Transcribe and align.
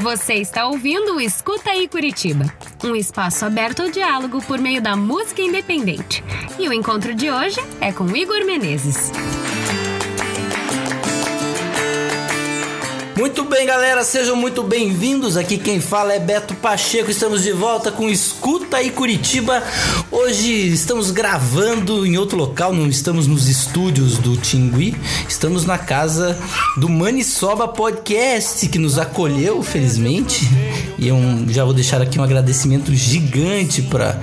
Você 0.00 0.34
está 0.34 0.66
ouvindo 0.66 1.16
o 1.16 1.20
Escuta 1.20 1.70
aí 1.70 1.88
Curitiba, 1.88 2.44
um 2.84 2.94
espaço 2.94 3.44
aberto 3.44 3.82
ao 3.82 3.90
diálogo 3.90 4.40
por 4.42 4.58
meio 4.60 4.80
da 4.80 4.94
música 4.94 5.42
independente. 5.42 6.22
E 6.56 6.68
o 6.68 6.72
encontro 6.72 7.14
de 7.14 7.30
hoje 7.30 7.60
é 7.80 7.92
com 7.92 8.16
Igor 8.16 8.44
Menezes. 8.46 9.10
Muito 13.18 13.44
bem, 13.44 13.66
galera, 13.66 14.04
sejam 14.04 14.36
muito 14.36 14.62
bem-vindos. 14.62 15.36
Aqui 15.36 15.58
quem 15.58 15.80
fala 15.80 16.12
é 16.12 16.20
Beto 16.20 16.54
Pacheco. 16.54 17.10
Estamos 17.10 17.42
de 17.42 17.50
volta 17.50 17.90
com 17.90 18.08
Escuta 18.08 18.76
aí 18.76 18.90
Curitiba. 18.92 19.60
Hoje 20.08 20.52
estamos 20.68 21.10
gravando 21.10 22.06
em 22.06 22.16
outro 22.16 22.38
local, 22.38 22.72
não 22.72 22.86
estamos 22.86 23.26
nos 23.26 23.48
estúdios 23.48 24.18
do 24.18 24.36
Tingui, 24.36 24.96
estamos 25.28 25.66
na 25.66 25.76
casa 25.76 26.38
do 26.76 26.88
Manisoba 26.88 27.66
Podcast 27.66 28.68
que 28.68 28.78
nos 28.78 29.00
acolheu, 29.00 29.64
felizmente. 29.64 30.48
E 30.96 31.08
eu 31.08 31.18
já 31.48 31.64
vou 31.64 31.74
deixar 31.74 32.00
aqui 32.00 32.20
um 32.20 32.22
agradecimento 32.22 32.94
gigante 32.94 33.82
para 33.82 34.16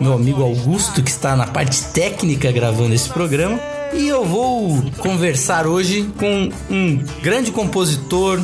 meu 0.00 0.14
amigo 0.14 0.42
Augusto 0.42 1.02
que 1.02 1.10
está 1.10 1.36
na 1.36 1.46
parte 1.46 1.82
técnica 1.92 2.50
gravando 2.50 2.94
esse 2.94 3.10
programa. 3.10 3.77
E 3.98 4.06
eu 4.06 4.24
vou 4.24 4.80
conversar 4.98 5.66
hoje 5.66 6.08
com 6.16 6.48
um 6.70 7.04
grande 7.20 7.50
compositor, 7.50 8.40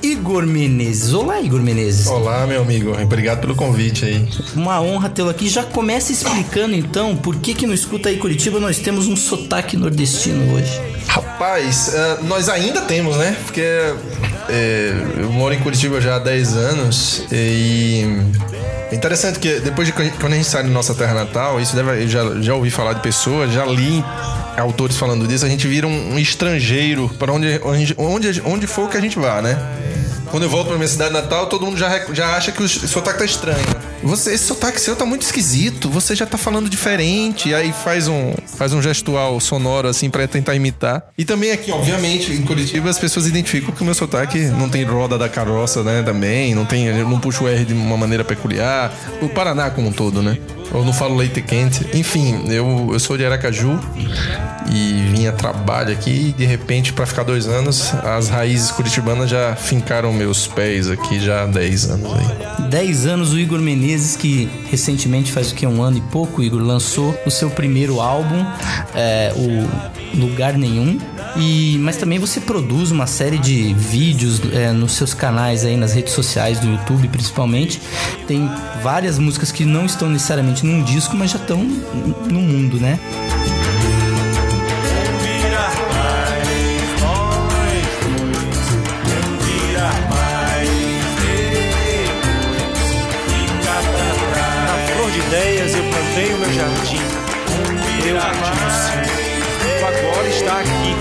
Igor 0.00 0.46
Menezes. 0.46 1.12
Olá, 1.12 1.40
Igor 1.40 1.60
Menezes. 1.60 2.06
Olá, 2.06 2.46
meu 2.46 2.62
amigo. 2.62 2.92
Obrigado 3.02 3.40
pelo 3.40 3.56
convite 3.56 4.04
aí. 4.04 4.28
Uma 4.54 4.80
honra 4.80 5.08
tê-lo 5.08 5.30
aqui. 5.30 5.48
Já 5.48 5.64
começa 5.64 6.12
explicando 6.12 6.76
então 6.76 7.16
por 7.16 7.34
que 7.40 7.54
que 7.54 7.66
no 7.66 7.74
Escuta 7.74 8.08
aí 8.08 8.18
Curitiba 8.18 8.60
nós 8.60 8.78
temos 8.78 9.08
um 9.08 9.16
sotaque 9.16 9.76
nordestino 9.76 10.54
hoje. 10.54 10.80
Rapaz, 11.08 11.92
uh, 11.92 12.24
nós 12.26 12.48
ainda 12.48 12.82
temos, 12.82 13.16
né? 13.16 13.36
Porque 13.44 13.62
é, 14.48 14.94
eu 15.16 15.32
moro 15.32 15.52
em 15.52 15.58
Curitiba 15.58 16.00
já 16.00 16.14
há 16.14 16.18
10 16.20 16.56
anos 16.56 17.24
e 17.32 18.04
é 18.94 18.96
interessante 18.96 19.40
que 19.40 19.58
depois 19.58 19.88
de 19.88 19.92
quando 19.92 20.32
a 20.32 20.36
gente 20.36 20.46
sai 20.46 20.62
da 20.62 20.68
nossa 20.68 20.94
terra 20.94 21.14
natal, 21.14 21.60
isso 21.60 21.74
deve, 21.74 22.06
já, 22.06 22.40
já 22.40 22.54
ouvi 22.54 22.70
falar 22.70 22.92
de 22.92 23.00
pessoas, 23.00 23.52
já 23.52 23.66
li 23.66 24.04
autores 24.56 24.96
falando 24.96 25.26
disso, 25.26 25.44
a 25.44 25.48
gente 25.48 25.66
vira 25.66 25.84
um, 25.84 26.16
estrangeiro 26.16 27.10
para 27.18 27.32
onde, 27.32 27.60
onde, 27.64 27.94
onde, 27.98 28.42
onde 28.44 28.66
for 28.68 28.88
que 28.88 28.96
a 28.96 29.00
gente 29.00 29.18
vá, 29.18 29.42
né? 29.42 29.58
Quando 30.30 30.44
eu 30.44 30.48
volto 30.48 30.68
pra 30.68 30.76
minha 30.76 30.86
cidade 30.86 31.12
natal, 31.12 31.48
todo 31.48 31.66
mundo 31.66 31.76
já, 31.76 32.06
já 32.12 32.36
acha 32.36 32.52
que 32.52 32.62
o 32.62 32.68
sotaque 32.68 33.18
tá 33.18 33.24
estranho. 33.24 33.58
Você, 34.04 34.34
esse 34.34 34.44
sotaque 34.44 34.80
seu 34.80 34.94
tá 34.94 35.06
muito 35.06 35.22
esquisito, 35.22 35.88
você 35.88 36.14
já 36.14 36.26
tá 36.26 36.36
falando 36.36 36.68
diferente, 36.68 37.54
aí 37.54 37.72
faz 37.72 38.06
um, 38.06 38.34
faz 38.46 38.72
um 38.74 38.82
gestual 38.82 39.40
sonoro 39.40 39.88
assim 39.88 40.10
para 40.10 40.28
tentar 40.28 40.54
imitar. 40.54 41.08
E 41.16 41.24
também 41.24 41.52
aqui, 41.52 41.72
obviamente, 41.72 42.32
em 42.32 42.42
Curitiba 42.42 42.90
as 42.90 42.98
pessoas 42.98 43.26
identificam 43.26 43.74
que 43.74 43.80
o 43.80 43.84
meu 43.84 43.94
sotaque 43.94 44.38
não 44.38 44.68
tem 44.68 44.84
roda 44.84 45.16
da 45.16 45.28
carroça, 45.28 45.82
né, 45.82 46.02
também, 46.02 46.54
não 46.54 46.66
tem, 46.66 46.92
não 47.02 47.18
puxo 47.18 47.44
o 47.44 47.48
R 47.48 47.64
de 47.64 47.72
uma 47.72 47.96
maneira 47.96 48.22
peculiar. 48.22 48.92
O 49.22 49.28
Paraná 49.28 49.70
como 49.70 49.88
um 49.88 49.92
todo, 49.92 50.22
né? 50.22 50.38
Eu 50.72 50.84
não 50.84 50.92
falo 50.92 51.16
leite 51.16 51.40
quente. 51.40 51.86
Enfim, 51.94 52.44
eu, 52.48 52.90
eu 52.92 52.98
sou 52.98 53.16
de 53.16 53.24
Aracaju 53.24 53.78
e 54.72 55.04
vim 55.12 55.28
a 55.28 55.32
trabalho 55.32 55.92
aqui 55.92 56.10
e 56.10 56.32
de 56.32 56.44
repente, 56.44 56.92
para 56.92 57.06
ficar 57.06 57.22
dois 57.22 57.46
anos, 57.46 57.94
as 58.02 58.28
raízes 58.28 58.72
curitibanas 58.72 59.30
já 59.30 59.54
fincaram 59.54 60.12
meus 60.12 60.48
pés 60.48 60.90
aqui 60.90 61.20
já 61.20 61.44
há 61.44 61.46
10 61.46 61.90
anos 61.90 62.12
aí. 62.12 62.68
10 62.70 63.06
anos 63.06 63.32
o 63.32 63.38
Igor 63.38 63.60
Menezes, 63.60 63.93
que 64.16 64.48
recentemente 64.70 65.32
faz 65.32 65.50
o 65.50 65.54
que? 65.54 65.66
Um 65.66 65.82
ano 65.82 65.98
e 65.98 66.00
pouco, 66.00 66.42
Igor, 66.42 66.60
lançou 66.60 67.16
o 67.24 67.30
seu 67.30 67.50
primeiro 67.50 68.00
álbum, 68.00 68.44
é, 68.94 69.32
o 69.36 70.18
Lugar 70.18 70.56
Nenhum. 70.56 70.98
E, 71.36 71.78
mas 71.80 71.96
também 71.96 72.18
você 72.18 72.40
produz 72.40 72.90
uma 72.90 73.06
série 73.06 73.38
de 73.38 73.74
vídeos 73.74 74.40
é, 74.52 74.70
nos 74.70 74.92
seus 74.92 75.12
canais 75.14 75.64
aí, 75.64 75.76
nas 75.76 75.92
redes 75.92 76.12
sociais 76.12 76.60
do 76.60 76.68
YouTube 76.68 77.08
principalmente. 77.08 77.80
Tem 78.26 78.48
várias 78.82 79.18
músicas 79.18 79.50
que 79.50 79.64
não 79.64 79.84
estão 79.86 80.08
necessariamente 80.08 80.64
num 80.64 80.82
disco, 80.82 81.16
mas 81.16 81.30
já 81.30 81.38
estão 81.38 81.58
no 81.58 82.40
mundo, 82.40 82.78
né? 82.78 82.98
Plantei 96.14 96.32
o 96.32 96.38
meu 96.38 96.52
jardim. 96.52 97.00
Eu 98.06 98.20
cultivo 98.20 99.86
agora 99.86 100.28
está 100.28 100.60
aqui. 100.60 100.94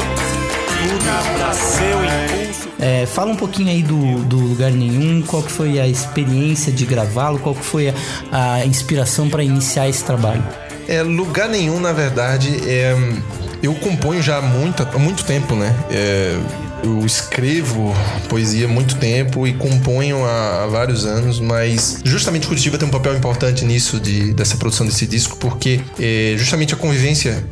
Tudo 0.82 1.40
nasceu 1.40 2.04
impulso. 2.04 2.70
É, 2.80 3.06
fala 3.06 3.32
um 3.32 3.36
pouquinho 3.36 3.70
aí 3.70 3.84
do, 3.84 4.24
do 4.24 4.38
Lugar 4.38 4.72
Nenhum, 4.72 5.22
qual 5.22 5.44
que 5.44 5.52
foi 5.52 5.80
a 5.80 5.88
experiência 5.88 6.72
de 6.72 6.86
gravá-lo, 6.86 7.40
qual 7.40 7.56
que 7.56 7.64
foi 7.64 7.90
a, 7.90 8.56
a 8.56 8.66
inspiração 8.66 9.30
para 9.30 9.44
iniciar 9.44 9.88
esse 9.88 10.04
trabalho? 10.04 10.44
É, 10.88 11.02
lugar 11.02 11.48
Nenhum, 11.48 11.80
na 11.80 11.94
verdade, 11.94 12.70
é, 12.70 12.94
eu 13.62 13.74
componho 13.76 14.22
já 14.22 14.38
há 14.38 14.42
muito, 14.42 14.84
há 14.84 15.00
muito 15.00 15.24
tempo, 15.24 15.56
né? 15.56 15.74
É, 15.90 16.38
eu 16.84 17.06
escrevo 17.06 17.94
poesia 18.30 18.66
há 18.66 18.70
muito 18.70 18.96
tempo 18.98 19.48
e 19.48 19.54
componho 19.54 20.24
há, 20.26 20.64
há, 20.64 20.68
vários 20.68 21.06
anos, 21.06 21.40
mas 21.40 22.02
justamente 22.04 22.46
Curitiba 22.46 22.78
tem 22.78 22.88
um 22.88 22.92
papel 22.92 23.16
importante 23.16 23.64
nisso, 23.64 24.00
de, 24.00 24.34
dessa 24.34 24.58
produção 24.58 24.86
desse 24.86 25.08
disco, 25.08 25.38
porque 25.38 25.80
é, 26.00 26.36
justamente 26.38 26.74
a 26.74 26.78
convivência 26.78 27.44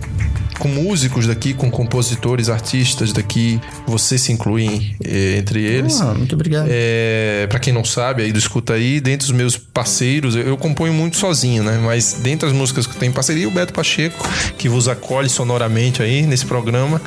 com 0.61 0.67
músicos 0.67 1.25
daqui, 1.25 1.55
com 1.55 1.71
compositores, 1.71 2.47
artistas 2.47 3.11
daqui, 3.11 3.59
você 3.87 4.15
se 4.15 4.31
inclui 4.31 4.95
é, 5.03 5.37
entre 5.37 5.63
eles. 5.63 5.99
Ah, 5.99 6.13
muito 6.13 6.35
obrigado. 6.35 6.67
É, 6.69 7.47
para 7.49 7.57
quem 7.57 7.73
não 7.73 7.83
sabe, 7.83 8.21
aí 8.21 8.31
do 8.31 8.37
escuta 8.37 8.73
aí, 8.73 9.01
dentre 9.01 9.25
os 9.25 9.33
meus 9.33 9.57
parceiros, 9.57 10.35
eu, 10.35 10.43
eu, 10.43 10.57
componho 10.57 10.93
muito 10.93 11.17
sozinho, 11.17 11.63
né? 11.63 11.79
Mas 11.83 12.19
dentre 12.21 12.47
as 12.47 12.53
músicas 12.53 12.85
que 12.85 12.93
eu 12.95 12.99
tenho 12.99 13.11
parceria, 13.11 13.47
o 13.47 13.51
Beto 13.51 13.73
Pacheco, 13.73 14.23
que 14.55 14.69
vos 14.69 14.87
acolhe 14.87 15.29
sonoramente 15.29 16.03
aí 16.03 16.27
nesse 16.27 16.45
programa, 16.45 17.01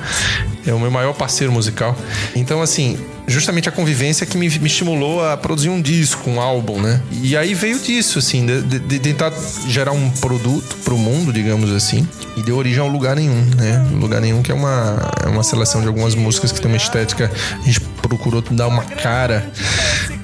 é 0.67 0.75
o 0.75 0.81
meu 0.81 0.91
maior 0.91 1.13
parceiro 1.13 1.53
musical. 1.53 1.97
Então, 2.35 2.61
assim, 2.61 2.99
justamente 3.27 3.69
a 3.69 3.73
convivência 3.73 4.27
que 4.27 4.37
me, 4.37 4.49
me, 4.59 4.67
estimulou 4.67 5.25
a 5.25 5.37
produzir 5.37 5.71
um 5.71 5.81
disco, 5.81 6.29
um 6.31 6.41
álbum, 6.41 6.81
né? 6.81 7.01
E 7.11 7.37
aí 7.37 7.55
veio 7.55 7.79
disso, 7.79 8.19
assim, 8.19 8.45
de, 8.45 8.79
de, 8.79 8.99
tentar 8.99 9.33
gerar 9.67 9.93
um 9.93 10.11
produto 10.11 10.77
pro 10.85 10.97
mundo, 10.97 11.33
digamos 11.33 11.71
assim, 11.73 12.07
e 12.37 12.43
deu 12.43 12.57
origem 12.57 12.81
ao 12.81 12.89
Lugar 12.89 13.17
Nenhum, 13.17 13.45
né? 13.57 13.87
Lugar 13.93 14.21
Nenhum 14.21 14.43
que 14.43 14.53
é 14.53 14.55
uma, 14.55 15.11
é 15.25 15.29
uma 15.29 15.43
seleção 15.43 15.81
de 15.81 15.87
algumas 15.87 16.15
músicas 16.15 16.53
que 16.53 16.61
tem 16.61 16.71
uma 16.71 16.77
estética, 16.77 17.31
a 17.63 17.67
gente 17.67 17.81
procurou 18.03 18.43
dar 18.43 18.69
uma 18.69 18.85
cara 18.85 19.51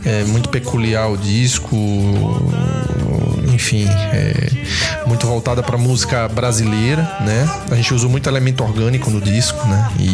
é, 0.04 0.24
muito 0.24 0.48
peculiar 0.48 1.04
ao 1.04 1.16
disco, 1.16 1.76
enfim, 3.52 3.86
é, 4.12 4.50
muito 5.10 5.26
voltada 5.26 5.60
para 5.60 5.76
música 5.76 6.28
brasileira, 6.28 7.02
né? 7.20 7.50
A 7.68 7.74
gente 7.74 7.92
usou 7.92 8.08
muito 8.08 8.28
elemento 8.28 8.62
orgânico 8.62 9.10
no 9.10 9.20
disco, 9.20 9.66
né? 9.66 9.90
E, 9.98 10.04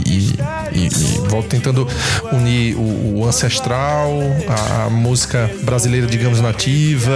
e, 0.73 0.87
e, 0.87 0.89
volto 1.29 1.49
tentando 1.49 1.87
unir 2.33 2.75
o, 2.77 3.19
o 3.21 3.27
ancestral, 3.27 4.11
a, 4.49 4.85
a, 4.85 4.91
música 4.91 5.51
brasileira, 5.62 6.06
digamos, 6.06 6.41
nativa. 6.41 7.12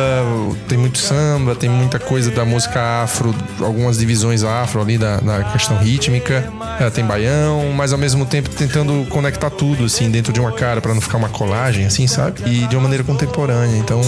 Tem 0.69 0.77
muito 0.77 0.99
samba, 0.99 1.55
tem 1.55 1.71
muita 1.71 1.99
coisa 1.99 2.31
da 2.31 2.45
música 2.45 3.03
afro, 3.03 3.35
algumas 3.61 3.97
divisões 3.97 4.45
afro 4.45 4.83
ali 4.83 4.99
da, 4.99 5.17
da 5.17 5.45
questão 5.45 5.79
rítmica. 5.79 6.53
É, 6.79 6.91
tem 6.91 7.05
baião, 7.05 7.73
mas 7.75 7.95
ao 7.95 7.99
mesmo 7.99 8.27
tempo 8.27 8.51
tentando 8.51 9.07
conectar 9.09 9.49
tudo, 9.49 9.85
assim, 9.85 10.11
dentro 10.11 10.35
de 10.35 10.41
uma 10.41 10.53
cara, 10.53 10.83
para 10.83 10.93
não 10.93 11.01
ficar 11.01 11.17
uma 11.17 11.31
colagem, 11.31 11.87
assim, 11.87 12.07
sabe? 12.07 12.43
E 12.45 12.67
de 12.67 12.77
uma 12.77 12.83
maneira 12.83 13.05
contemporânea. 13.05 13.79
Então, 13.79 14.03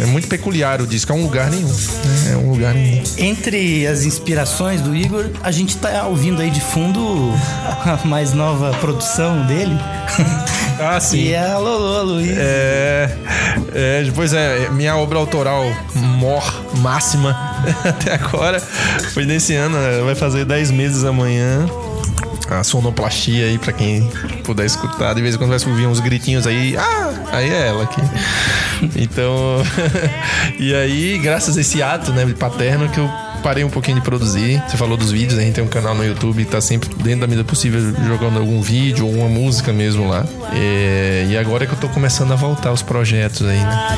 é 0.00 0.04
muito 0.04 0.28
peculiar 0.28 0.82
o 0.82 0.86
disco, 0.86 1.12
é 1.12 1.14
um 1.14 1.22
lugar 1.22 1.50
nenhum. 1.50 1.68
Né? 1.68 2.32
É 2.32 2.36
um 2.36 2.50
lugar 2.50 2.74
nenhum. 2.74 3.05
Entre 3.18 3.86
as 3.86 4.04
inspirações 4.04 4.80
do 4.80 4.94
Igor, 4.94 5.26
a 5.42 5.50
gente 5.50 5.76
tá 5.76 6.06
ouvindo 6.06 6.42
aí 6.42 6.50
de 6.50 6.60
fundo 6.60 7.32
a 7.84 8.06
mais 8.06 8.32
nova 8.32 8.72
produção 8.78 9.46
dele. 9.46 9.76
Ah, 10.80 10.98
sim. 11.00 11.18
E 11.18 11.32
é 11.32 11.50
a 11.50 11.58
Lolo 11.58 12.14
Luiz. 12.14 12.36
É, 12.36 13.16
é, 13.74 14.02
depois 14.04 14.32
é 14.32 14.68
minha 14.70 14.96
obra 14.96 15.18
autoral 15.18 15.64
mor 15.94 16.64
máxima 16.78 17.36
até 17.84 18.14
agora 18.14 18.60
foi 19.12 19.24
nesse 19.24 19.54
ano, 19.54 19.76
né? 19.78 20.02
vai 20.04 20.14
fazer 20.14 20.44
10 20.44 20.70
meses 20.70 21.04
amanhã 21.04 21.66
a 22.48 22.62
sonoplastia 22.62 23.46
aí 23.46 23.58
para 23.58 23.72
quem 23.72 24.08
puder 24.44 24.66
escutar. 24.66 25.14
De 25.14 25.22
vez 25.22 25.34
em 25.34 25.38
quando 25.38 25.50
vai 25.50 25.68
ouvir 25.68 25.86
uns 25.86 26.00
gritinhos 26.00 26.46
aí. 26.46 26.76
Ah, 26.76 27.12
aí 27.32 27.50
é 27.50 27.68
ela 27.68 27.84
aqui. 27.84 28.00
Então, 28.96 29.62
e 30.58 30.74
aí, 30.74 31.18
graças 31.18 31.56
a 31.56 31.60
esse 31.60 31.82
ato, 31.82 32.12
né, 32.12 32.26
paterno 32.38 32.88
que 32.88 32.98
eu 32.98 33.10
parei 33.42 33.64
um 33.64 33.70
pouquinho 33.70 33.98
de 33.98 34.02
produzir. 34.02 34.62
Você 34.68 34.76
falou 34.76 34.96
dos 34.96 35.12
vídeos, 35.12 35.38
a 35.38 35.42
gente 35.42 35.54
tem 35.54 35.64
um 35.64 35.68
canal 35.68 35.94
no 35.94 36.04
YouTube, 36.04 36.44
tá 36.44 36.60
sempre 36.60 36.88
dentro 36.96 37.20
da 37.20 37.26
medida 37.26 37.44
possível 37.44 37.80
jogando 38.06 38.38
algum 38.38 38.60
vídeo 38.60 39.06
ou 39.06 39.14
uma 39.14 39.28
música 39.28 39.72
mesmo 39.72 40.08
lá. 40.08 40.26
É, 40.52 41.26
e 41.28 41.36
agora 41.38 41.64
é 41.64 41.66
que 41.66 41.72
eu 41.72 41.78
tô 41.78 41.88
começando 41.88 42.32
a 42.32 42.36
voltar 42.36 42.72
os 42.72 42.82
projetos 42.82 43.46
aí, 43.46 43.58
né? 43.58 43.96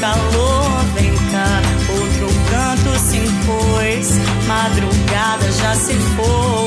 calor, 0.00 0.84
vem 0.94 1.12
cá, 1.32 1.60
outro 1.90 2.28
canto 2.50 2.98
se 3.00 3.16
impôs, 3.16 4.46
madrugada 4.46 5.52
já 5.52 5.74
se 5.74 5.94
foi. 5.94 6.57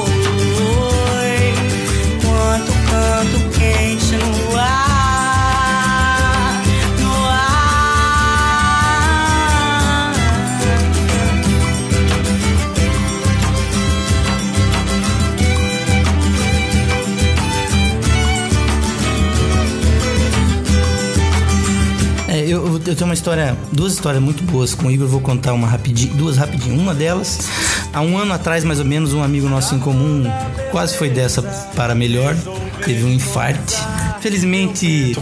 Tenho 22.96 23.08
uma 23.08 23.14
história, 23.14 23.58
duas 23.72 23.94
histórias 23.94 24.22
muito 24.22 24.44
boas 24.44 24.74
com 24.74 24.88
o 24.88 24.92
Igor. 24.92 25.08
Vou 25.08 25.22
contar 25.22 25.54
uma 25.54 25.68
rapidinho, 25.68 26.14
duas 26.16 26.38
rapidinho. 26.38 26.80
Uma 26.80 26.94
delas, 26.94 27.50
há 27.94 28.02
um 28.02 28.18
ano 28.18 28.34
atrás, 28.34 28.64
mais 28.64 28.80
ou 28.80 28.86
menos, 28.86 29.14
um 29.14 29.24
amigo 29.24 29.48
nosso 29.48 29.76
em 29.76 29.80
comum 29.80 30.24
quase 30.72 30.98
foi 30.98 31.10
dessa 31.10 31.42
para 31.76 31.94
melhor. 31.96 32.36
Teve 32.84 33.04
um 33.04 33.12
infarte. 33.12 33.76
Felizmente, 34.20 35.16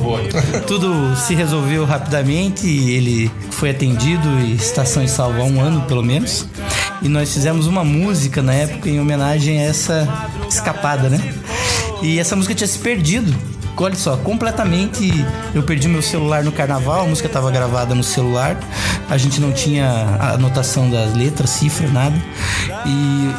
tudo 0.68 1.16
se 1.16 1.34
resolveu 1.34 1.86
rapidamente. 1.86 2.68
Ele 2.68 3.32
foi 3.52 3.70
atendido 3.70 4.28
e 4.42 4.56
está 4.56 4.84
são 4.86 5.04
e 5.04 5.08
salvo 5.08 5.42
há 5.42 5.46
um 5.46 5.62
ano, 5.62 5.82
pelo 5.82 6.04
menos. 6.04 6.48
E 7.02 7.08
nós 7.08 7.34
fizemos 7.34 7.68
uma 7.68 7.84
música 7.84 8.42
na 8.42 8.54
época 8.54 8.90
em 8.90 9.00
homenagem 9.00 9.60
a 9.60 9.64
essa 9.64 10.08
escapada, 10.50 11.10
né? 11.10 11.34
E 12.02 12.20
essa 12.20 12.36
música 12.36 12.56
tinha 12.56 12.68
se 12.68 12.80
perdido. 12.80 13.34
Olha 13.82 13.96
só, 13.96 14.18
completamente. 14.18 15.10
Eu 15.56 15.64
perdi 15.64 15.88
meu 15.88 16.02
celular 16.02 16.44
no 16.44 16.52
carnaval, 16.52 17.02
a 17.02 17.06
música 17.06 17.28
estava 17.28 17.50
gravada 17.50 17.96
no 17.96 18.04
celular, 18.04 18.60
a 19.10 19.18
gente 19.18 19.40
não 19.40 19.54
tinha 19.54 19.88
a 20.20 20.34
anotação 20.34 20.90
das 20.90 21.14
letras, 21.16 21.50
cifra, 21.50 21.88
nada. 21.88 22.16
E 22.86 23.30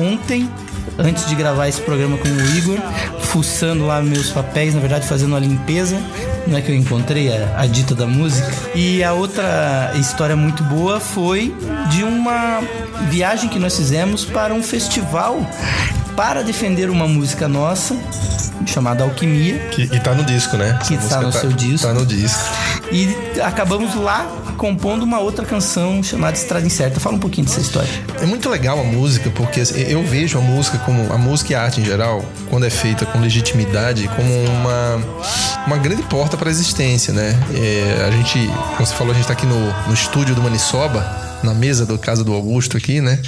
ontem, 0.00 0.50
antes 0.98 1.26
de 1.26 1.34
gravar 1.34 1.68
esse 1.68 1.82
programa 1.82 2.16
com 2.16 2.28
o 2.28 2.56
Igor, 2.56 2.78
fuçando 3.20 3.84
lá 3.84 4.00
meus 4.00 4.30
papéis, 4.30 4.74
na 4.74 4.80
verdade 4.80 5.06
fazendo 5.06 5.30
uma 5.30 5.38
limpeza, 5.38 6.00
não 6.46 6.56
é 6.56 6.62
que 6.62 6.72
eu 6.72 6.74
encontrei 6.74 7.30
a, 7.30 7.60
a 7.60 7.66
dita 7.66 7.94
da 7.94 8.06
música. 8.06 8.50
E 8.74 9.04
a 9.04 9.12
outra 9.12 9.92
história 9.96 10.34
muito 10.34 10.62
boa 10.64 10.98
foi 10.98 11.54
de 11.90 12.02
uma 12.02 12.62
viagem 13.10 13.50
que 13.50 13.58
nós 13.58 13.76
fizemos 13.76 14.24
para 14.24 14.54
um 14.54 14.62
festival 14.62 15.46
para 16.16 16.42
defender 16.42 16.88
uma 16.88 17.06
música 17.06 17.46
nossa 17.46 17.94
chamada 18.70 19.04
Alquimia. 19.04 19.58
Que, 19.70 19.82
e 19.82 20.00
tá 20.00 20.14
no 20.14 20.24
disco, 20.24 20.56
né? 20.56 20.78
Que 20.86 20.94
Essa 20.94 21.08
tá 21.08 21.20
no 21.20 21.32
seu 21.32 21.52
disco. 21.52 21.86
Tá 21.86 21.94
no 21.94 22.04
disco. 22.06 22.40
E 22.90 23.40
acabamos 23.40 23.94
lá 23.94 24.26
compondo 24.56 25.02
uma 25.02 25.18
outra 25.18 25.44
canção 25.44 26.02
chamada 26.02 26.36
Estrada 26.36 26.66
Incerta. 26.66 27.00
Fala 27.00 27.16
um 27.16 27.20
pouquinho 27.20 27.46
dessa 27.46 27.60
história. 27.60 27.88
É 28.20 28.26
muito 28.26 28.48
legal 28.48 28.78
a 28.80 28.84
música, 28.84 29.30
porque 29.30 29.62
eu 29.88 30.02
vejo 30.04 30.38
a 30.38 30.40
música 30.40 30.78
como. 30.78 31.12
A 31.12 31.18
música 31.18 31.52
e 31.52 31.56
a 31.56 31.62
arte 31.62 31.80
em 31.80 31.84
geral, 31.84 32.24
quando 32.50 32.64
é 32.66 32.70
feita 32.70 33.04
com 33.06 33.20
legitimidade, 33.20 34.08
como 34.08 34.32
uma, 34.44 35.00
uma 35.66 35.76
grande 35.76 36.02
porta 36.04 36.36
para 36.36 36.48
a 36.48 36.52
existência, 36.52 37.12
né? 37.12 37.38
É, 37.54 38.04
a 38.06 38.10
gente, 38.10 38.46
como 38.76 38.86
você 38.86 38.94
falou, 38.94 39.12
a 39.12 39.16
gente 39.16 39.26
tá 39.26 39.32
aqui 39.32 39.46
no, 39.46 39.86
no 39.86 39.94
estúdio 39.94 40.34
do 40.34 40.42
Maniçoba 40.42 41.33
na 41.44 41.54
mesa 41.54 41.86
do 41.86 41.98
casa 41.98 42.24
do 42.24 42.32
Augusto 42.32 42.76
aqui, 42.76 43.00
né? 43.00 43.20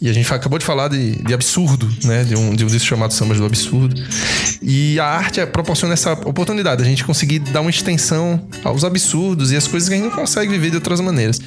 E 0.00 0.08
a 0.08 0.12
gente 0.12 0.32
acabou 0.32 0.58
de 0.58 0.64
falar 0.64 0.88
de, 0.88 1.16
de 1.22 1.34
absurdo, 1.34 1.88
né? 2.04 2.24
De 2.24 2.36
um, 2.36 2.54
de 2.54 2.64
um 2.64 2.68
disco 2.68 2.88
chamado 2.88 3.12
Sambas 3.12 3.38
do 3.38 3.46
Absurdo. 3.46 4.00
E 4.62 4.98
a 5.00 5.06
arte 5.06 5.44
proporciona 5.46 5.94
essa 5.94 6.12
oportunidade, 6.12 6.82
a 6.82 6.86
gente 6.86 7.04
conseguir 7.04 7.38
dar 7.38 7.60
uma 7.60 7.70
extensão 7.70 8.42
aos 8.64 8.84
absurdos 8.84 9.52
e 9.52 9.56
as 9.56 9.66
coisas 9.66 9.88
que 9.88 9.94
a 9.94 9.98
gente 9.98 10.08
não 10.08 10.14
consegue 10.14 10.50
viver 10.50 10.70
de 10.70 10.76
outras 10.76 11.00
maneiras. 11.00 11.40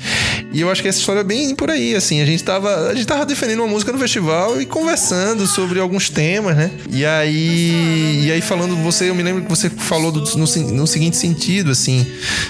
E 0.52 0.62
eu 0.62 0.72
acho 0.72 0.82
que 0.82 0.88
essa 0.88 1.00
história 1.00 1.22
é 1.22 1.24
bem 1.24 1.54
por 1.54 1.70
aí, 1.70 1.96
assim. 1.96 2.22
A 2.22 2.26
gente 2.26 2.44
tava, 2.44 2.90
a 2.90 2.96
gente 2.96 3.06
tava 3.06 3.26
defendendo 3.26 3.60
uma 3.60 3.68
música 3.68 3.92
no 3.92 4.00
festival 4.00 4.60
e 4.62 4.66
conversando 4.66 5.46
sobre 5.46 5.80
alguns 5.80 6.10
temas, 6.10 6.56
né? 6.56 6.72
E 6.90 7.06
aí, 7.06 8.24
e 8.26 8.32
aí 8.32 8.42
falando, 8.42 8.76
você, 8.78 9.10
eu 9.10 9.16
me 9.16 9.24
lembro 9.24 9.44
que 9.44 9.50
você 9.50 9.70
falou 9.70 10.12
do, 10.12 10.22
no, 10.38 10.46
no 10.74 10.88
seguinte 10.88 11.18
sentido, 11.18 11.72
assim, 11.72 12.06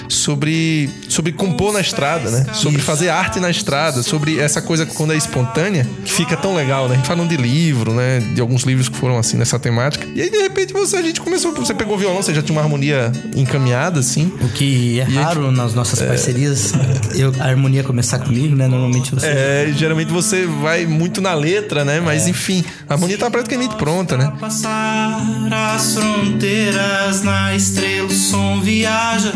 sobre, 0.08 0.88
sobre 1.08 1.32
compor 1.32 1.72
na 1.72 1.80
estrada, 1.80 2.30
né? 2.30 2.46
Sobre 2.54 2.80
fazer 2.80 3.08
arte 3.08 3.40
na 3.40 3.49
estrada, 3.50 4.02
sobre 4.02 4.38
essa 4.38 4.60
coisa 4.62 4.86
quando 4.86 5.12
é 5.12 5.16
espontânea, 5.16 5.86
que 6.04 6.12
fica 6.12 6.36
tão 6.36 6.54
legal, 6.54 6.88
né? 6.88 6.94
A 6.94 6.96
gente 6.96 7.06
falando 7.06 7.28
de 7.28 7.36
livro, 7.36 7.92
né? 7.92 8.20
De 8.34 8.40
alguns 8.40 8.62
livros 8.62 8.88
que 8.88 8.96
foram 8.96 9.18
assim 9.18 9.36
nessa 9.36 9.58
temática. 9.58 10.06
E 10.14 10.22
aí, 10.22 10.30
de 10.30 10.38
repente, 10.38 10.72
você, 10.72 10.96
a 10.96 11.02
gente 11.02 11.20
começou, 11.20 11.52
você 11.54 11.74
pegou 11.74 11.94
o 11.94 11.98
violão, 11.98 12.22
você 12.22 12.34
já 12.34 12.42
tinha 12.42 12.54
uma 12.54 12.62
harmonia 12.62 13.12
encaminhada, 13.34 14.00
assim. 14.00 14.32
O 14.40 14.48
que 14.48 15.00
é 15.00 15.06
E 15.08 15.14
raro 15.14 15.50
nas 15.50 15.74
nossas 15.74 16.00
parcerias, 16.00 16.72
eu, 17.14 17.32
a 17.38 17.44
harmonia 17.44 17.82
começar 17.82 18.18
comigo, 18.18 18.54
né? 18.54 18.66
Normalmente 18.66 19.14
você. 19.14 19.26
É, 19.26 19.72
geralmente 19.76 20.12
você 20.12 20.46
vai 20.46 20.86
muito 20.86 21.20
na 21.20 21.34
letra, 21.34 21.84
né? 21.84 22.00
Mas 22.00 22.26
enfim, 22.26 22.64
a 22.88 22.94
harmonia 22.94 23.18
tá 23.18 23.30
praticamente 23.30 23.74
pronta, 23.76 24.16
né? 24.16 24.32
Passar 24.40 25.20
as 25.50 25.94
fronteiras 25.94 27.22
na 27.22 27.54
estrela, 27.54 28.06
o 28.06 28.10
som 28.10 28.60
viaja 28.60 29.32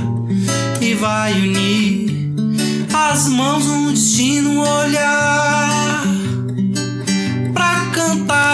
e 0.81 0.95
vai 0.95 1.33
unir 1.33 2.24
as 2.95 3.29
mãos 3.29 3.67
no 3.67 3.91
destino, 3.91 4.61
olhar 4.61 6.03
pra 7.53 7.91
cantar, 7.93 8.54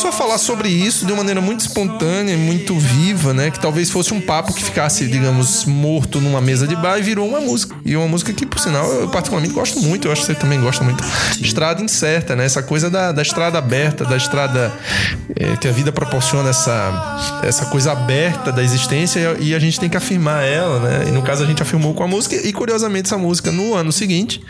começou 0.00 0.08
a 0.08 0.12
falar 0.28 0.38
sobre 0.38 0.70
isso 0.70 1.04
de 1.04 1.12
uma 1.12 1.18
maneira 1.18 1.42
muito 1.42 1.60
espontânea, 1.60 2.34
muito 2.34 2.74
viva, 2.74 3.34
né? 3.34 3.50
Que 3.50 3.60
talvez 3.60 3.90
fosse 3.90 4.14
um 4.14 4.20
papo 4.20 4.54
que 4.54 4.64
ficasse, 4.64 5.06
digamos, 5.06 5.66
morto 5.66 6.22
numa 6.22 6.40
mesa 6.40 6.66
de 6.66 6.74
bar 6.74 6.98
e 6.98 7.02
virou 7.02 7.28
uma 7.28 7.38
música. 7.38 7.76
E 7.84 7.94
uma 7.94 8.08
música 8.08 8.32
que, 8.32 8.46
por 8.46 8.58
sinal, 8.58 8.90
eu 8.90 9.08
particularmente 9.10 9.52
gosto 9.52 9.78
muito, 9.80 10.08
eu 10.08 10.12
acho 10.12 10.22
que 10.22 10.28
você 10.28 10.34
também 10.34 10.58
gosta 10.58 10.82
muito. 10.82 11.04
Estrada 11.38 11.82
incerta, 11.82 12.34
né? 12.34 12.46
Essa 12.46 12.62
coisa 12.62 12.88
da, 12.88 13.12
da 13.12 13.20
estrada 13.20 13.58
aberta, 13.58 14.06
da 14.06 14.16
estrada 14.16 14.72
é, 15.36 15.54
que 15.58 15.68
a 15.68 15.72
vida 15.72 15.92
proporciona 15.92 16.48
essa, 16.48 17.40
essa 17.42 17.66
coisa 17.66 17.92
aberta 17.92 18.50
da 18.50 18.62
existência 18.62 19.36
e 19.38 19.54
a 19.54 19.58
gente 19.58 19.78
tem 19.78 19.90
que 19.90 19.98
afirmar 19.98 20.44
ela, 20.44 20.80
né? 20.80 21.04
E 21.08 21.10
no 21.10 21.20
caso 21.20 21.44
a 21.44 21.46
gente 21.46 21.62
afirmou 21.62 21.92
com 21.92 22.02
a 22.02 22.08
música 22.08 22.36
e 22.36 22.54
curiosamente 22.54 23.08
essa 23.08 23.18
música 23.18 23.52
no 23.52 23.74
ano 23.74 23.92
seguinte, 23.92 24.40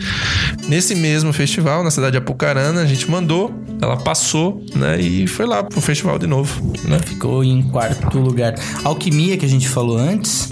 nesse 0.69 0.94
mesmo 0.94 1.32
festival, 1.32 1.82
na 1.82 1.91
cidade 1.91 2.12
de 2.12 2.19
Apucarana, 2.19 2.82
a 2.82 2.87
gente 2.87 3.11
mandou, 3.11 3.52
ela 3.81 3.97
passou, 3.97 4.62
né? 4.75 5.00
E 5.00 5.27
foi 5.27 5.47
lá 5.47 5.62
pro 5.62 5.81
festival 5.81 6.19
de 6.19 6.27
novo, 6.27 6.73
né? 6.85 6.99
Ficou 6.99 7.43
em 7.43 7.62
quarto 7.62 8.19
lugar. 8.19 8.55
Alquimia, 8.85 9.37
que 9.37 9.47
a 9.47 9.49
gente 9.49 9.69
falou 9.69 9.97
antes, 9.97 10.49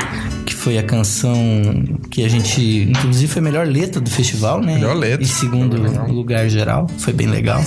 que 0.47 0.55
foi 0.55 0.79
a 0.79 0.83
canção 0.83 1.37
que 2.11 2.25
a 2.25 2.29
gente. 2.29 2.89
Inclusive 2.89 3.31
foi 3.31 3.41
a 3.41 3.45
melhor 3.45 3.67
letra 3.67 4.01
do 4.01 4.11
festival, 4.11 4.61
né? 4.61 4.75
Melhor 4.75 4.97
letra. 4.97 5.23
E 5.23 5.29
segundo 5.29 5.77
lugar 6.11 6.49
geral. 6.49 6.87
Foi 6.99 7.13
bem 7.13 7.27
legal. 7.27 7.63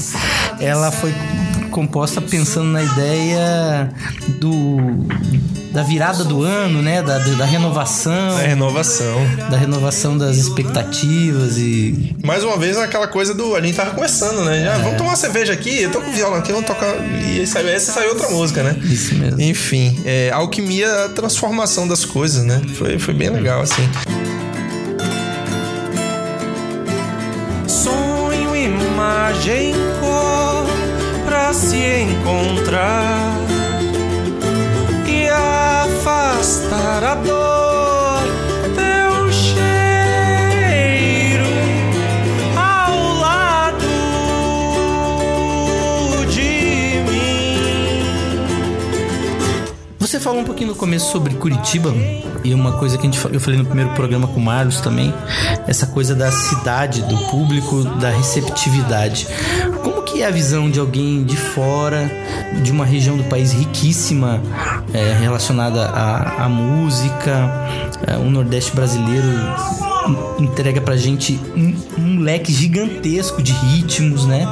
Ela 0.59 0.91
foi 0.91 1.13
composta 1.71 2.21
pensando 2.21 2.67
na 2.67 2.83
ideia 2.83 3.89
do. 4.39 4.77
Da 5.71 5.83
virada 5.83 6.25
do 6.25 6.43
ano, 6.43 6.81
né? 6.81 7.01
Da, 7.01 7.17
da 7.17 7.45
renovação. 7.45 8.37
É 8.37 8.47
renovação. 8.47 9.17
Da 9.49 9.57
renovação 9.57 10.17
das 10.17 10.35
expectativas 10.35 11.57
e. 11.57 12.13
Mais 12.23 12.43
uma 12.43 12.57
vez, 12.57 12.77
aquela 12.77 13.07
coisa 13.07 13.33
do. 13.33 13.55
A 13.55 13.61
gente 13.61 13.75
tava 13.75 13.91
conversando, 13.91 14.43
né? 14.43 14.65
Já, 14.65 14.77
vamos 14.77 14.97
tomar 14.97 15.11
uma 15.11 15.15
cerveja 15.15 15.53
aqui, 15.53 15.83
eu 15.83 15.91
tô 15.91 16.01
com 16.01 16.09
o 16.09 16.13
violão 16.13 16.37
aqui, 16.37 16.51
vamos 16.51 16.67
tocar. 16.67 16.93
E 16.97 17.39
aí 17.39 17.47
saiu, 17.47 17.69
essa 17.69 17.93
saiu 17.93 18.09
outra 18.09 18.29
música, 18.29 18.61
né? 18.61 18.75
Isso 18.83 19.15
mesmo. 19.15 19.41
Enfim, 19.41 19.97
é, 20.05 20.29
alquimia, 20.31 21.05
a 21.05 21.09
transformação 21.09 21.87
das 21.87 22.03
coisas, 22.03 22.43
né? 22.43 22.61
Foi, 22.75 22.99
foi 22.99 23.13
bem 23.13 23.29
legal, 23.29 23.61
assim. 23.61 23.89
Sonho, 27.65 28.53
imagem, 28.55 29.73
se 31.53 31.75
encontrar 31.75 33.35
e 35.05 35.27
afastar 35.27 37.03
a 37.03 37.15
dor. 37.15 38.21
Teu 38.73 39.31
cheiro 39.31 39.51
ao 42.55 43.19
lado 43.19 43.85
de 46.29 47.01
mim. 47.09 48.05
Você 49.99 50.19
falou 50.21 50.39
um 50.39 50.45
pouquinho 50.45 50.69
no 50.69 50.75
começo 50.75 51.11
sobre 51.11 51.33
Curitiba 51.35 51.93
e 52.43 52.53
uma 52.53 52.71
coisa 52.73 52.97
que 52.97 53.05
a 53.05 53.11
gente, 53.11 53.23
eu 53.31 53.39
falei 53.39 53.59
no 53.59 53.65
primeiro 53.65 53.91
programa 53.91 54.27
com 54.27 54.39
o 54.39 54.41
Marlos 54.41 54.79
também, 54.81 55.13
essa 55.67 55.85
coisa 55.85 56.15
da 56.15 56.31
cidade, 56.31 57.01
do 57.03 57.17
público, 57.29 57.83
da 57.99 58.09
receptividade. 58.09 59.27
Que 60.11 60.21
é 60.23 60.25
a 60.27 60.31
visão 60.31 60.69
de 60.69 60.79
alguém 60.79 61.23
de 61.23 61.37
fora, 61.37 62.11
de 62.61 62.71
uma 62.71 62.85
região 62.85 63.15
do 63.15 63.23
país 63.23 63.53
riquíssima, 63.53 64.41
é, 64.93 65.13
relacionada 65.19 65.85
à, 65.85 66.45
à 66.45 66.49
música, 66.49 67.49
é, 68.05 68.17
o 68.17 68.29
Nordeste 68.29 68.75
brasileiro 68.75 69.25
en- 70.37 70.43
entrega 70.43 70.81
pra 70.81 70.97
gente 70.97 71.39
um, 71.55 71.75
um 71.97 72.19
leque 72.19 72.51
gigantesco 72.51 73.41
de 73.41 73.53
ritmos, 73.53 74.25
né? 74.25 74.45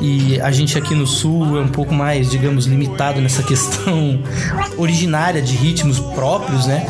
E 0.00 0.40
a 0.40 0.50
gente 0.52 0.76
aqui 0.78 0.94
no 0.94 1.06
sul 1.06 1.58
é 1.58 1.60
um 1.60 1.68
pouco 1.68 1.92
mais, 1.94 2.30
digamos, 2.30 2.66
limitado 2.66 3.20
nessa 3.20 3.42
questão 3.42 4.20
originária 4.76 5.42
de 5.42 5.56
ritmos 5.56 5.98
próprios, 5.98 6.66
né? 6.66 6.86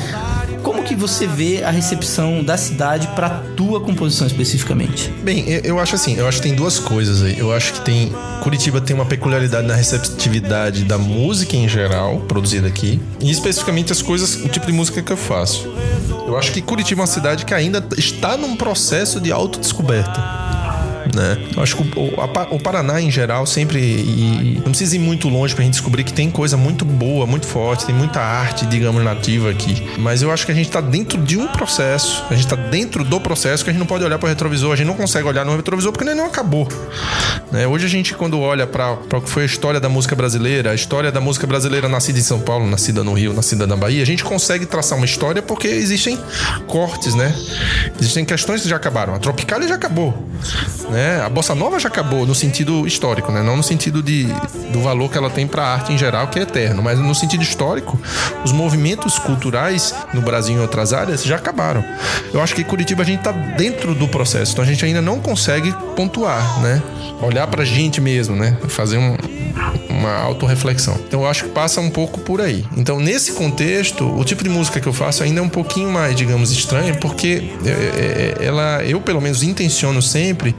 Que 0.87 0.95
você 0.95 1.26
vê 1.26 1.62
a 1.64 1.71
recepção 1.71 2.43
da 2.45 2.57
cidade 2.57 3.09
pra 3.17 3.31
tua 3.57 3.81
composição 3.81 4.26
especificamente? 4.26 5.11
Bem, 5.23 5.45
eu- 5.49 5.61
eu 5.64 5.79
acho 5.81 5.95
assim, 5.95 6.14
eu 6.17 6.29
acho 6.29 6.37
que 6.38 6.45
tem 6.49 6.55
duas 6.55 6.79
coisas 6.79 7.23
aí. 7.23 7.38
Eu 7.38 7.53
acho 7.53 7.73
que 7.75 7.81
tem. 7.81 8.12
Curitiba 8.43 8.81
tem 8.81 8.95
uma 8.95 9.07
peculiaridade 9.07 9.67
na 9.67 9.75
receptividade 9.75 10.85
da 10.85 10.99
música 10.99 11.57
em 11.57 11.67
geral, 11.69 12.21
produzida 12.29 12.69
aqui. 12.69 13.00
E 13.21 13.31
especificamente 13.31 13.91
as 13.93 14.03
coisas, 14.03 14.37
o 14.45 14.49
tipo 14.49 14.67
de 14.67 14.73
música 14.73 15.00
que 15.03 15.11
eu 15.12 15.17
faço. 15.17 15.67
Eu 16.26 16.37
acho 16.38 16.53
que 16.53 16.61
Curitiba 16.61 17.00
é 17.00 17.03
uma 17.03 17.07
cidade 17.07 17.45
que 17.45 17.55
ainda 17.55 17.85
está 17.97 18.37
num 18.37 18.55
processo 18.55 19.21
de 19.21 19.33
autodescoberta. 19.33 20.44
Né? 21.14 21.38
Eu 21.56 21.62
acho 21.62 21.76
que 21.76 21.99
o, 21.99 22.02
o, 22.02 22.56
o 22.56 22.61
Paraná 22.61 23.00
em 23.00 23.11
geral 23.11 23.47
sempre 23.47 23.80
e, 23.80 24.54
não 24.56 24.71
precisa 24.71 24.97
ir 24.97 24.99
muito 24.99 25.28
longe 25.28 25.54
pra 25.54 25.64
gente 25.64 25.75
descobrir 25.75 26.04
que 26.04 26.12
tem 26.12 26.30
coisa 26.30 26.56
muito 26.56 26.85
boa, 26.85 27.26
muito 27.26 27.47
forte, 27.47 27.87
tem 27.87 27.94
muita 27.94 28.21
arte, 28.21 28.66
digamos, 28.66 29.02
nativa 29.02 29.50
aqui. 29.50 29.83
Mas 29.99 30.23
eu 30.23 30.30
acho 30.30 30.44
que 30.44 30.52
a 30.52 30.54
gente 30.54 30.71
tá 30.71 30.80
dentro 30.80 31.21
de 31.21 31.37
um 31.37 31.47
processo, 31.47 32.25
a 32.30 32.35
gente 32.35 32.47
tá 32.47 32.56
dentro 32.56 33.04
do 33.04 33.21
processo 33.21 33.64
que 33.64 33.71
a 33.71 33.73
gente 33.73 33.80
não 33.80 33.87
pode 33.87 34.04
olhar 34.04 34.18
para 34.18 34.26
o 34.26 34.28
retrovisor, 34.28 34.73
a 34.73 34.76
gente 34.76 34.87
não 34.87 34.94
consegue 34.94 35.26
olhar 35.26 35.44
no 35.44 35.56
retrovisor 35.56 35.92
porque 35.92 36.04
ele 36.04 36.14
não 36.14 36.26
acabou. 36.26 36.68
Né? 37.52 37.66
Hoje 37.66 37.87
a 37.87 37.88
gente 37.88 38.14
quando 38.14 38.40
olha 38.40 38.66
para 38.66 38.92
o 38.92 39.21
que 39.21 39.30
foi 39.30 39.44
a 39.44 39.47
história 39.47 39.80
da 39.80 39.88
música 39.88 40.16
brasileira, 40.16 40.71
a 40.71 40.75
história 40.75 41.12
da 41.12 41.21
música 41.21 41.47
brasileira 41.47 41.88
nascida 41.88 42.18
em 42.18 42.23
São 42.23 42.40
Paulo, 42.40 42.66
nascida 42.66 43.04
no 43.04 43.12
Rio, 43.12 43.33
nascida 43.33 43.66
na 43.66 43.76
Bahia, 43.76 44.02
a 44.02 44.06
gente 44.06 44.25
consegue 44.25 44.66
traçar 44.66 44.99
uma 44.99 45.04
história 45.04 45.40
porque 45.40 45.68
existem 45.68 46.18
cortes, 46.66 47.14
né? 47.14 47.35
Existem 47.99 48.25
questões 48.25 48.62
que 48.62 48.68
já 48.68 48.76
acabaram. 48.76 49.14
A 49.14 49.18
Tropicália 49.18 49.68
já 49.68 49.75
acabou, 49.75 50.28
né? 50.90 51.03
A 51.25 51.28
bossa 51.28 51.54
nova 51.54 51.78
já 51.78 51.88
acabou 51.88 52.26
no 52.26 52.34
sentido 52.34 52.87
histórico, 52.87 53.32
né? 53.32 53.42
Não 53.42 53.56
no 53.56 53.62
sentido 53.62 54.02
de, 54.02 54.26
do 54.73 54.80
valor 54.80 55.11
que 55.11 55.18
ela 55.18 55.30
tem 55.30 55.46
para 55.46 55.62
a 55.62 55.73
arte 55.75 55.92
em 55.92 55.99
geral, 55.99 56.28
que 56.28 56.38
é 56.38 56.42
eterno, 56.42 56.82
mas 56.82 56.99
no 56.99 57.14
sentido 57.14 57.42
histórico, 57.42 58.00
os 58.44 58.52
movimentos 58.52 59.18
culturais 59.18 59.94
no 60.12 60.20
Brasil 60.20 60.54
e 60.54 60.58
em 60.58 60.61
outras 60.61 60.92
áreas 60.92 61.25
já 61.25 61.37
acabaram. 61.37 61.84
Eu 62.32 62.40
acho 62.42 62.54
que 62.54 62.62
em 62.62 62.64
Curitiba 62.64 63.02
a 63.02 63.06
gente 63.06 63.18
está 63.18 63.32
dentro 63.32 63.94
do 63.94 64.08
processo, 64.08 64.52
então 64.52 64.64
a 64.64 64.66
gente 64.66 64.84
ainda 64.84 65.02
não 65.02 65.20
consegue 65.20 65.73
pontuar, 65.96 66.61
né? 66.61 66.82
Olhar 67.23 67.46
para 67.46 67.62
a 67.62 67.64
gente 67.64 68.00
mesmo, 68.00 68.37
né? 68.37 68.56
Fazer 68.68 68.99
um, 68.99 69.16
uma 70.04 70.16
autorreflexão. 70.16 70.99
Então 71.06 71.23
eu 71.23 71.26
acho 71.28 71.44
que 71.44 71.50
passa 71.50 71.80
um 71.80 71.90
pouco 71.90 72.20
por 72.20 72.40
aí. 72.40 72.64
Então, 72.76 73.00
nesse 73.00 73.32
contexto, 73.32 74.04
o 74.04 74.25
tipo 74.25 74.42
de 74.42 74.50
música 74.50 74.80
que 74.80 74.87
eu 74.87 74.92
faço 74.92 75.23
ainda 75.23 75.40
é 75.40 75.42
um 75.42 75.49
pouquinho 75.49 75.90
mais, 75.90 76.14
digamos, 76.14 76.50
estranha, 76.50 76.94
porque 76.94 77.50
é, 77.64 77.68
é, 77.68 78.34
é, 78.40 78.46
ela, 78.46 78.82
eu 78.84 79.00
pelo 79.00 79.20
menos 79.20 79.42
intenciono 79.42 80.00
sempre 80.02 80.54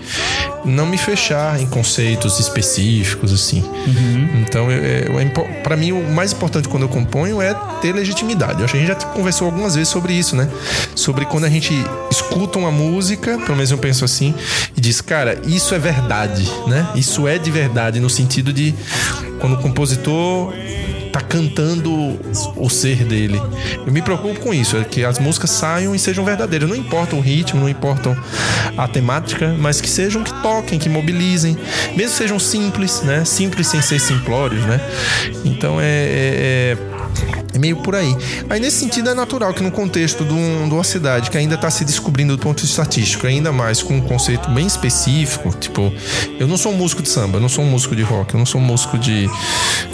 não 0.65 0.85
me 0.85 0.97
fechar 0.97 1.61
em 1.61 1.67
conceitos 1.67 2.39
específicos, 2.39 3.31
assim. 3.31 3.61
Uhum. 3.61 4.41
Então, 4.41 4.67
para 5.63 5.77
mim, 5.77 5.91
o 5.91 6.11
mais 6.11 6.31
importante 6.33 6.67
quando 6.67 6.83
eu 6.83 6.89
componho 6.89 7.41
é 7.41 7.53
ter 7.81 7.93
legitimidade. 7.93 8.59
Eu 8.59 8.65
acho 8.65 8.73
que 8.73 8.77
a 8.77 8.85
gente 8.85 8.99
já 8.99 9.07
conversou 9.07 9.45
algumas 9.45 9.75
vezes 9.75 9.89
sobre 9.89 10.13
isso, 10.13 10.35
né? 10.35 10.49
Sobre 10.95 11.25
quando 11.25 11.45
a 11.45 11.49
gente 11.49 11.73
escuta 12.09 12.57
uma 12.57 12.71
música, 12.71 13.37
pelo 13.37 13.55
menos 13.55 13.71
eu 13.71 13.77
penso 13.77 14.03
assim, 14.03 14.33
e 14.75 14.81
diz, 14.81 15.01
cara, 15.01 15.39
isso 15.45 15.75
é 15.75 15.79
verdade, 15.79 16.49
né? 16.67 16.87
Isso 16.95 17.27
é 17.27 17.37
de 17.37 17.51
verdade, 17.51 17.99
no 17.99 18.09
sentido 18.09 18.51
de 18.51 18.73
quando 19.39 19.53
o 19.53 19.57
compositor 19.57 20.53
tá 21.15 21.21
cantando 21.21 22.19
o 22.57 22.69
ser 22.69 23.05
dele. 23.05 23.41
Eu 23.85 23.91
me 23.93 24.01
preocupo 24.01 24.37
com 24.41 24.53
isso, 24.53 24.75
é 24.75 24.83
que 24.83 25.05
as 25.05 25.17
músicas 25.17 25.49
saiam 25.49 25.95
e 25.95 25.99
sejam 25.99 26.25
verdadeiras. 26.25 26.67
Não 26.67 26.75
importa 26.75 27.15
o 27.15 27.21
ritmo, 27.21 27.61
não 27.61 27.69
importa 27.69 28.17
a 28.77 28.85
temática, 28.85 29.55
mas 29.57 29.79
que 29.79 29.89
sejam 29.89 30.23
que 30.23 30.33
toquem, 30.41 30.77
que 30.77 30.89
mobilizem, 30.89 31.57
mesmo 31.95 32.11
que 32.11 32.17
sejam 32.17 32.37
simples, 32.37 33.01
né? 33.01 33.23
Simples 33.23 33.67
sem 33.67 33.81
ser 33.81 33.99
simplórios, 33.99 34.61
né? 34.65 34.81
Então 35.45 35.79
é, 35.79 35.85
é, 35.85 36.77
é 36.91 36.94
é 37.53 37.57
meio 37.57 37.77
por 37.77 37.95
aí. 37.95 38.15
Aí, 38.49 38.59
nesse 38.59 38.77
sentido, 38.77 39.09
é 39.09 39.13
natural 39.13 39.53
que 39.53 39.63
no 39.63 39.71
contexto 39.71 40.23
de, 40.23 40.33
um, 40.33 40.67
de 40.67 40.73
uma 40.73 40.83
cidade 40.83 41.31
que 41.31 41.37
ainda 41.37 41.55
está 41.55 41.69
se 41.69 41.85
descobrindo 41.85 42.35
do 42.35 42.41
ponto 42.41 42.57
de 42.57 42.63
vista 42.63 42.81
estatístico, 42.81 43.25
ainda 43.27 43.51
mais 43.51 43.81
com 43.81 43.95
um 43.95 44.01
conceito 44.01 44.49
bem 44.49 44.67
específico, 44.67 45.55
tipo, 45.59 45.91
eu 46.39 46.47
não 46.47 46.57
sou 46.57 46.73
um 46.73 46.75
músico 46.75 47.01
de 47.01 47.09
samba, 47.09 47.37
eu 47.37 47.41
não 47.41 47.49
sou 47.49 47.63
um 47.63 47.69
músico 47.69 47.95
de 47.95 48.03
rock, 48.03 48.33
eu 48.33 48.37
não 48.37 48.45
sou 48.45 48.59
um 48.59 48.63
músico 48.63 48.97
de, 48.97 49.29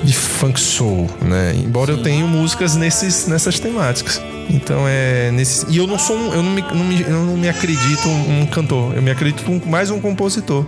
de 0.04 0.13
funk 0.13 0.60
soul, 0.60 1.10
né? 1.22 1.54
Embora 1.56 1.94
Sim. 1.94 2.00
eu 2.00 2.04
tenha 2.04 2.25
músicas 2.25 2.75
nesses, 2.75 3.28
nessas 3.28 3.60
temáticas. 3.60 4.20
Então 4.51 4.86
é 4.88 5.31
nesse. 5.31 5.65
E 5.70 5.77
eu 5.77 5.88
não 5.88 5.98
sou 5.98 6.15
um, 6.15 6.34
eu 6.34 6.43
não 6.43 6.51
me, 6.51 6.62
não 6.62 6.86
me, 6.86 7.01
eu 7.01 7.25
não 7.25 7.38
me 7.38 7.48
acredito 7.48 8.08
um, 8.08 8.41
um 8.41 8.46
cantor, 8.46 8.93
eu 8.96 9.01
me 9.01 9.10
acredito 9.10 9.50
um, 9.50 9.62
mais 9.65 9.89
um 9.89 10.00
compositor. 10.00 10.65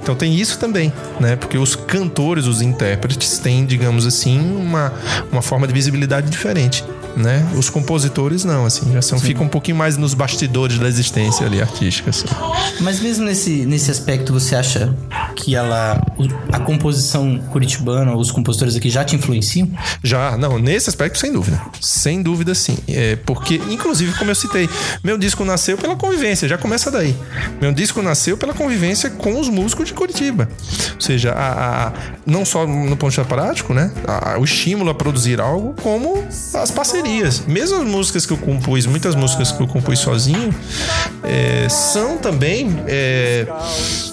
Então 0.00 0.14
tem 0.14 0.34
isso 0.34 0.58
também, 0.58 0.92
né? 1.18 1.34
Porque 1.34 1.58
os 1.58 1.74
cantores, 1.74 2.46
os 2.46 2.62
intérpretes 2.62 3.38
têm, 3.38 3.66
digamos 3.66 4.06
assim, 4.06 4.38
uma, 4.40 4.92
uma 5.32 5.42
forma 5.42 5.66
de 5.66 5.72
visibilidade 5.72 6.30
diferente 6.30 6.84
né? 7.16 7.46
Os 7.56 7.70
compositores 7.70 8.44
não, 8.44 8.66
assim, 8.66 8.92
já 8.92 9.02
são, 9.02 9.18
ficam 9.18 9.46
um 9.46 9.48
pouquinho 9.48 9.76
mais 9.76 9.96
nos 9.96 10.14
bastidores 10.14 10.78
da 10.78 10.88
existência 10.88 11.46
ali 11.46 11.60
artística. 11.60 12.10
Assim. 12.10 12.26
Mas 12.80 13.00
mesmo 13.00 13.24
nesse, 13.24 13.64
nesse 13.66 13.90
aspecto, 13.90 14.32
você 14.32 14.56
acha 14.56 14.94
que 15.36 15.54
ela. 15.54 16.00
a 16.52 16.60
composição 16.60 17.38
curitibana, 17.50 18.14
os 18.16 18.30
compositores 18.30 18.76
aqui 18.76 18.90
já 18.90 19.04
te 19.04 19.16
influenciam? 19.16 19.68
Já, 20.02 20.36
não, 20.36 20.58
nesse 20.58 20.88
aspecto, 20.88 21.18
sem 21.18 21.32
dúvida. 21.32 21.60
Sem 21.80 22.22
dúvida, 22.22 22.54
sim. 22.54 22.76
É, 22.88 23.16
porque, 23.16 23.60
inclusive, 23.70 24.12
como 24.18 24.30
eu 24.30 24.34
citei, 24.34 24.68
meu 25.02 25.16
disco 25.16 25.44
nasceu 25.44 25.76
pela 25.76 25.96
convivência, 25.96 26.48
já 26.48 26.58
começa 26.58 26.90
daí. 26.90 27.14
Meu 27.60 27.72
disco 27.72 28.02
nasceu 28.02 28.36
pela 28.36 28.54
convivência 28.54 29.10
com 29.10 29.38
os 29.38 29.48
músicos 29.48 29.88
de 29.88 29.94
Curitiba. 29.94 30.48
Ou 30.94 31.00
seja, 31.00 31.32
a, 31.32 31.88
a 31.88 31.92
não 32.26 32.44
só 32.44 32.66
no 32.66 32.96
ponto 32.96 33.12
de 33.12 33.24
prático, 33.24 33.72
né? 33.72 33.90
A, 34.06 34.38
o 34.38 34.44
estímulo 34.44 34.90
a 34.90 34.94
produzir 34.94 35.40
algo, 35.40 35.74
como 35.82 36.24
as 36.54 36.70
parcerias 36.70 37.03
parcerias. 37.04 37.44
Mesmo 37.46 37.82
as 37.82 37.86
músicas 37.86 38.26
que 38.26 38.32
eu 38.32 38.38
compus, 38.38 38.86
muitas 38.86 39.14
músicas 39.14 39.52
que 39.52 39.62
eu 39.62 39.66
compus 39.66 39.98
sozinho, 39.98 40.52
é, 41.22 41.68
são 41.68 42.16
também 42.16 42.82
é, 42.86 43.46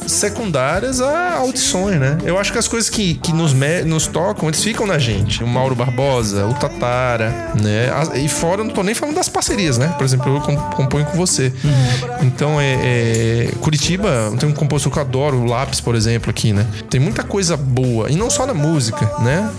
secundárias 0.07 1.01
a 1.01 1.37
audições, 1.37 1.99
né? 1.99 2.17
Eu 2.23 2.37
acho 2.37 2.51
que 2.51 2.57
as 2.57 2.67
coisas 2.67 2.89
que, 2.89 3.15
que 3.15 3.33
nos, 3.33 3.53
nos 3.85 4.07
tocam, 4.07 4.49
eles 4.49 4.63
ficam 4.63 4.85
na 4.85 4.97
gente. 4.97 5.43
O 5.43 5.47
Mauro 5.47 5.75
Barbosa, 5.75 6.45
o 6.45 6.53
Tatara, 6.53 7.53
né? 7.61 7.89
E 8.15 8.27
fora, 8.27 8.61
eu 8.61 8.65
não 8.65 8.73
tô 8.73 8.83
nem 8.83 8.93
falando 8.93 9.15
das 9.15 9.29
parcerias, 9.29 9.77
né? 9.77 9.93
Por 9.97 10.03
exemplo, 10.03 10.35
eu 10.35 10.41
componho 10.75 11.05
com 11.05 11.17
você. 11.17 11.53
Uhum. 11.63 12.27
Então, 12.27 12.59
é, 12.59 12.73
é, 12.73 13.51
Curitiba, 13.61 14.33
tem 14.39 14.47
um 14.47 14.53
compositor 14.53 14.91
que 14.91 14.99
eu 14.99 15.03
adoro, 15.03 15.37
o 15.37 15.45
Lápis, 15.45 15.79
por 15.79 15.95
exemplo, 15.95 16.29
aqui, 16.29 16.53
né? 16.53 16.65
Tem 16.89 16.99
muita 16.99 17.23
coisa 17.23 17.55
boa. 17.55 18.09
E 18.09 18.15
não 18.15 18.29
só 18.29 18.45
na 18.45 18.53
música, 18.53 19.09
né? 19.19 19.49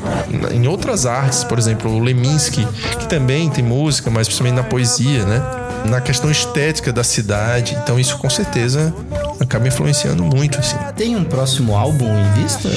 Em 0.53 0.67
outras 0.67 1.07
artes, 1.07 1.45
por 1.45 1.59
exemplo, 1.59 1.91
o 1.91 1.99
Leminski, 1.99 2.67
que 2.99 3.09
também 3.09 3.22
tem 3.51 3.65
música, 3.65 4.11
mas 4.11 4.27
principalmente 4.27 4.57
na 4.57 4.65
poesia, 4.69 5.25
né? 5.25 5.62
Na 5.89 6.01
questão 6.01 6.31
estética 6.31 6.93
da 6.93 7.05
cidade. 7.05 7.77
Então, 7.83 7.99
isso 7.99 8.17
com 8.19 8.31
certeza 8.31 8.95
acaba 9.41 9.67
influenciando 9.67 10.23
muito, 10.23 10.59
assim. 10.59 10.77
Tem 10.97 11.17
um 11.17 11.25
próximo 11.25 11.77
álbum 11.77 12.09
em 12.17 12.43
vista? 12.43 12.69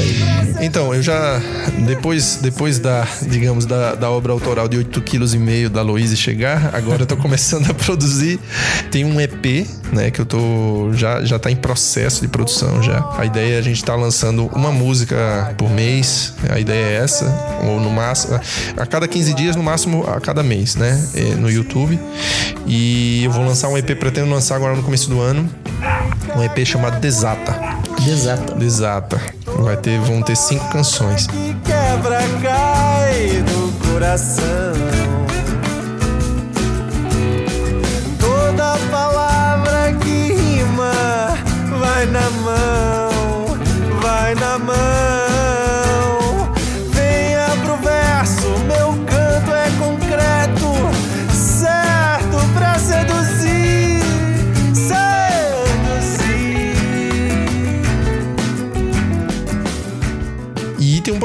Então, 0.62 0.94
eu 0.94 1.02
já, 1.02 1.40
depois, 1.86 2.40
depois 2.42 2.80
da, 2.80 3.08
digamos, 3.22 3.66
da, 3.66 3.96
da 3.96 4.10
obra 4.10 4.32
autoral 4.32 4.68
de 4.68 4.78
8,5 4.78 5.04
kg 5.04 5.70
da 5.70 5.82
Louise 5.82 6.18
chegar, 6.18 6.72
agora 6.74 7.04
eu 7.04 7.06
tô 7.06 7.16
começando 7.18 7.70
a 7.70 7.74
produzir. 7.74 8.40
Tem 8.92 9.06
um 9.06 9.20
EP, 9.22 9.68
né, 9.92 10.12
que 10.12 10.20
eu 10.20 10.26
tô, 10.26 10.92
já, 10.94 11.24
já 11.24 11.38
tá 11.38 11.52
em 11.52 11.56
processo 11.56 12.22
de 12.22 12.28
produção 12.28 12.82
já. 12.82 13.08
A 13.18 13.26
ideia 13.26 13.56
é 13.56 13.60
a 13.60 13.62
gente 13.62 13.84
tá 13.84 13.96
lançando 13.96 14.48
uma 14.48 14.72
música 14.72 15.54
por 15.58 15.70
mês, 15.70 16.34
a 16.50 16.60
ideia 16.60 16.86
é 16.86 17.04
essa, 17.04 17.26
ou 17.64 17.80
no 17.80 17.90
máximo, 17.90 18.40
a 18.78 18.86
cada 18.86 19.08
15 19.08 19.34
dias, 19.34 19.56
no 19.56 19.64
máximo 19.64 20.06
a 20.08 20.20
cada 20.20 20.44
mês, 20.44 20.76
né, 20.76 21.04
é, 21.16 21.36
no 21.36 21.50
YouTube. 21.50 22.00
E 22.68 22.95
eu 23.24 23.32
vou 23.32 23.44
lançar 23.44 23.70
um 23.70 23.78
EP, 23.78 23.98
pretendo 23.98 24.30
lançar 24.30 24.56
agora 24.56 24.76
no 24.76 24.84
começo 24.84 25.10
do 25.10 25.20
ano, 25.20 25.50
um 26.36 26.44
EP 26.44 26.66
chamado 26.66 27.00
Desata. 27.00 27.54
Desata. 28.02 28.56
Desata. 28.56 29.22
Vai 29.60 29.78
ter, 29.78 30.00
vão 30.00 30.22
ter 30.22 30.36
cinco 30.36 30.68
canções. 30.70 31.28
Quebra 31.28 32.20
cai 32.42 33.44
do 33.44 33.88
coração. 33.88 34.95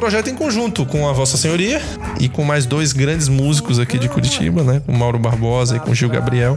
Projeto 0.01 0.31
em 0.31 0.35
conjunto 0.35 0.87
com 0.87 1.07
a 1.07 1.13
Vossa 1.13 1.37
Senhoria 1.37 1.79
e 2.19 2.27
com 2.27 2.43
mais 2.43 2.65
dois 2.65 2.91
grandes 2.91 3.29
músicos 3.29 3.79
aqui 3.79 3.99
de 3.99 4.09
Curitiba, 4.09 4.63
né? 4.63 4.81
Com 4.87 4.93
Mauro 4.93 5.19
Barbosa 5.19 5.77
e 5.77 5.79
com 5.79 5.95
Gil 5.95 6.09
Gabriel. 6.09 6.57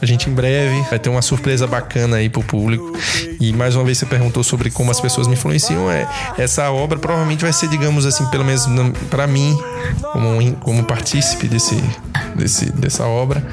A 0.00 0.06
gente 0.06 0.30
em 0.30 0.32
breve 0.32 0.80
vai 0.88 0.98
ter 0.98 1.10
uma 1.10 1.20
surpresa 1.20 1.66
bacana 1.66 2.16
aí 2.16 2.30
pro 2.30 2.42
público. 2.42 2.90
E 3.38 3.52
mais 3.52 3.76
uma 3.76 3.84
vez 3.84 3.98
você 3.98 4.06
perguntou 4.06 4.42
sobre 4.42 4.70
como 4.70 4.90
as 4.90 4.98
pessoas 4.98 5.26
me 5.26 5.34
influenciam. 5.34 5.90
É, 5.90 6.08
essa 6.38 6.70
obra 6.70 6.98
provavelmente 6.98 7.42
vai 7.42 7.52
ser, 7.52 7.68
digamos 7.68 8.06
assim, 8.06 8.24
pelo 8.30 8.42
menos 8.42 8.66
para 9.10 9.26
mim, 9.26 9.54
como, 10.10 10.56
como 10.56 10.84
partícipe 10.84 11.48
desse, 11.48 11.76
desse, 12.34 12.72
dessa 12.72 13.04
obra, 13.04 13.46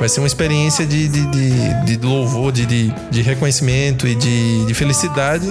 vai 0.00 0.08
ser 0.08 0.18
uma 0.18 0.26
experiência 0.26 0.84
de, 0.84 1.06
de, 1.06 1.26
de, 1.26 1.96
de 1.96 2.04
louvor, 2.04 2.50
de, 2.50 2.66
de, 2.66 2.92
de 3.08 3.22
reconhecimento 3.22 4.08
e 4.08 4.16
de, 4.16 4.66
de 4.66 4.74
felicidade 4.74 5.46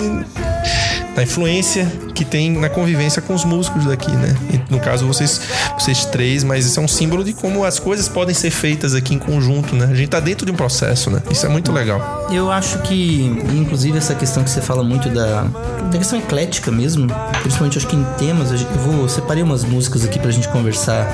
na 1.16 1.24
influência 1.24 1.92
que 2.14 2.26
tem 2.26 2.52
na 2.52 2.70
convivência 2.70 3.22
com 3.22 3.34
os 3.34 3.44
músicos 3.44 3.86
daqui, 3.86 4.12
né? 4.12 4.36
No 4.70 4.80
caso, 4.80 5.06
vocês, 5.06 5.42
vocês 5.78 6.06
três, 6.06 6.44
mas 6.44 6.66
isso 6.66 6.80
é 6.80 6.84
um 6.84 6.88
símbolo 6.88 7.24
de 7.24 7.34
como 7.34 7.64
as 7.64 7.80
coisas 7.80 8.08
podem 8.08 8.34
ser 8.34 8.52
feitas 8.52 8.94
aqui 8.94 9.14
em 9.14 9.20
conjunto, 9.20 9.76
né? 9.76 9.88
A 9.92 9.96
gente 9.96 10.10
tá 10.10 10.20
dentro 10.20 10.46
de 10.46 10.52
um 10.52 10.56
processo, 10.56 11.10
né? 11.10 11.22
Isso 11.30 11.46
é 11.46 11.50
muito 11.50 11.72
legal. 11.72 12.28
Eu 12.32 12.52
acho 12.52 12.80
que, 12.80 13.24
inclusive, 13.54 13.98
essa 13.98 14.16
questão 14.16 14.44
que 14.44 14.50
você 14.50 14.62
fala 14.62 14.84
muito 14.84 15.10
da, 15.10 15.44
da 15.92 15.98
questão 15.98 16.18
eclética 16.18 16.72
mesmo, 16.72 17.08
principalmente 17.42 17.78
acho 17.78 17.88
que 17.88 17.96
em 17.96 18.04
temas, 18.18 18.52
eu 18.52 18.58
vou 18.80 19.08
separei 19.08 19.44
umas 19.44 19.64
músicas 19.64 20.04
aqui 20.04 20.18
pra 20.18 20.32
gente 20.32 20.48
conversar 20.50 21.08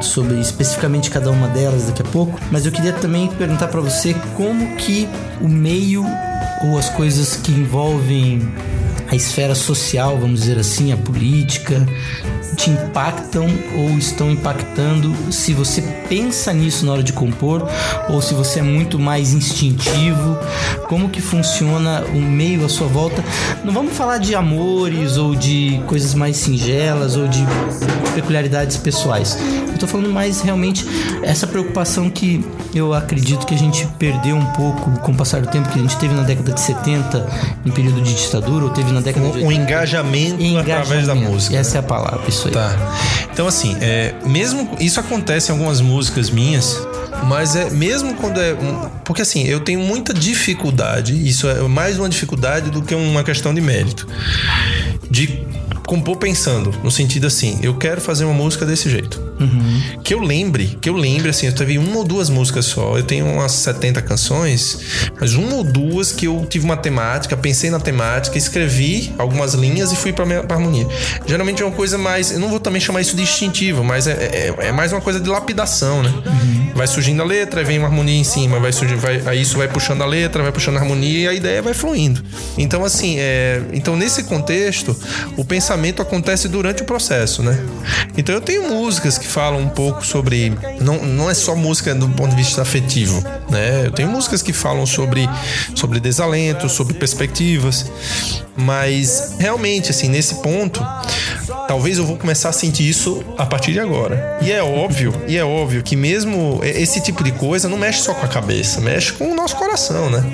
sobre 0.00 0.40
especificamente 0.40 1.10
cada 1.10 1.30
uma 1.30 1.48
delas 1.48 1.84
daqui 1.84 2.02
a 2.02 2.04
pouco, 2.04 2.38
mas 2.50 2.64
eu 2.64 2.72
queria 2.72 2.92
também 2.92 3.28
perguntar 3.28 3.68
para 3.68 3.80
você 3.80 4.14
como 4.36 4.76
que 4.76 5.08
o 5.40 5.48
meio 5.48 6.04
ou 6.64 6.78
as 6.78 6.88
coisas 6.90 7.36
que 7.36 7.52
envolvem 7.52 8.48
a 9.08 9.16
esfera 9.16 9.54
social, 9.54 10.18
vamos 10.18 10.40
dizer 10.40 10.58
assim, 10.58 10.92
a 10.92 10.96
política, 10.96 11.86
te 12.58 12.70
impactam 12.70 13.46
ou 13.76 13.96
estão 13.96 14.32
impactando 14.32 15.14
se 15.32 15.54
você 15.54 15.80
pensa 16.08 16.52
nisso 16.52 16.84
na 16.84 16.92
hora 16.92 17.02
de 17.04 17.12
compor 17.12 17.64
ou 18.08 18.20
se 18.20 18.34
você 18.34 18.58
é 18.58 18.62
muito 18.62 18.98
mais 18.98 19.32
instintivo, 19.32 20.36
como 20.88 21.08
que 21.08 21.20
funciona 21.20 22.04
o 22.12 22.20
meio 22.20 22.64
à 22.64 22.68
sua 22.68 22.88
volta. 22.88 23.24
Não 23.64 23.72
vamos 23.72 23.96
falar 23.96 24.18
de 24.18 24.34
amores 24.34 25.16
ou 25.16 25.36
de 25.36 25.80
coisas 25.86 26.14
mais 26.14 26.36
singelas 26.36 27.16
ou 27.16 27.28
de 27.28 27.46
peculiaridades 28.14 28.76
pessoais. 28.76 29.38
Eu 29.68 29.78
tô 29.78 29.86
falando 29.86 30.12
mais 30.12 30.40
realmente 30.40 30.84
essa 31.22 31.46
preocupação 31.46 32.10
que 32.10 32.44
eu 32.74 32.92
acredito 32.92 33.46
que 33.46 33.54
a 33.54 33.58
gente 33.58 33.86
perdeu 33.96 34.34
um 34.34 34.44
pouco 34.46 34.90
com 34.98 35.12
o 35.12 35.14
passar 35.14 35.40
do 35.40 35.46
tempo 35.46 35.68
que 35.68 35.78
a 35.78 35.82
gente 35.82 35.96
teve 35.98 36.14
na 36.14 36.24
década 36.24 36.52
de 36.52 36.60
70, 36.60 37.26
em 37.64 37.70
período 37.70 38.00
de 38.00 38.12
ditadura, 38.14 38.64
ou 38.64 38.70
teve 38.70 38.90
na 38.90 39.00
década 39.00 39.26
de 39.30 39.44
80. 39.44 39.46
Um 39.46 39.52
engajamento, 39.52 40.42
engajamento 40.42 40.70
através 40.72 41.06
da 41.06 41.14
música. 41.14 41.56
Essa 41.56 41.76
é 41.76 41.80
a 41.80 41.82
palavra, 41.82 42.28
isso 42.28 42.47
aí. 42.48 42.54
Tá. 42.54 43.28
Então, 43.32 43.46
assim, 43.46 43.76
é, 43.80 44.14
mesmo 44.24 44.76
isso 44.80 44.98
acontece 44.98 45.50
em 45.50 45.52
algumas 45.52 45.80
músicas 45.80 46.30
minhas, 46.30 46.76
mas 47.24 47.54
é 47.54 47.70
mesmo 47.70 48.14
quando 48.14 48.40
é. 48.40 48.56
Porque 49.04 49.22
assim, 49.22 49.44
eu 49.44 49.60
tenho 49.60 49.80
muita 49.80 50.12
dificuldade, 50.12 51.14
isso 51.28 51.48
é 51.48 51.60
mais 51.62 51.98
uma 51.98 52.08
dificuldade 52.08 52.70
do 52.70 52.82
que 52.82 52.94
uma 52.94 53.22
questão 53.22 53.54
de 53.54 53.60
mérito. 53.60 54.06
De 55.10 55.46
compor 55.86 56.16
pensando, 56.16 56.74
no 56.82 56.90
sentido 56.90 57.26
assim, 57.26 57.58
eu 57.62 57.76
quero 57.76 58.00
fazer 58.00 58.24
uma 58.24 58.34
música 58.34 58.66
desse 58.66 58.90
jeito. 58.90 59.27
Uhum. 59.40 60.00
Que 60.02 60.14
eu 60.14 60.20
lembre, 60.20 60.78
que 60.80 60.88
eu 60.88 60.94
lembre, 60.94 61.30
assim, 61.30 61.46
eu 61.46 61.52
teve 61.52 61.78
uma 61.78 61.98
ou 61.98 62.04
duas 62.04 62.28
músicas 62.28 62.64
só. 62.66 62.96
Eu 62.96 63.02
tenho 63.02 63.26
umas 63.26 63.52
70 63.52 64.02
canções, 64.02 64.78
mas 65.20 65.34
uma 65.34 65.56
ou 65.56 65.64
duas 65.64 66.12
que 66.12 66.26
eu 66.26 66.46
tive 66.48 66.64
uma 66.64 66.76
temática, 66.76 67.36
pensei 67.36 67.70
na 67.70 67.80
temática, 67.80 68.36
escrevi 68.36 69.12
algumas 69.18 69.54
linhas 69.54 69.92
e 69.92 69.96
fui 69.96 70.12
pra, 70.12 70.26
minha, 70.26 70.42
pra 70.42 70.56
harmonia. 70.56 70.86
Geralmente 71.26 71.62
é 71.62 71.66
uma 71.66 71.74
coisa 71.74 71.96
mais. 71.96 72.30
Eu 72.32 72.40
não 72.40 72.48
vou 72.48 72.60
também 72.60 72.80
chamar 72.80 73.00
isso 73.00 73.16
de 73.16 73.22
instintivo, 73.22 73.84
mas 73.84 74.06
é, 74.06 74.12
é, 74.12 74.66
é 74.68 74.72
mais 74.72 74.92
uma 74.92 75.00
coisa 75.00 75.20
de 75.20 75.28
lapidação, 75.28 76.02
né? 76.02 76.10
Uhum. 76.10 76.72
Vai 76.74 76.86
surgindo 76.86 77.22
a 77.22 77.24
letra, 77.24 77.64
vem 77.64 77.78
uma 77.78 77.88
harmonia 77.88 78.18
em 78.18 78.24
cima, 78.24 78.60
vai 78.60 78.72
surgir, 78.72 78.96
vai, 78.96 79.22
aí 79.26 79.40
isso 79.40 79.56
vai 79.56 79.68
puxando 79.68 80.02
a 80.02 80.06
letra, 80.06 80.42
vai 80.42 80.52
puxando 80.52 80.76
a 80.76 80.80
harmonia 80.80 81.18
e 81.20 81.28
a 81.28 81.34
ideia 81.34 81.62
vai 81.62 81.74
fluindo. 81.74 82.22
Então, 82.56 82.84
assim, 82.84 83.16
é, 83.18 83.62
então 83.72 83.96
nesse 83.96 84.24
contexto, 84.24 84.96
o 85.36 85.44
pensamento 85.44 86.02
acontece 86.02 86.48
durante 86.48 86.82
o 86.82 86.84
processo, 86.84 87.42
né? 87.42 87.58
Então 88.16 88.34
eu 88.34 88.40
tenho 88.40 88.68
músicas 88.68 89.18
que 89.18 89.26
falam 89.28 89.60
um 89.60 89.68
pouco 89.68 90.04
sobre. 90.04 90.50
Não, 90.80 91.04
não 91.04 91.30
é 91.30 91.34
só 91.34 91.54
música 91.54 91.94
do 91.94 92.08
ponto 92.08 92.30
de 92.30 92.36
vista 92.36 92.62
afetivo, 92.62 93.22
né? 93.48 93.86
Eu 93.86 93.92
tenho 93.92 94.08
músicas 94.08 94.42
que 94.42 94.52
falam 94.52 94.86
sobre, 94.86 95.28
sobre 95.74 96.00
desalento, 96.00 96.68
sobre 96.68 96.94
perspectivas, 96.94 97.90
mas 98.56 99.36
realmente, 99.38 99.90
assim, 99.90 100.08
nesse 100.08 100.36
ponto, 100.36 100.84
talvez 101.66 101.98
eu 101.98 102.04
vou 102.04 102.16
começar 102.16 102.48
a 102.48 102.52
sentir 102.52 102.88
isso 102.88 103.24
a 103.36 103.46
partir 103.46 103.72
de 103.72 103.80
agora. 103.80 104.38
E 104.40 104.52
é 104.52 104.62
óbvio, 104.62 105.14
e 105.26 105.36
é 105.36 105.44
óbvio 105.44 105.82
que 105.82 105.96
mesmo 105.96 106.60
esse 106.62 107.00
tipo 107.00 107.22
de 107.22 107.32
coisa 107.32 107.68
não 107.68 107.78
mexe 107.78 108.02
só 108.02 108.14
com 108.14 108.24
a 108.24 108.28
cabeça, 108.28 108.80
mexe 108.80 109.12
com 109.12 109.32
o 109.32 109.34
nosso 109.34 109.56
coração, 109.56 110.10
né? 110.10 110.24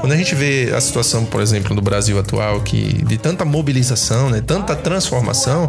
Quando 0.00 0.12
a 0.12 0.16
gente 0.16 0.34
vê 0.34 0.72
a 0.74 0.80
situação, 0.80 1.24
por 1.24 1.40
exemplo, 1.40 1.74
do 1.74 1.82
Brasil 1.82 2.18
atual, 2.18 2.60
que 2.60 3.04
de 3.04 3.18
tanta 3.18 3.44
mobilização, 3.44 4.30
né, 4.30 4.42
tanta 4.44 4.74
transformação, 4.74 5.68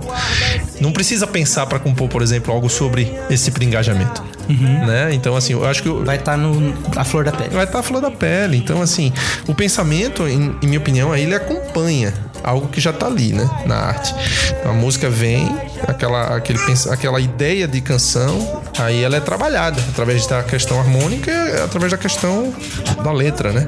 não 0.80 0.92
precisa 0.92 1.28
pensar 1.28 1.66
para 1.66 1.80
compor, 1.80 2.10
por 2.10 2.22
exemplo, 2.22 2.54
algo 2.54 2.70
sobre 2.70 3.14
esse 3.30 3.46
tipo 3.46 3.60
de 3.60 3.66
engajamento. 3.66 4.24
Uhum. 4.50 4.86
Né? 4.86 5.14
Então, 5.14 5.36
assim, 5.36 5.54
eu 5.54 5.66
acho 5.66 5.82
que. 5.82 5.90
Eu... 5.90 6.04
Vai 6.04 6.18
estar 6.18 6.34
tá 6.34 6.38
no 6.38 6.74
a 6.96 7.04
flor 7.04 7.24
da 7.24 7.32
pele. 7.32 7.50
Vai 7.52 7.64
estar 7.64 7.74
tá 7.74 7.80
a 7.80 7.84
flor 7.84 8.02
da 8.02 8.12
pele. 8.12 8.58
Então, 8.58 8.82
assim, 8.82 9.12
o 9.48 9.54
pensamento, 9.54 10.28
em, 10.28 10.56
em 10.62 10.68
minha 10.68 10.80
opinião, 10.80 11.12
aí 11.12 11.24
ele 11.24 11.36
acompanha 11.36 12.14
algo 12.44 12.68
que 12.68 12.80
já 12.82 12.92
está 12.92 13.08
ali, 13.08 13.34
né? 13.34 13.50
Na 13.66 13.76
arte. 13.76 14.14
Então, 14.60 14.72
a 14.72 14.76
música 14.76 15.10
vem, 15.10 15.56
aquela, 15.88 16.36
aquele, 16.36 16.60
aquela 16.90 17.20
ideia 17.20 17.68
de 17.68 17.82
canção, 17.82 18.62
aí 18.78 19.04
ela 19.04 19.18
é 19.18 19.20
trabalhada 19.20 19.82
através 19.90 20.28
da 20.28 20.44
questão 20.44 20.80
harmônica 20.80 21.32
através 21.64 21.92
da 21.92 21.98
questão 21.98 22.54
da 23.04 23.12
letra, 23.12 23.52
né? 23.52 23.68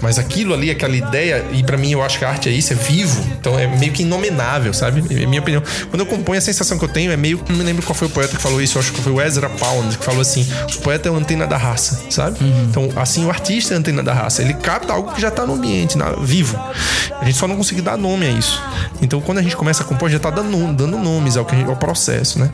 Mas 0.00 0.18
aquilo 0.18 0.54
ali, 0.54 0.70
aquela 0.70 0.96
ideia, 0.96 1.44
e 1.52 1.62
para 1.62 1.76
mim 1.76 1.92
eu 1.92 2.02
acho 2.02 2.18
que 2.18 2.24
a 2.24 2.28
arte 2.28 2.48
é 2.48 2.52
isso, 2.52 2.72
é 2.72 2.76
vivo, 2.76 3.24
então 3.38 3.58
é 3.58 3.66
meio 3.66 3.92
que 3.92 4.02
inominável, 4.02 4.72
sabe? 4.72 5.02
É 5.10 5.26
minha 5.26 5.40
opinião. 5.40 5.62
Quando 5.90 6.00
eu 6.00 6.06
componho, 6.06 6.38
a 6.38 6.42
sensação 6.42 6.78
que 6.78 6.84
eu 6.84 6.88
tenho 6.88 7.12
é 7.12 7.16
meio. 7.16 7.42
Não 7.48 7.56
me 7.56 7.64
lembro 7.64 7.84
qual 7.84 7.94
foi 7.94 8.08
o 8.08 8.10
poeta 8.10 8.36
que 8.36 8.42
falou 8.42 8.60
isso, 8.60 8.78
eu 8.78 8.82
acho 8.82 8.92
que 8.92 9.00
foi 9.00 9.12
o 9.12 9.20
Ezra 9.20 9.48
Pound, 9.48 9.98
que 9.98 10.04
falou 10.04 10.20
assim: 10.20 10.46
o 10.76 10.80
poeta 10.80 11.08
é 11.08 11.12
a 11.12 11.14
antena 11.14 11.46
da 11.46 11.56
raça, 11.56 12.04
sabe? 12.10 12.42
Uhum. 12.42 12.66
Então, 12.70 12.88
assim, 12.96 13.24
o 13.24 13.30
artista 13.30 13.74
é 13.74 13.76
a 13.76 13.78
antena 13.80 14.02
da 14.02 14.12
raça, 14.12 14.42
ele 14.42 14.54
capta 14.54 14.92
algo 14.92 15.12
que 15.12 15.20
já 15.20 15.30
tá 15.30 15.46
no 15.46 15.54
ambiente, 15.54 15.96
na, 15.96 16.10
vivo. 16.12 16.58
A 17.20 17.24
gente 17.24 17.38
só 17.38 17.48
não 17.48 17.56
conseguiu 17.56 17.82
dar 17.82 17.95
nome 17.96 18.26
a 18.26 18.30
isso. 18.30 18.62
Então, 19.00 19.20
quando 19.20 19.38
a 19.38 19.42
gente 19.42 19.56
começa 19.56 19.82
a 19.82 19.86
compor, 19.86 20.08
já 20.08 20.18
tá 20.18 20.30
dando, 20.30 20.72
dando 20.74 20.98
nomes 20.98 21.36
ao, 21.36 21.44
que, 21.44 21.62
ao 21.64 21.76
processo, 21.76 22.38
né? 22.38 22.50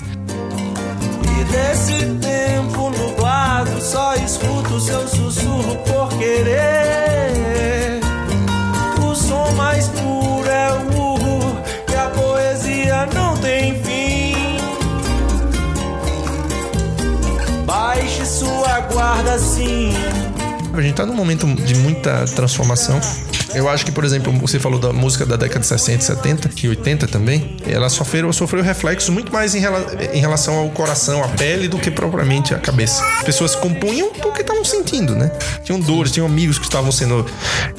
E 1.40 1.44
desse 1.44 2.04
tempo 2.16 2.90
nublado, 2.90 3.80
só 3.80 4.14
escuto 4.14 4.80
seu 4.80 5.06
sussurro 5.08 5.76
por 5.86 6.08
querer. 6.18 8.00
O 9.00 9.14
som 9.14 9.52
mais 9.52 9.88
puro 9.88 10.48
é 10.48 10.72
o 10.72 10.96
urro, 10.96 11.56
e 11.90 11.94
a 11.94 12.08
poesia 12.08 13.06
não 13.14 13.36
tem 13.36 13.74
fim. 13.82 14.34
Baixe 17.64 18.26
sua 18.26 18.80
guarda 18.92 19.38
sim. 19.38 19.92
A 20.74 20.80
gente 20.80 20.94
tá 20.94 21.04
num 21.04 21.14
momento 21.14 21.46
de 21.46 21.74
muita 21.76 22.24
transformação 22.34 22.98
eu 23.54 23.68
acho 23.68 23.84
que, 23.84 23.92
por 23.92 24.04
exemplo, 24.04 24.32
você 24.38 24.58
falou 24.58 24.78
da 24.78 24.92
música 24.92 25.26
da 25.26 25.36
década 25.36 25.60
de 25.60 25.66
60, 25.66 26.02
70 26.02 26.50
e 26.62 26.68
80 26.68 27.06
também, 27.06 27.56
ela 27.66 27.88
sofreu, 27.88 28.32
sofreu 28.32 28.62
reflexos 28.62 29.10
muito 29.10 29.32
mais 29.32 29.54
em, 29.54 29.58
rela, 29.58 29.86
em 30.12 30.20
relação 30.20 30.56
ao 30.56 30.68
coração, 30.70 31.22
à 31.22 31.28
pele, 31.28 31.68
do 31.68 31.78
que 31.78 31.90
propriamente 31.90 32.54
à 32.54 32.58
cabeça. 32.58 33.04
As 33.18 33.24
pessoas 33.24 33.54
compunham 33.54 34.10
porque 34.10 34.40
estavam 34.40 34.64
sentindo, 34.64 35.14
né? 35.14 35.30
Tinham 35.64 35.78
dores, 35.80 36.12
tinham 36.12 36.26
amigos 36.26 36.58
que 36.58 36.64
estavam 36.64 36.90
sendo 36.90 37.26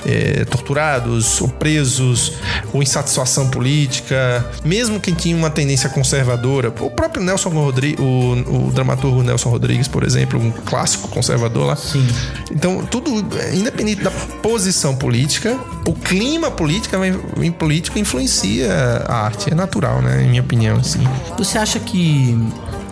é, 0.05 0.45
torturados, 0.45 1.41
ou 1.41 1.47
presos, 1.47 2.33
ou 2.71 2.81
insatisfação 2.81 3.49
política, 3.49 4.45
mesmo 4.63 4.99
quem 4.99 5.13
tinha 5.13 5.36
uma 5.36 5.49
tendência 5.49 5.89
conservadora. 5.89 6.69
O 6.79 6.89
próprio 6.89 7.23
Nelson 7.23 7.49
Rodrigues, 7.49 7.99
o, 7.99 8.67
o 8.67 8.71
dramaturgo 8.71 9.23
Nelson 9.23 9.49
Rodrigues, 9.49 9.88
por 9.88 10.03
exemplo, 10.03 10.39
um 10.39 10.51
clássico 10.51 11.07
conservador 11.07 11.67
lá. 11.67 11.75
Sim. 11.75 12.05
Então, 12.51 12.86
tudo, 12.86 13.12
independente 13.53 14.03
da 14.03 14.12
posição 14.12 14.95
política, 14.95 15.57
o 15.88 15.93
clima 15.93 16.49
político, 16.52 16.95
político 17.58 17.99
influencia 17.99 18.71
a 19.08 19.26
arte. 19.26 19.52
É 19.52 19.56
natural, 19.56 20.02
né? 20.02 20.23
Em 20.23 20.30
minha 20.30 20.41
opinião, 20.41 20.78
assim. 20.78 21.02
Você 21.38 21.58
acha 21.58 21.80
que 21.80 22.38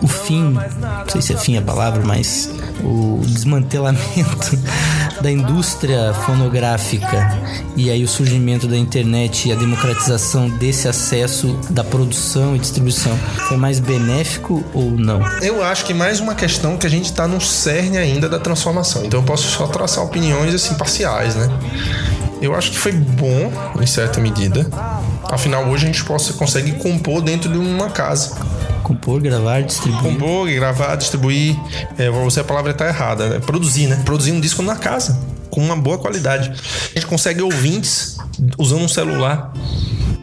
o 0.02 0.08
fim, 0.08 0.52
não 0.52 1.08
sei 1.08 1.22
se 1.22 1.32
é 1.32 1.36
fim 1.36 1.56
a 1.56 1.62
palavra, 1.62 2.02
mas 2.04 2.50
o 2.82 3.22
desmantelamento 3.24 4.58
da 5.22 5.30
indústria 5.30 6.12
fonográfica 6.26 7.38
e 7.76 7.88
aí 7.88 8.02
o 8.02 8.08
surgimento 8.08 8.66
da 8.66 8.76
internet 8.76 9.48
e 9.48 9.52
a 9.52 9.54
democratização 9.54 10.48
desse 10.48 10.88
acesso 10.88 11.56
da 11.70 11.84
produção 11.84 12.56
e 12.56 12.58
distribuição 12.58 13.16
foi 13.48 13.56
mais 13.56 13.78
benéfico 13.78 14.64
ou 14.74 14.90
não? 14.90 15.22
Eu 15.40 15.62
acho 15.62 15.84
que 15.84 15.94
mais 15.94 16.18
uma 16.18 16.34
questão 16.34 16.76
que 16.76 16.86
a 16.86 16.90
gente 16.90 17.06
está 17.06 17.28
no 17.28 17.40
cerne 17.40 17.96
ainda 17.96 18.28
da 18.28 18.40
transformação. 18.40 19.04
Então 19.04 19.20
eu 19.20 19.24
posso 19.24 19.48
só 19.48 19.68
traçar 19.68 20.04
opiniões 20.04 20.52
assim 20.52 20.74
parciais, 20.74 21.36
né? 21.36 21.48
Eu 22.42 22.56
acho 22.56 22.72
que 22.72 22.78
foi 22.78 22.90
bom, 22.90 23.52
em 23.80 23.86
certa 23.86 24.20
medida. 24.20 24.68
Afinal, 25.30 25.64
hoje 25.68 25.84
a 25.84 25.86
gente 25.86 26.04
possa, 26.04 26.32
consegue 26.32 26.72
compor 26.72 27.22
dentro 27.22 27.48
de 27.48 27.56
uma 27.56 27.88
casa. 27.88 28.36
Compor, 28.82 29.20
gravar, 29.20 29.62
distribuir. 29.62 30.02
Compor, 30.02 30.50
gravar, 30.50 30.96
distribuir. 30.96 31.56
É, 31.96 32.10
você 32.10 32.40
a 32.40 32.44
palavra 32.44 32.72
está 32.72 32.88
errada, 32.88 33.28
né? 33.28 33.38
Produzir, 33.38 33.86
né? 33.86 34.02
Produzir 34.04 34.32
um 34.32 34.40
disco 34.40 34.60
na 34.60 34.74
casa, 34.74 35.16
com 35.50 35.60
uma 35.60 35.76
boa 35.76 35.98
qualidade. 35.98 36.50
A 36.50 36.98
gente 36.98 37.06
consegue 37.06 37.40
ouvintes 37.40 38.18
usando 38.58 38.82
um 38.82 38.88
celular. 38.88 39.52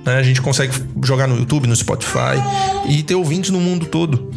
Né? 0.06 0.18
A 0.18 0.24
gente 0.24 0.42
consegue 0.42 0.74
jogar 1.02 1.26
no 1.26 1.38
YouTube, 1.38 1.68
no 1.68 1.76
Spotify 1.76 2.36
e 2.90 3.02
ter 3.02 3.16
ouvintes 3.16 3.50
no 3.50 3.62
mundo 3.62 3.86
todo. 3.86 4.30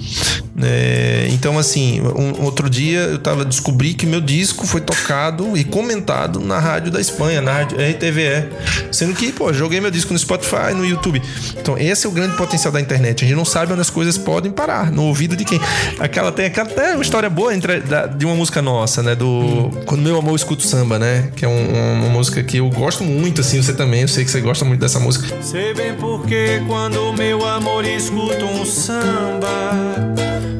É, 0.60 1.26
então, 1.30 1.58
assim, 1.58 2.00
um, 2.00 2.44
outro 2.44 2.68
dia 2.68 3.00
eu 3.00 3.18
tava 3.18 3.44
descobri 3.44 3.94
que 3.94 4.04
meu 4.04 4.20
disco 4.20 4.66
foi 4.66 4.80
tocado 4.82 5.56
e 5.56 5.64
comentado 5.64 6.40
na 6.40 6.58
rádio 6.58 6.90
da 6.92 7.00
Espanha, 7.00 7.40
na 7.40 7.52
rádio 7.52 7.78
RTVE. 7.78 8.50
Sendo 8.92 9.14
que, 9.14 9.32
pô, 9.32 9.52
joguei 9.52 9.80
meu 9.80 9.90
disco 9.90 10.12
no 10.12 10.18
Spotify, 10.18 10.74
no 10.74 10.84
YouTube. 10.84 11.22
Então, 11.58 11.78
esse 11.78 12.06
é 12.06 12.08
o 12.08 12.12
grande 12.12 12.36
potencial 12.36 12.72
da 12.72 12.80
internet. 12.80 13.24
A 13.24 13.28
gente 13.28 13.36
não 13.36 13.44
sabe 13.44 13.72
onde 13.72 13.80
as 13.80 13.90
coisas 13.90 14.18
podem 14.18 14.52
parar. 14.52 14.92
No 14.92 15.04
ouvido 15.04 15.34
de 15.36 15.44
quem. 15.44 15.60
Aquela 15.98 16.30
tem 16.30 16.46
aquela, 16.46 16.68
até 16.68 16.92
uma 16.94 17.02
história 17.02 17.30
boa 17.30 17.54
entre, 17.54 17.80
da, 17.80 18.06
de 18.06 18.26
uma 18.26 18.34
música 18.34 18.60
nossa, 18.60 19.02
né? 19.02 19.14
Do 19.14 19.70
Quando 19.86 20.02
Meu 20.02 20.18
Amor 20.18 20.36
Escuta 20.36 20.64
Samba, 20.66 20.98
né? 20.98 21.30
Que 21.34 21.44
é 21.44 21.48
um- 21.48 21.72
uma 22.02 22.08
música 22.10 22.42
que 22.42 22.58
eu 22.58 22.68
gosto 22.68 23.02
muito, 23.04 23.40
assim, 23.40 23.62
você 23.62 23.72
também. 23.72 24.02
Eu 24.02 24.08
sei 24.08 24.24
que 24.24 24.30
você 24.30 24.40
gosta 24.40 24.64
muito 24.64 24.80
dessa 24.80 25.00
música. 25.00 25.26
Sei 25.42 25.72
bem 25.72 25.94
porque 25.94 26.60
quando 26.66 27.12
meu 27.14 27.46
amor 27.46 27.84
escuta 27.86 28.44
um 28.44 28.64
samba 28.66 29.72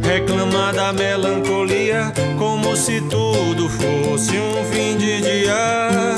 Reclama 0.02 0.72
da 0.72 0.92
melancolia 0.92 2.12
como 2.38 2.76
se 2.76 3.00
tudo 3.02 3.68
fosse 3.68 4.32
um 4.38 4.64
fim 4.72 4.96
de 4.96 5.20
dia 5.20 6.10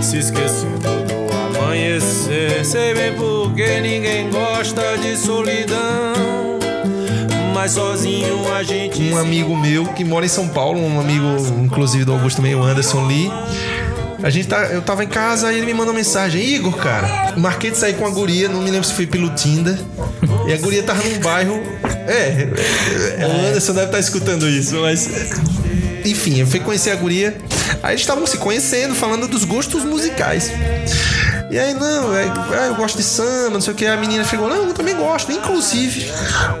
Se 0.00 0.18
esquecendo 0.18 0.78
do 0.78 1.58
amanhecer 1.58 2.64
Sei 2.64 2.94
bem 2.94 3.14
porque 3.14 3.80
ninguém 3.80 4.30
gosta 4.30 4.96
de 4.98 5.16
solidão 5.16 6.58
Mas 7.54 7.72
sozinho 7.72 8.52
a 8.54 8.62
gente 8.62 8.86
um 9.12 9.18
amigo 9.18 9.56
meu 9.56 9.86
que 9.86 10.04
mora 10.04 10.24
em 10.24 10.28
São 10.28 10.48
Paulo, 10.48 10.80
um 10.80 11.00
amigo, 11.00 11.26
inclusive 11.62 12.04
do 12.04 12.12
Augusto 12.12 12.36
também, 12.36 12.54
o 12.54 12.62
Anderson 12.62 13.06
Lee. 13.06 13.30
A 14.22 14.30
gente 14.30 14.48
tá, 14.48 14.64
eu 14.66 14.80
tava 14.82 15.04
em 15.04 15.08
casa 15.08 15.52
e 15.52 15.56
ele 15.58 15.66
me 15.66 15.72
mandou 15.74 15.92
uma 15.92 15.98
mensagem, 15.98 16.42
Igor, 16.42 16.74
cara, 16.76 17.34
marquei 17.36 17.70
de 17.70 17.76
sair 17.78 17.94
com 17.94 18.06
a 18.06 18.10
guria, 18.10 18.48
não 18.48 18.60
me 18.62 18.70
lembro 18.70 18.86
se 18.86 18.94
foi 18.94 19.06
pelo 19.06 19.30
Tinder. 19.34 19.78
E 20.48 20.52
a 20.52 20.56
guria 20.56 20.82
tava 20.82 21.02
num 21.04 21.18
bairro. 21.20 21.62
É, 22.08 22.48
é, 23.18 23.26
o 23.26 23.46
Anderson 23.48 23.72
deve 23.74 23.86
estar 23.86 23.98
escutando 24.00 24.48
isso, 24.48 24.76
mas. 24.80 25.08
Enfim, 26.04 26.38
eu 26.40 26.46
fui 26.46 26.60
conhecer 26.60 26.90
a 26.90 26.96
guria. 26.96 27.36
Aí 27.82 27.92
eles 27.92 28.00
estavam 28.02 28.26
se 28.26 28.36
conhecendo, 28.38 28.94
falando 28.94 29.26
dos 29.28 29.44
gostos 29.44 29.84
musicais. 29.84 30.50
E 31.50 31.58
aí, 31.58 31.74
não, 31.74 32.14
é, 32.16 32.24
ah, 32.60 32.66
eu 32.68 32.74
gosto 32.76 32.96
de 32.96 33.02
samba, 33.04 33.50
não 33.50 33.60
sei 33.60 33.72
o 33.72 33.76
que. 33.76 33.86
A 33.86 33.96
menina 33.96 34.24
chegou, 34.24 34.48
não, 34.48 34.68
eu 34.68 34.72
também 34.74 34.94
gosto. 34.96 35.30
Inclusive, 35.32 36.10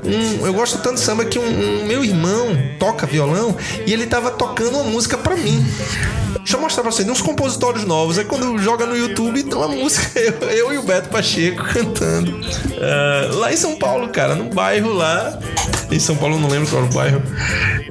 um- 0.04 0.46
eu 0.46 0.52
gosto 0.52 0.78
tanto 0.78 0.96
de 0.96 1.00
samba 1.00 1.24
que 1.24 1.38
um, 1.38 1.42
um 1.82 1.86
meu 1.86 2.04
irmão 2.04 2.56
toca 2.78 3.06
violão 3.06 3.56
e 3.86 3.92
ele 3.92 4.06
tava 4.06 4.30
tocando 4.30 4.74
uma 4.78 4.84
música 4.84 5.16
pra 5.16 5.36
mim. 5.36 5.64
Deixa 6.46 6.56
eu 6.58 6.60
mostrar 6.60 6.84
pra 6.84 6.92
você, 6.92 7.02
tem 7.02 7.10
uns 7.12 7.20
compositórios 7.20 7.84
novos. 7.84 8.18
Aí 8.20 8.24
quando 8.24 8.56
joga 8.58 8.86
no 8.86 8.96
YouTube, 8.96 9.42
tem 9.42 9.52
uma 9.58 9.66
música, 9.66 10.16
eu, 10.20 10.48
eu 10.48 10.72
e 10.74 10.78
o 10.78 10.82
Beto 10.84 11.08
Pacheco 11.08 11.64
cantando. 11.64 12.38
Ah, 12.80 13.30
lá 13.34 13.52
em 13.52 13.56
São 13.56 13.74
Paulo, 13.74 14.08
cara, 14.10 14.36
num 14.36 14.48
bairro 14.48 14.92
lá. 14.92 15.36
Em 15.90 15.98
São 15.98 16.14
Paulo, 16.14 16.38
não 16.38 16.48
lembro 16.48 16.68
qual 16.68 16.82
era 16.82 16.90
o 16.90 16.94
bairro. 16.94 17.22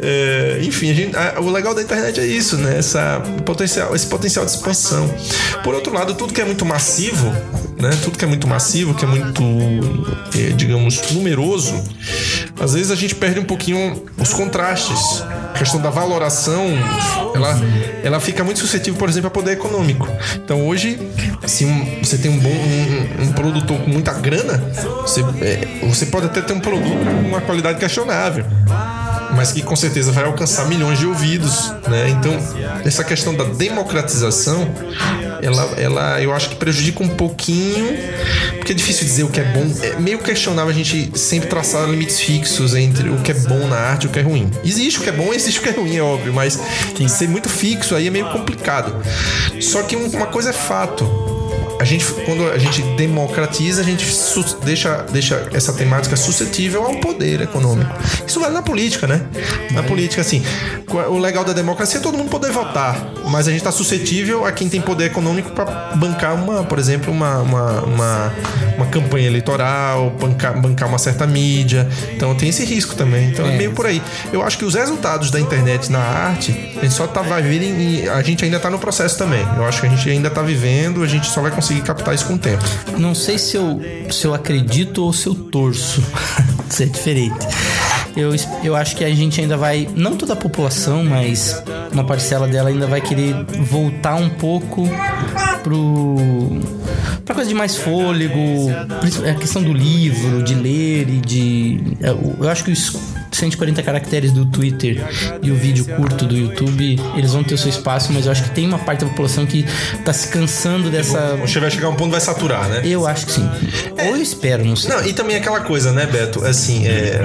É, 0.01 0.59
enfim, 0.63 0.89
a 0.89 0.93
gente- 0.93 1.15
a- 1.17 1.35
o 1.41 1.49
legal 1.49 1.75
da 1.75 1.81
internet 1.81 2.17
é 2.17 2.25
isso, 2.25 2.55
né? 2.55 2.77
Essa 2.77 3.21
potencial, 3.45 3.93
esse 3.93 4.05
potencial 4.07 4.45
de 4.45 4.51
expansão. 4.51 5.13
Por 5.61 5.73
outro 5.75 5.93
lado, 5.93 6.13
tudo 6.15 6.33
que 6.33 6.39
é 6.39 6.45
muito 6.45 6.65
massivo, 6.65 7.35
né? 7.77 7.89
Tudo 8.03 8.17
que 8.17 8.25
é 8.25 8.27
muito 8.27 8.47
massivo, 8.47 8.93
que 8.93 9.03
é 9.05 9.07
muito, 9.07 9.43
eh, 10.35 10.51
digamos, 10.55 11.01
numeroso, 11.11 11.73
às 12.59 12.73
vezes 12.73 12.91
a 12.91 12.95
gente 12.95 13.15
perde 13.15 13.39
um 13.39 13.43
pouquinho 13.45 14.03
os 14.17 14.33
contrastes. 14.33 15.23
A 15.53 15.57
questão 15.57 15.79
da 15.81 15.89
valoração, 15.89 16.65
ela, 17.33 17.55
ela 18.03 18.19
fica 18.19 18.43
muito 18.43 18.59
suscetível, 18.59 18.99
por 18.99 19.07
exemplo, 19.07 19.27
a 19.27 19.31
poder 19.31 19.51
econômico. 19.53 20.07
Então 20.35 20.67
hoje, 20.67 20.99
se 21.47 21.63
um- 21.65 21.99
você 22.03 22.17
tem 22.17 22.29
um 22.29 22.37
bom 22.39 22.49
um, 22.49 23.23
um 23.23 23.31
produtor 23.33 23.77
com 23.79 23.89
muita 23.89 24.11
grana, 24.13 24.57
você, 25.01 25.21
é, 25.41 25.79
você 25.87 26.07
pode 26.07 26.25
até 26.25 26.41
ter 26.41 26.51
um 26.53 26.59
produto 26.59 26.89
com 26.89 27.27
uma 27.29 27.39
qualidade 27.41 27.79
questionável 27.79 28.45
mas 29.35 29.51
que 29.51 29.61
com 29.61 29.75
certeza 29.75 30.11
vai 30.11 30.23
alcançar 30.25 30.65
milhões 30.67 30.97
de 30.99 31.05
ouvidos, 31.05 31.71
né? 31.87 32.09
Então, 32.09 32.33
essa 32.85 33.03
questão 33.03 33.33
da 33.35 33.43
democratização, 33.43 34.67
ela, 35.41 35.63
ela 35.77 36.21
eu 36.21 36.33
acho 36.33 36.49
que 36.49 36.55
prejudica 36.55 37.03
um 37.03 37.09
pouquinho, 37.09 37.97
porque 38.57 38.71
é 38.71 38.75
difícil 38.75 39.05
dizer 39.05 39.23
o 39.23 39.29
que 39.29 39.39
é 39.39 39.43
bom. 39.43 39.65
É 39.81 39.99
meio 39.99 40.19
questionável 40.19 40.71
a 40.71 40.73
gente 40.73 41.11
sempre 41.17 41.49
traçar 41.49 41.87
limites 41.89 42.19
fixos 42.19 42.73
entre 42.75 43.09
o 43.09 43.17
que 43.17 43.31
é 43.31 43.35
bom 43.35 43.67
na 43.67 43.75
arte 43.77 44.05
e 44.05 44.07
o 44.07 44.09
que 44.09 44.19
é 44.19 44.21
ruim. 44.21 44.49
Existe 44.63 44.99
o 44.99 45.03
que 45.03 45.09
é 45.09 45.13
bom, 45.13 45.31
existe 45.33 45.59
o 45.59 45.63
que 45.63 45.69
é 45.69 45.73
ruim, 45.73 45.97
é 45.97 46.01
óbvio, 46.01 46.33
mas 46.33 46.59
ser 47.09 47.27
muito 47.27 47.49
fixo 47.49 47.95
aí 47.95 48.07
é 48.07 48.09
meio 48.09 48.29
complicado. 48.31 48.95
Só 49.61 49.83
que 49.83 49.95
um- 49.95 50.07
uma 50.09 50.25
coisa 50.27 50.49
é 50.49 50.53
fato 50.53 51.34
a 51.79 51.83
gente, 51.83 52.05
quando 52.25 52.49
a 52.49 52.57
gente 52.57 52.81
democratiza, 52.95 53.81
a 53.81 53.83
gente 53.83 54.05
deixa, 54.63 55.05
deixa 55.11 55.47
essa 55.53 55.73
temática 55.73 56.15
suscetível 56.15 56.85
ao 56.85 56.95
poder 56.95 57.41
econômico. 57.41 57.91
Isso 58.25 58.39
vale 58.39 58.53
na 58.53 58.61
política, 58.61 59.07
né? 59.07 59.21
Na 59.71 59.83
política, 59.83 60.21
assim, 60.21 60.43
o 61.09 61.17
legal 61.17 61.43
da 61.43 61.53
democracia 61.53 61.99
é 61.99 62.01
todo 62.01 62.17
mundo 62.17 62.29
poder 62.29 62.51
votar, 62.51 63.13
mas 63.29 63.47
a 63.47 63.51
gente 63.51 63.59
está 63.59 63.71
suscetível 63.71 64.45
a 64.45 64.51
quem 64.51 64.69
tem 64.69 64.81
poder 64.81 65.05
econômico 65.05 65.51
para 65.51 65.65
bancar 65.95 66.35
uma, 66.35 66.63
por 66.63 66.79
exemplo, 66.79 67.11
uma, 67.11 67.39
uma, 67.39 67.81
uma, 67.81 68.33
uma 68.77 68.85
campanha 68.87 69.27
eleitoral, 69.27 70.09
bancar, 70.11 70.59
bancar 70.59 70.87
uma 70.87 70.97
certa 70.97 71.27
mídia. 71.27 71.87
Então 72.15 72.33
tem 72.35 72.49
esse 72.49 72.63
risco 72.63 72.95
também. 72.95 73.29
Então 73.29 73.45
é, 73.45 73.57
meio 73.57 73.73
por 73.73 73.85
aí. 73.85 74.01
Eu 74.31 74.41
acho 74.41 74.57
que 74.57 74.65
os 74.65 74.75
resultados 74.75 75.29
da 75.29 75.39
internet 75.39 75.91
na 75.91 75.99
arte, 75.99 76.51
a 76.77 76.81
gente 76.81 76.93
só 76.93 77.07
tá, 77.07 77.21
vai 77.21 77.41
vir 77.41 77.61
e 77.61 78.09
a 78.09 78.21
gente 78.21 78.45
ainda 78.45 78.59
tá 78.59 78.69
no 78.69 78.79
processo 78.79 79.17
também. 79.17 79.45
Eu 79.57 79.65
acho 79.65 79.81
que 79.81 79.87
a 79.87 79.89
gente 79.89 80.09
ainda 80.09 80.29
tá 80.29 80.41
vivendo, 80.41 81.03
a 81.03 81.07
gente 81.07 81.27
só 81.27 81.41
vai 81.41 81.51
conseguir 81.51 81.64
captar 81.81 82.13
isso 82.13 82.25
com 82.25 82.35
o 82.35 82.37
tempo. 82.37 82.63
Não 82.97 83.15
sei 83.15 83.37
se 83.37 83.57
eu, 83.57 83.81
se 84.09 84.25
eu 84.25 84.33
acredito 84.33 85.03
ou 85.03 85.13
se 85.13 85.27
eu 85.27 85.35
torço. 85.35 86.03
Isso 86.69 86.83
é 86.83 86.85
diferente. 86.87 87.47
Eu, 88.17 88.33
eu 88.63 88.75
acho 88.75 88.95
que 88.95 89.03
a 89.03 89.13
gente 89.13 89.39
ainda 89.41 89.57
vai, 89.57 89.87
não 89.93 90.15
toda 90.15 90.33
a 90.33 90.35
população, 90.35 91.03
mas 91.03 91.61
uma 91.91 92.05
parcela 92.05 92.47
dela 92.47 92.69
ainda 92.69 92.87
vai 92.87 93.01
querer 93.01 93.35
voltar 93.61 94.15
um 94.15 94.29
pouco 94.29 94.89
pro 95.63 96.15
pra 97.25 97.35
coisa 97.35 97.49
de 97.49 97.55
mais 97.55 97.75
fôlego, 97.75 98.69
a 99.29 99.33
questão 99.33 99.61
do 99.61 99.73
livro, 99.73 100.43
de 100.43 100.55
ler 100.55 101.09
e 101.09 101.19
de 101.19 101.97
eu, 101.99 102.35
eu 102.39 102.49
acho 102.49 102.63
que 102.63 102.71
os 102.71 102.95
140 103.35 103.81
caracteres 103.83 104.31
do 104.31 104.45
Twitter 104.45 105.03
e 105.41 105.51
o 105.51 105.55
vídeo 105.55 105.85
curto 105.85 106.25
do 106.25 106.35
YouTube, 106.35 106.99
eles 107.15 107.31
vão 107.33 107.43
ter 107.43 107.55
o 107.55 107.57
seu 107.57 107.69
espaço, 107.69 108.11
mas 108.13 108.25
eu 108.25 108.31
acho 108.31 108.43
que 108.43 108.49
tem 108.51 108.65
uma 108.67 108.79
parte 108.79 109.01
da 109.03 109.07
população 109.09 109.45
que 109.45 109.65
tá 110.03 110.13
se 110.13 110.27
cansando 110.29 110.89
dessa 110.89 111.35
Você 111.37 111.59
vai 111.59 111.69
chegar 111.71 111.89
um 111.89 111.95
ponto 111.95 112.11
vai 112.11 112.21
saturar, 112.21 112.67
né? 112.69 112.81
eu 112.85 113.05
acho 113.07 113.25
que 113.25 113.33
sim. 113.33 113.49
Ou 113.99 114.15
eu 114.15 114.21
espero, 114.21 114.63
não 114.65 114.75
sei. 114.75 114.89
Não, 114.91 115.05
e 115.05 115.13
também 115.13 115.35
aquela 115.35 115.61
coisa, 115.61 115.91
né, 115.91 116.05
Beto? 116.05 116.43
Assim, 116.45 116.85
é, 116.87 117.21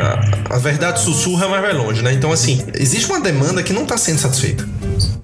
a, 0.51 0.55
a 0.57 0.59
verdade 0.59 1.01
sussurra, 1.01 1.49
mas 1.49 1.61
vai 1.61 1.73
longe, 1.73 2.03
né? 2.03 2.13
Então, 2.13 2.33
assim, 2.33 2.65
existe 2.75 3.07
uma 3.11 3.21
demanda 3.21 3.63
que 3.63 3.73
não 3.73 3.85
tá 3.87 3.97
sendo 3.97 4.19
satisfeita. 4.19 4.69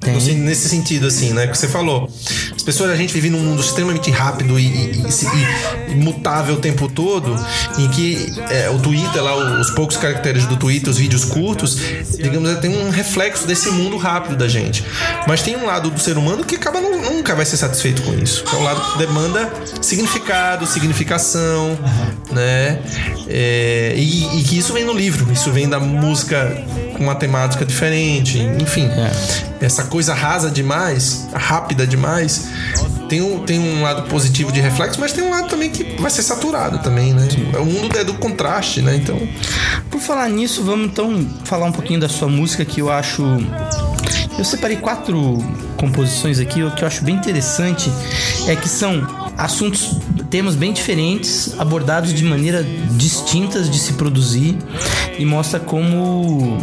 Tem. 0.00 0.14
Nesse 0.36 0.68
sentido, 0.68 1.06
assim, 1.08 1.32
né? 1.32 1.46
Que 1.48 1.58
você 1.58 1.66
falou. 1.66 2.08
As 2.54 2.62
pessoas, 2.62 2.90
a 2.90 2.96
gente 2.96 3.12
vive 3.12 3.28
num 3.28 3.40
mundo 3.40 3.60
extremamente 3.60 4.10
rápido 4.10 4.58
e, 4.58 4.64
e- 4.66 5.02
e- 5.88 5.92
e 5.92 5.94
mutável 5.96 6.54
o 6.54 6.58
tempo 6.58 6.88
todo, 6.88 7.34
em 7.78 7.88
que 7.88 8.32
é, 8.50 8.70
o 8.70 8.78
Twitter, 8.78 9.22
lá, 9.22 9.60
os 9.60 9.70
poucos 9.70 9.96
caracteres 9.96 10.46
do 10.46 10.56
Twitter, 10.56 10.75
os 10.84 10.96
vídeos 10.98 11.24
curtos, 11.24 11.76
digamos, 12.16 12.58
tem 12.58 12.76
um 12.76 12.90
reflexo 12.90 13.46
desse 13.46 13.70
mundo 13.70 13.96
rápido 13.96 14.36
da 14.36 14.48
gente. 14.48 14.84
Mas 15.26 15.42
tem 15.42 15.56
um 15.56 15.66
lado 15.66 15.90
do 15.90 16.00
ser 16.00 16.16
humano 16.18 16.44
que 16.44 16.56
acaba 16.56 16.80
nu- 16.80 17.00
nunca 17.12 17.34
vai 17.34 17.44
ser 17.44 17.56
satisfeito 17.56 18.02
com 18.02 18.14
isso. 18.14 18.44
Que 18.44 18.54
é 18.54 18.58
o 18.58 18.62
lado 18.62 18.92
que 18.92 18.98
demanda 18.98 19.52
significado, 19.80 20.66
significação, 20.66 21.78
né? 22.30 22.80
É, 23.28 23.94
e, 23.96 24.38
e 24.38 24.42
que 24.44 24.58
isso 24.58 24.72
vem 24.72 24.84
no 24.84 24.92
livro, 24.92 25.32
isso 25.32 25.50
vem 25.50 25.68
da 25.68 25.80
música 25.80 26.56
com 26.96 27.04
uma 27.04 27.14
temática 27.14 27.64
diferente, 27.64 28.38
enfim. 28.60 28.88
Essa 29.60 29.84
coisa 29.84 30.14
rasa 30.14 30.50
demais, 30.50 31.28
rápida 31.32 31.86
demais, 31.86 32.48
tem 33.08 33.20
um, 33.20 33.40
tem 33.40 33.58
um 33.58 33.82
lado 33.82 34.08
positivo 34.08 34.50
de 34.50 34.60
reflexo, 34.60 35.00
mas 35.00 35.12
tem 35.12 35.22
um 35.22 35.30
lado 35.30 35.48
também 35.48 35.70
que 35.70 35.84
vai 36.00 36.10
ser 36.10 36.22
saturado 36.22 36.78
também, 36.78 37.12
né? 37.12 37.28
O 37.58 37.64
mundo 37.64 37.96
é 37.98 38.04
do 38.04 38.14
contraste, 38.14 38.82
né? 38.82 38.96
Então, 38.96 39.16
Por 39.90 40.00
falar 40.00 40.28
nisso, 40.28 40.62
vamos 40.64 40.86
então 40.86 41.26
falar 41.44 41.66
um 41.66 41.72
pouquinho 41.72 42.00
da 42.00 42.08
sua 42.08 42.28
música 42.28 42.64
que 42.64 42.80
eu 42.80 42.90
acho. 42.90 43.22
Eu 44.38 44.44
separei 44.44 44.76
quatro 44.76 45.38
composições 45.76 46.38
aqui, 46.38 46.62
o 46.62 46.70
que 46.70 46.82
eu 46.82 46.88
acho 46.88 47.02
bem 47.04 47.14
interessante 47.14 47.90
é 48.48 48.56
que 48.56 48.68
são 48.68 49.06
assuntos, 49.36 49.98
temas 50.30 50.54
bem 50.54 50.72
diferentes, 50.72 51.58
abordados 51.58 52.12
de 52.12 52.24
maneira 52.24 52.64
distintas 52.92 53.70
de 53.70 53.78
se 53.78 53.94
produzir 53.94 54.56
e 55.18 55.24
mostra 55.24 55.60
como 55.60 56.58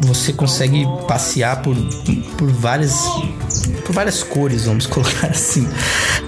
você 0.00 0.32
consegue 0.32 0.86
passear 1.06 1.62
por, 1.62 1.76
por 2.36 2.50
várias 2.50 2.94
por 3.84 3.94
várias 3.94 4.22
cores, 4.22 4.66
vamos 4.66 4.86
colocar 4.88 5.28
assim. 5.28 5.68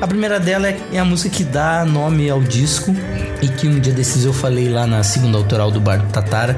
A 0.01 0.07
primeira 0.07 0.41
dela 0.41 0.69
é, 0.69 0.81
é 0.93 0.99
a 0.99 1.05
música 1.05 1.35
que 1.37 1.45
dá 1.45 1.85
nome 1.85 2.29
ao 2.29 2.43
disco 2.43 2.95
e 3.43 3.49
que 3.49 3.69
um 3.69 3.79
dia 3.79 3.93
desses 3.93 4.25
eu 4.25 4.33
falei 4.33 4.69
lá 4.69 4.87
na 4.87 5.03
segunda 5.03 5.37
autoral 5.39 5.71
do 5.71 5.81
Bar 5.81 5.99
do 5.99 6.13
Tatara, 6.13 6.57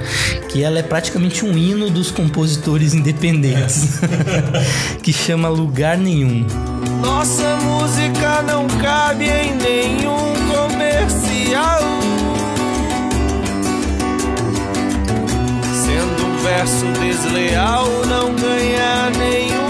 que 0.49 0.63
ela 0.63 0.79
é 0.79 0.83
praticamente 0.83 1.45
um 1.45 1.57
hino 1.57 1.91
dos 1.91 2.11
compositores 2.11 2.95
independentes, 2.95 4.01
que 5.03 5.13
chama 5.13 5.49
Lugar 5.49 5.97
Nenhum. 5.97 6.47
Nossa 7.01 7.57
música 7.57 8.43
não 8.43 8.67
cabe 8.79 9.25
em 9.25 9.55
nenhum 9.57 10.33
comercial. 10.49 11.93
verso 16.43 16.87
desleal 17.01 17.87
não 18.07 18.35
ganha 18.35 19.11
nenhum 19.19 19.62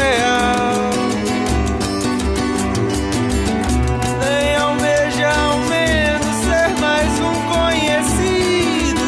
real. 0.00 0.90
Nem 4.20 4.56
almeja 4.56 5.28
ao 5.28 5.58
menos 5.58 6.34
ser 6.44 6.68
mais 6.80 7.12
um 7.20 7.36
conhecido 7.52 9.06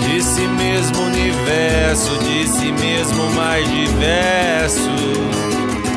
de 0.00 0.22
si 0.22 0.46
mesmo 0.46 1.02
universo, 1.02 2.18
de 2.18 2.48
si 2.48 2.72
mesmo 2.72 3.30
mais 3.32 3.66
diverso. 3.68 4.90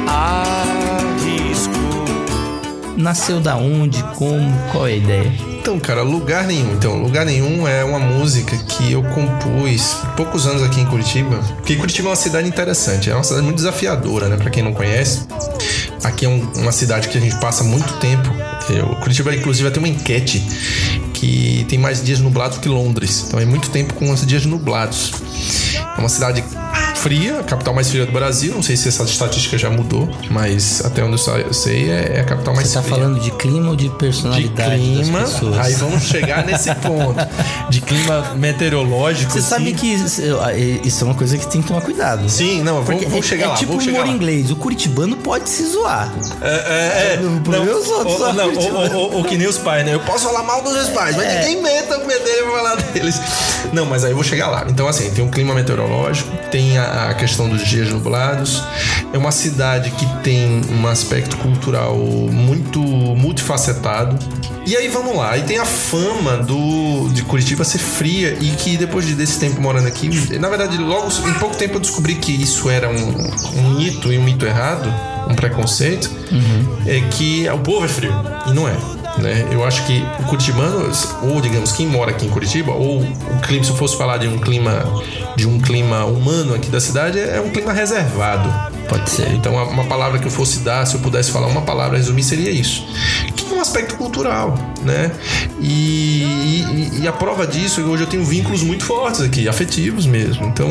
Arrisco. 0.08 1.72
Nasceu 2.98 3.40
da 3.40 3.56
onde? 3.56 4.04
Como? 4.16 4.52
Qual 4.72 4.88
é 4.88 4.92
a 4.92 4.96
ideia? 4.96 5.51
Então, 5.62 5.80
cara, 5.80 6.02
lugar 6.02 6.46
nenhum. 6.48 6.74
Então, 6.74 6.96
lugar 6.98 7.24
nenhum 7.24 7.68
é 7.68 7.84
uma 7.84 8.00
música 8.00 8.58
que 8.58 8.92
eu 8.92 9.04
compus 9.04 9.96
poucos 10.18 10.48
anos 10.48 10.64
aqui 10.64 10.82
em 10.82 10.86
Curitiba. 10.88 11.38
Porque 11.58 11.76
Curitiba 11.76 12.08
é 12.08 12.10
uma 12.10 12.16
cidade 12.16 12.48
interessante, 12.48 13.12
é 13.12 13.14
uma 13.14 13.24
cidade 13.24 13.44
muito 13.44 13.58
desafiadora, 13.58 14.28
né? 14.28 14.38
Pra 14.38 14.50
quem 14.50 14.64
não 14.64 14.74
conhece. 14.74 15.22
Aqui 16.04 16.26
é 16.26 16.30
um- 16.30 16.52
uma 16.58 16.72
cidade 16.72 17.10
que 17.10 17.18
a 17.18 17.22
gente 17.22 17.36
passa 17.40 17.64
muito 17.64 17.94
tempo. 18.00 18.28
Eu, 18.72 18.88
Curitiba, 19.02 19.36
inclusive, 19.36 19.70
tem 19.70 19.78
uma 19.84 19.88
enquete 19.88 20.44
que 21.14 21.64
tem 21.70 21.78
mais 21.78 22.04
dias 22.04 22.20
nublados 22.20 22.58
que 22.58 22.68
Londres. 22.68 23.26
Então 23.28 23.40
é 23.40 23.46
muito 23.46 23.70
tempo 23.70 23.94
com 23.94 24.10
os 24.10 24.26
dias 24.26 24.48
nublados. 24.48 25.12
É 25.96 26.00
uma 26.00 26.10
cidade 26.10 26.44
fria, 27.02 27.40
a 27.40 27.44
capital 27.44 27.74
mais 27.74 27.90
fria 27.90 28.06
do 28.06 28.12
Brasil. 28.12 28.54
Não 28.54 28.62
sei 28.62 28.78
se 28.78 28.88
essa 28.88 29.04
estatística 29.04 29.58
já 29.58 29.70
mudou, 29.70 30.08
mas 30.30 30.84
até 30.86 31.04
onde 31.04 31.20
eu 31.46 31.54
sei 31.54 31.90
é, 31.90 32.18
é 32.18 32.20
a 32.22 32.24
capital 32.24 32.54
mais 32.56 32.68
Você 32.68 32.76
tá 32.76 32.82
fria 32.84 32.96
falando 32.96 33.20
de 33.20 33.32
clima 33.32 33.70
ou 33.70 33.76
de 33.76 33.82
de 33.82 33.90
personalidade 33.98 34.76
clima. 34.80 35.20
das 35.22 35.34
pessoas? 35.34 35.58
Aí 35.58 35.74
vamos 35.74 36.04
chegar 36.04 36.46
nesse 36.46 36.74
ponto. 36.76 37.16
De 37.70 37.82
clima 37.82 38.32
meteorológico. 38.36 39.32
Você 39.32 39.42
sabe 39.42 39.66
sim. 39.72 39.76
que 39.76 39.88
isso, 39.88 40.22
é 40.22 41.06
uma 41.06 41.16
coisa 41.16 41.38
que 41.38 41.48
tem 41.48 41.62
que 41.62 41.68
tomar 41.68 41.82
cuidado. 41.82 42.30
Sim, 42.30 42.62
não, 42.62 42.84
Porque 42.84 43.06
vamos, 43.06 43.10
vamos 43.12 43.26
é, 43.26 43.30
chegar 43.30 43.46
é 43.46 43.48
lá. 43.50 43.56
tipo 43.56 43.72
vamos 43.72 43.84
chegar 43.86 44.04
humor 44.04 44.14
inglês. 44.16 44.52
O 44.52 44.56
curitibano 44.56 45.18
pode 45.18 45.50
se 45.50 45.66
zoar. 45.66 46.14
É, 46.42 46.48
é, 46.48 47.16
é. 47.16 47.20
O 47.20 47.54
é 47.56 47.76
os 47.76 47.88
outros, 47.88 48.22
ou- 48.22 48.34
não, 48.34 48.52
curtir. 48.54 48.72
ou, 48.72 48.94
ou- 48.94 49.14
ou 49.18 49.24
que 49.24 49.38
nem 49.38 49.48
os 49.48 49.58
pais, 49.58 49.86
né? 49.86 49.94
Eu 49.94 50.00
posso 50.02 50.26
falar 50.26 50.44
mal 50.44 50.62
dos 50.62 50.74
meus 50.74 50.90
pais, 50.90 51.16
mas 51.16 51.26
É. 51.26 51.40
ninguém 51.40 51.64
meta 51.64 51.98
o 51.98 52.06
medo 52.08 52.22
pra 52.22 52.52
falar 52.58 52.76
deles. 52.76 53.20
Não, 53.74 53.86
mas 53.86 54.04
aí 54.04 54.12
eu 54.12 54.16
vou 54.16 54.24
chegar 54.24 54.48
lá. 54.50 54.66
Então, 54.70 54.88
assim, 54.88 55.10
tem 55.12 55.24
um 55.24 55.30
clima 55.32 55.54
meteorológico, 55.54 56.30
tem 56.52 56.78
a, 56.78 56.84
a 56.92 57.14
questão 57.14 57.48
dos 57.48 57.66
dias 57.66 57.90
nublados. 57.90 58.64
É 59.14 59.18
uma 59.18 59.32
cidade 59.32 59.92
que 59.92 60.06
tem 60.24 60.62
um 60.72 60.88
aspecto 60.88 61.38
cultural 61.38 61.96
muito 61.96 62.81
multifacetado. 63.52 64.18
E 64.66 64.76
aí 64.78 64.88
vamos 64.88 65.16
lá, 65.16 65.38
e 65.38 65.42
tem 65.42 65.58
a 65.58 65.66
fama 65.66 66.38
do 66.38 67.10
de 67.10 67.24
Curitiba 67.24 67.64
ser 67.64 67.80
fria 67.80 68.38
e 68.40 68.52
que 68.52 68.78
depois 68.78 69.06
de- 69.06 69.16
desse 69.16 69.40
tempo 69.40 69.60
morando 69.60 69.88
aqui, 69.88 70.08
na 70.40 70.50
verdade, 70.50 70.78
logo 70.78 71.08
em 71.28 71.34
pouco 71.34 71.56
tempo 71.58 71.76
eu 71.76 71.80
descobri 71.80 72.16
que 72.16 72.32
isso 72.32 72.70
era 72.70 72.88
um, 72.90 73.30
um 73.60 73.70
mito 73.76 74.14
e 74.14 74.18
um 74.18 74.24
mito 74.24 74.46
errado, 74.46 74.88
um 75.30 75.34
preconceito, 75.36 76.10
é 76.86 77.02
que 77.10 77.50
o 77.50 77.58
povo 77.60 77.86
é 77.86 77.88
frio 77.88 78.14
e 78.48 78.54
não 78.54 78.68
é. 78.68 78.74
Né? 79.18 79.46
Eu 79.52 79.66
acho 79.66 79.86
que 79.86 80.02
o 80.20 80.24
curitibano, 80.24 80.90
ou 81.24 81.42
digamos 81.42 81.72
quem 81.74 81.86
mora 81.86 82.12
aqui 82.12 82.26
em 82.28 82.30
Curitiba, 82.30 82.72
ou 82.72 83.02
o 83.02 83.40
clima, 83.42 83.64
se 83.64 83.72
eu 83.72 83.76
fosse 83.76 83.98
falar 83.98 84.18
de 84.18 84.28
um 84.28 84.38
clima 84.40 84.86
de 85.36 85.48
um 85.48 85.60
clima 85.60 86.06
humano 86.06 86.54
aqui 86.54 86.70
da 86.70 86.80
cidade, 86.80 87.20
é 87.20 87.42
um 87.42 87.50
clima 87.50 87.74
reservado. 87.74 88.71
Pode 88.92 89.10
ser. 89.10 89.32
Então, 89.32 89.54
uma- 89.56 89.86
palavra 89.86 90.20
que 90.20 90.28
eu 90.28 90.32
fosse 90.32 90.60
dar, 90.60 90.86
se 90.86 90.96
eu 90.96 91.00
pudesse 91.00 91.32
falar 91.32 91.48
uma 91.48 91.62
palavra, 91.62 91.98
resumir, 91.98 92.24
seria 92.24 92.52
isso. 92.52 92.86
Que 93.38 93.46
é 93.54 93.56
um 93.58 93.62
aspecto 93.62 93.96
cultural, 93.96 94.54
né? 94.84 95.12
E, 95.62 96.24
e- 96.24 97.00
e 97.04 97.08
a 97.08 97.14
prova 97.14 97.48
disso 97.48 97.80
é 97.80 97.84
que 97.84 97.90
hoje 97.90 98.04
eu 98.04 98.08
tenho 98.08 98.26
vínculos 98.26 98.62
muito 98.64 98.84
fortes 98.84 99.22
aqui, 99.22 99.48
afetivos 99.48 100.06
mesmo. 100.06 100.46
Então, 100.46 100.70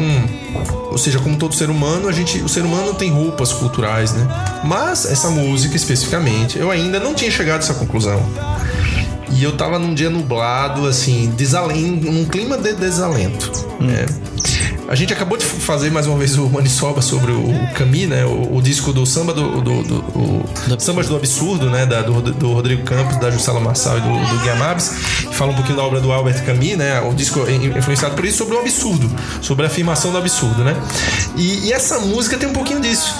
ou 0.90 0.98
seja, 0.98 1.18
como 1.18 1.36
todo 1.38 1.54
ser 1.54 1.70
humano, 1.70 2.08
a 2.08 2.12
gente, 2.12 2.38
o 2.42 2.48
ser 2.48 2.62
humano 2.62 2.92
tem 2.92 3.10
roupas 3.10 3.54
culturais, 3.54 4.12
né? 4.12 4.26
Mas 4.64 5.06
essa 5.06 5.30
música 5.30 5.74
especificamente, 5.76 6.58
eu 6.58 6.70
ainda 6.70 7.00
não 7.00 7.14
tinha 7.14 7.30
chegado 7.30 7.60
a 7.60 7.64
essa 7.64 7.74
conclusão. 7.74 8.22
E 9.32 9.42
eu 9.44 9.56
tava 9.56 9.78
num 9.78 9.94
dia 9.94 10.10
nublado, 10.10 10.86
assim, 10.86 11.32
desalento, 11.36 12.10
num 12.10 12.24
clima 12.26 12.58
de 12.58 12.74
desalento. 12.74 13.50
né? 13.80 14.04
A 14.90 14.96
gente 14.96 15.12
acabou 15.12 15.38
de 15.38 15.46
fazer 15.46 15.88
mais 15.88 16.08
uma 16.08 16.18
vez 16.18 16.36
o 16.36 16.50
Manisoba 16.50 17.00
sobre 17.00 17.30
o 17.30 17.46
Cami, 17.76 18.08
né? 18.08 18.24
O, 18.24 18.56
o 18.56 18.60
disco 18.60 18.92
do 18.92 19.06
samba 19.06 19.32
do. 19.32 19.60
do, 19.60 19.82
do, 19.84 19.94
o 19.94 20.80
Sambas 20.80 21.06
do 21.06 21.14
Absurdo, 21.14 21.70
né? 21.70 21.86
Da, 21.86 22.02
do, 22.02 22.20
do 22.20 22.52
Rodrigo 22.52 22.82
Campos, 22.82 23.16
da 23.18 23.30
Jussala 23.30 23.60
Marçal 23.60 23.98
e 23.98 24.00
do, 24.00 24.08
do 24.08 24.42
Guiamabes. 24.42 24.88
Fala 25.30 25.52
um 25.52 25.54
pouquinho 25.54 25.76
da 25.76 25.84
obra 25.84 26.00
do 26.00 26.10
Albert 26.10 26.44
Camus, 26.44 26.76
né? 26.76 27.00
O 27.02 27.14
disco 27.14 27.38
é 27.46 27.52
influenciado 27.78 28.16
por 28.16 28.24
isso, 28.24 28.38
sobre 28.38 28.56
o 28.56 28.58
absurdo, 28.58 29.08
sobre 29.40 29.64
a 29.64 29.68
afirmação 29.68 30.10
do 30.10 30.18
absurdo, 30.18 30.64
né? 30.64 30.74
E, 31.36 31.68
e 31.68 31.72
essa 31.72 32.00
música 32.00 32.36
tem 32.36 32.48
um 32.48 32.52
pouquinho 32.52 32.80
disso. 32.80 33.14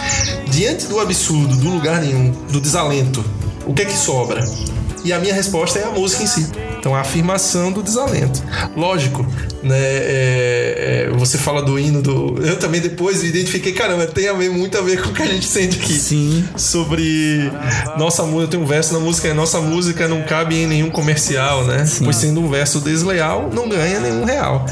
Diante 0.48 0.88
do 0.88 0.98
absurdo, 0.98 1.54
do 1.54 1.68
lugar 1.68 2.00
nenhum, 2.00 2.32
do 2.50 2.60
desalento, 2.60 3.24
o 3.64 3.72
que 3.72 3.82
é 3.82 3.84
que 3.84 3.96
sobra? 3.96 4.44
E 5.04 5.12
a 5.12 5.20
minha 5.20 5.32
resposta 5.32 5.78
é 5.78 5.84
a 5.84 5.90
música 5.92 6.24
em 6.24 6.26
si. 6.26 6.50
Então, 6.80 6.96
a 6.96 7.00
afirmação 7.00 7.70
do 7.70 7.80
desalento. 7.80 8.42
Lógico, 8.76 9.24
né? 9.62 9.76
é- 9.78 11.06
é, 11.08 11.10
você 11.16 11.36
fala 11.38 11.62
do 11.62 11.78
hino 11.78 12.00
do. 12.02 12.38
Eu 12.44 12.56
também 12.58 12.80
depois 12.80 13.22
identifiquei, 13.22 13.72
caramba, 13.72 14.06
tem 14.06 14.28
a 14.28 14.32
ver, 14.32 14.50
muito 14.50 14.76
a 14.78 14.80
ver 14.80 15.00
com 15.02 15.10
o 15.10 15.12
que 15.12 15.22
a 15.22 15.26
gente 15.26 15.46
sente 15.46 15.78
aqui. 15.78 15.92
Sim. 15.94 16.44
Sobre 16.56 17.50
nossa 17.98 18.22
música, 18.24 18.52
tem 18.52 18.60
um 18.60 18.66
verso 18.66 18.92
na 18.94 19.00
música, 19.00 19.28
é 19.28 19.34
nossa 19.34 19.60
música 19.60 20.08
não 20.08 20.22
cabe 20.22 20.56
em 20.56 20.66
nenhum 20.66 20.90
comercial, 20.90 21.64
né? 21.64 21.84
Pois 22.02 22.16
sendo 22.16 22.40
um 22.40 22.48
verso 22.48 22.80
desleal, 22.80 23.50
não 23.52 23.68
ganha 23.68 24.00
nenhum 24.00 24.24
real. 24.24 24.64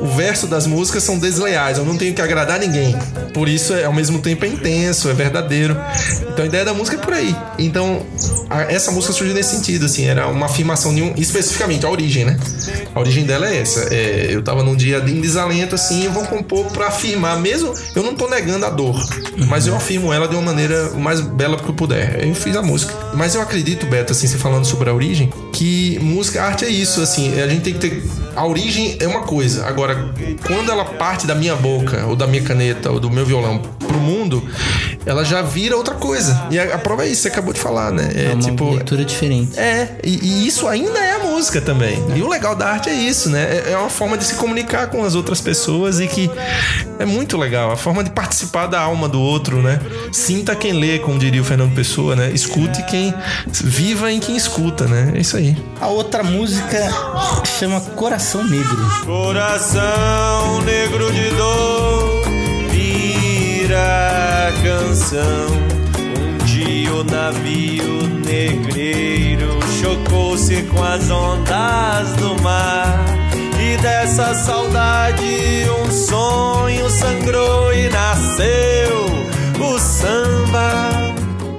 O 0.00 0.06
verso 0.06 0.46
das 0.46 0.66
músicas 0.66 1.02
são 1.02 1.18
desleais, 1.18 1.78
eu 1.78 1.84
não 1.84 1.96
tenho 1.96 2.14
que 2.14 2.22
agradar 2.22 2.58
ninguém. 2.58 2.94
Por 3.34 3.48
isso, 3.48 3.74
é, 3.74 3.84
ao 3.84 3.92
mesmo 3.92 4.20
tempo, 4.20 4.44
é 4.44 4.48
intenso, 4.48 5.08
é 5.08 5.12
verdadeiro. 5.14 5.76
Então 6.32 6.44
a 6.44 6.46
ideia 6.48 6.64
da 6.64 6.72
música 6.74 6.96
é 6.96 7.00
por 7.00 7.12
aí. 7.12 7.34
Então, 7.58 8.02
a- 8.48 8.62
essa 8.72 8.90
música 8.90 9.12
surgiu 9.12 9.34
nesse 9.34 9.54
sentido, 9.56 9.86
assim, 9.86 10.06
era 10.06 10.26
uma 10.28 10.46
afirmação 10.46 10.94
de 10.94 11.02
um, 11.02 11.12
especificamente 11.16 11.84
a 11.84 11.90
origem, 11.90 12.24
né? 12.24 12.38
A 12.94 13.00
origem 13.00 13.24
dela 13.24 13.48
é 13.48 13.58
essa. 13.60 13.80
É, 13.94 14.29
eu 14.30 14.42
tava 14.42 14.62
num 14.62 14.76
dia 14.76 14.98
em 14.98 15.20
desalento, 15.20 15.74
assim, 15.74 16.04
eu 16.04 16.12
vou 16.12 16.24
compor 16.24 16.66
pra 16.66 16.88
afirmar, 16.88 17.38
mesmo 17.38 17.74
eu 17.94 18.02
não 18.02 18.14
tô 18.14 18.28
negando 18.28 18.64
a 18.66 18.70
dor, 18.70 18.96
mas 19.48 19.66
eu 19.66 19.74
afirmo 19.74 20.12
ela 20.12 20.28
de 20.28 20.34
uma 20.34 20.42
maneira 20.42 20.90
o 20.90 21.00
mais 21.00 21.20
bela 21.20 21.56
que 21.56 21.68
eu 21.68 21.74
puder. 21.74 22.24
Eu 22.24 22.34
fiz 22.34 22.56
a 22.56 22.62
música. 22.62 22.92
Mas 23.14 23.34
eu 23.34 23.42
acredito, 23.42 23.86
Beto, 23.86 24.12
assim, 24.12 24.26
você 24.26 24.38
falando 24.38 24.64
sobre 24.64 24.88
a 24.88 24.94
origem, 24.94 25.32
que 25.52 25.98
música, 26.00 26.42
arte 26.42 26.64
é 26.64 26.68
isso, 26.68 27.00
assim, 27.00 27.40
a 27.40 27.48
gente 27.48 27.62
tem 27.62 27.74
que 27.74 27.80
ter. 27.80 28.02
A 28.36 28.46
origem 28.46 28.96
é 29.00 29.06
uma 29.06 29.22
coisa, 29.22 29.66
agora, 29.66 30.12
quando 30.46 30.70
ela 30.70 30.84
parte 30.84 31.26
da 31.26 31.34
minha 31.34 31.56
boca, 31.56 32.06
ou 32.06 32.14
da 32.14 32.26
minha 32.26 32.42
caneta, 32.42 32.90
ou 32.90 33.00
do 33.00 33.10
meu 33.10 33.26
violão 33.26 33.60
pro 33.78 33.98
mundo, 33.98 34.42
ela 35.04 35.24
já 35.24 35.42
vira 35.42 35.76
outra 35.76 35.94
coisa. 35.94 36.46
E 36.50 36.58
a, 36.58 36.74
a 36.74 36.78
prova 36.78 37.04
é 37.04 37.08
isso, 37.08 37.22
você 37.22 37.28
acabou 37.28 37.52
de 37.52 37.60
falar, 37.60 37.90
né? 37.90 38.10
É 38.14 38.32
uma 38.32 38.42
tipo. 38.42 38.70
leitura 38.70 39.04
diferente. 39.04 39.58
É, 39.58 39.98
e, 40.04 40.18
e 40.22 40.46
isso 40.46 40.68
ainda 40.68 40.98
é 40.98 41.12
a 41.12 41.18
música 41.18 41.29
também. 41.60 41.96
E 42.14 42.22
o 42.22 42.28
legal 42.28 42.54
da 42.54 42.68
arte 42.68 42.90
é 42.90 42.94
isso, 42.94 43.30
né? 43.30 43.62
É, 43.66 43.72
é 43.72 43.76
uma 43.78 43.88
forma 43.88 44.18
de 44.18 44.24
se 44.24 44.34
comunicar 44.34 44.88
com 44.88 45.04
as 45.04 45.14
outras 45.14 45.40
pessoas 45.40 46.00
e 46.00 46.06
que 46.06 46.30
é 46.98 47.06
muito 47.06 47.38
legal. 47.38 47.70
A 47.70 47.76
forma 47.76 48.04
de 48.04 48.10
participar 48.10 48.66
da 48.66 48.80
alma 48.80 49.08
do 49.08 49.20
outro, 49.20 49.62
né? 49.62 49.80
Sinta 50.12 50.54
quem 50.54 50.72
lê, 50.72 50.98
como 50.98 51.18
diria 51.18 51.40
o 51.40 51.44
Fernando 51.44 51.74
Pessoa, 51.74 52.14
né? 52.14 52.30
Escute 52.32 52.82
quem. 52.84 53.14
Viva 53.46 54.12
em 54.12 54.20
quem 54.20 54.36
escuta, 54.36 54.86
né? 54.86 55.12
É 55.14 55.20
isso 55.20 55.36
aí. 55.36 55.56
A 55.80 55.86
outra 55.86 56.22
música 56.22 56.78
chama 57.58 57.80
Coração 57.80 58.44
Negro. 58.44 58.90
Coração 59.04 60.60
negro 60.62 61.12
de 61.12 61.30
dor 61.30 62.22
vira 62.70 64.52
canção. 64.62 65.79
Dia 66.60 66.92
o 66.92 67.02
navio 67.04 68.02
negreiro 68.22 69.58
chocou-se 69.80 70.62
com 70.64 70.82
as 70.84 71.10
ondas 71.10 72.12
do 72.18 72.38
mar. 72.42 73.02
E 73.58 73.78
dessa 73.78 74.34
saudade 74.34 75.64
um 75.82 75.90
sonho 75.90 76.90
sangrou 76.90 77.72
e 77.72 77.88
nasceu 77.88 79.06
o 79.58 79.78
samba. 79.78 80.90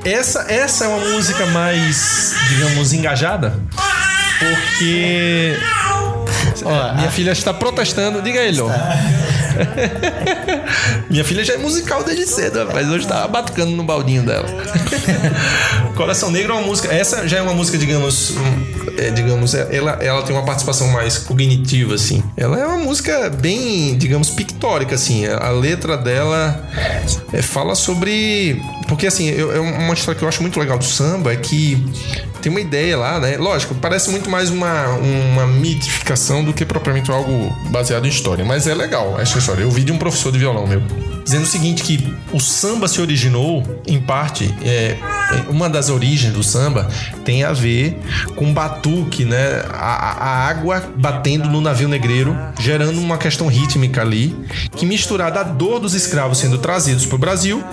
Essa, 0.06 0.46
essa 0.48 0.86
é 0.86 0.88
uma 0.88 1.10
música 1.10 1.48
mais, 1.48 2.36
digamos, 2.50 2.94
engajada. 2.94 3.60
Porque. 4.38 5.58
Ó, 6.64 6.94
Minha 6.94 7.10
filha 7.10 7.32
está 7.32 7.52
protestando. 7.52 8.22
Diga 8.22 8.40
ele. 8.42 8.62
Minha 11.10 11.24
filha 11.24 11.44
já 11.44 11.54
é 11.54 11.58
musical 11.58 12.04
desde 12.04 12.26
cedo, 12.28 12.60
rapaz. 12.60 12.90
Hoje 12.90 13.08
tá 13.08 13.28
batucando 13.28 13.72
no 13.72 13.84
baldinho 13.84 14.24
dela. 14.24 14.46
Coração 15.96 16.32
Negro 16.32 16.54
é 16.54 16.56
uma 16.58 16.68
música. 16.68 16.94
Essa 16.94 17.28
já 17.28 17.38
é 17.38 17.42
uma 17.42 17.54
música, 17.54 17.78
digamos. 17.78 18.34
é, 18.98 19.10
digamos, 19.12 19.54
é- 19.54 19.68
ela, 19.72 19.92
ela 20.02 20.24
tem 20.24 20.36
uma 20.36 20.46
participação 20.46 20.88
mais 20.90 21.18
cognitiva, 21.18 21.96
assim. 21.96 22.24
Ela 22.36 22.60
é 22.60 22.66
uma 22.66 22.78
música 22.78 23.30
bem, 23.30 23.98
digamos, 23.98 24.30
pictórica, 24.30 24.96
assim. 24.96 25.26
A 25.28 25.50
letra 25.50 25.98
dela 25.98 26.68
é, 27.34 27.42
fala 27.42 27.76
sobre 27.76 28.62
porque 28.92 29.08
assim, 29.08 29.30
eu, 29.30 29.56
é 29.56 29.60
uma 29.60 29.94
história 29.94 30.18
que 30.20 30.26
eu 30.26 30.28
acho 30.28 30.42
muito 30.42 30.60
legal 30.60 30.78
do 30.78 30.84
samba 30.84 31.32
é 31.32 31.38
que 31.38 31.82
tem 32.42 32.52
uma 32.52 32.60
ideia 32.60 32.98
lá, 32.98 33.22
né? 33.22 33.38
Lógico, 33.38 33.74
parece 33.76 34.10
muito 34.10 34.30
mais 34.30 34.50
uma, 34.50 34.88
uma 34.90 35.48
mitificação 35.48 36.44
do 36.44 36.52
que 36.52 36.66
propriamente 36.66 37.10
algo 37.10 37.56
baseado 37.70 38.06
em 38.06 38.10
história. 38.10 38.44
Mas 38.44 38.68
é 38.68 38.74
legal 38.74 39.18
essa 39.18 39.38
história. 39.38 39.62
Eu 39.62 39.72
vi 39.72 39.86
de 39.86 39.94
um 39.94 39.98
professor 39.98 40.30
de 40.30 40.40
violão 40.40 40.66
meu 40.80 41.12
dizendo 41.24 41.44
o 41.44 41.48
seguinte: 41.48 41.84
que 41.84 42.14
o 42.32 42.40
samba 42.40 42.88
se 42.88 43.00
originou, 43.02 43.64
em 43.88 44.00
parte, 44.00 44.54
é, 44.64 44.98
uma 45.50 45.70
das 45.70 45.90
origens 45.90 46.34
do 46.34 46.44
samba 46.44 46.90
tem 47.24 47.44
a 47.44 47.54
ver 47.54 48.00
com 48.36 48.54
batuque, 48.54 49.24
né? 49.26 49.64
A, 49.72 50.26
a 50.26 50.48
água 50.48 50.84
batendo 50.96 51.50
no 51.50 51.62
navio 51.62 51.88
negreiro, 51.88 52.38
gerando 52.60 53.00
uma 53.00 53.18
questão 53.18 53.48
rítmica 53.48 54.02
ali, 54.02 54.36
que 54.76 54.86
misturada 54.86 55.40
à 55.40 55.44
dor 55.44 55.80
dos 55.80 55.94
escravos 55.94 56.38
sendo 56.38 56.58
trazidos 56.58 57.06
para 57.06 57.16
o 57.16 57.20
Brasil, 57.20 57.64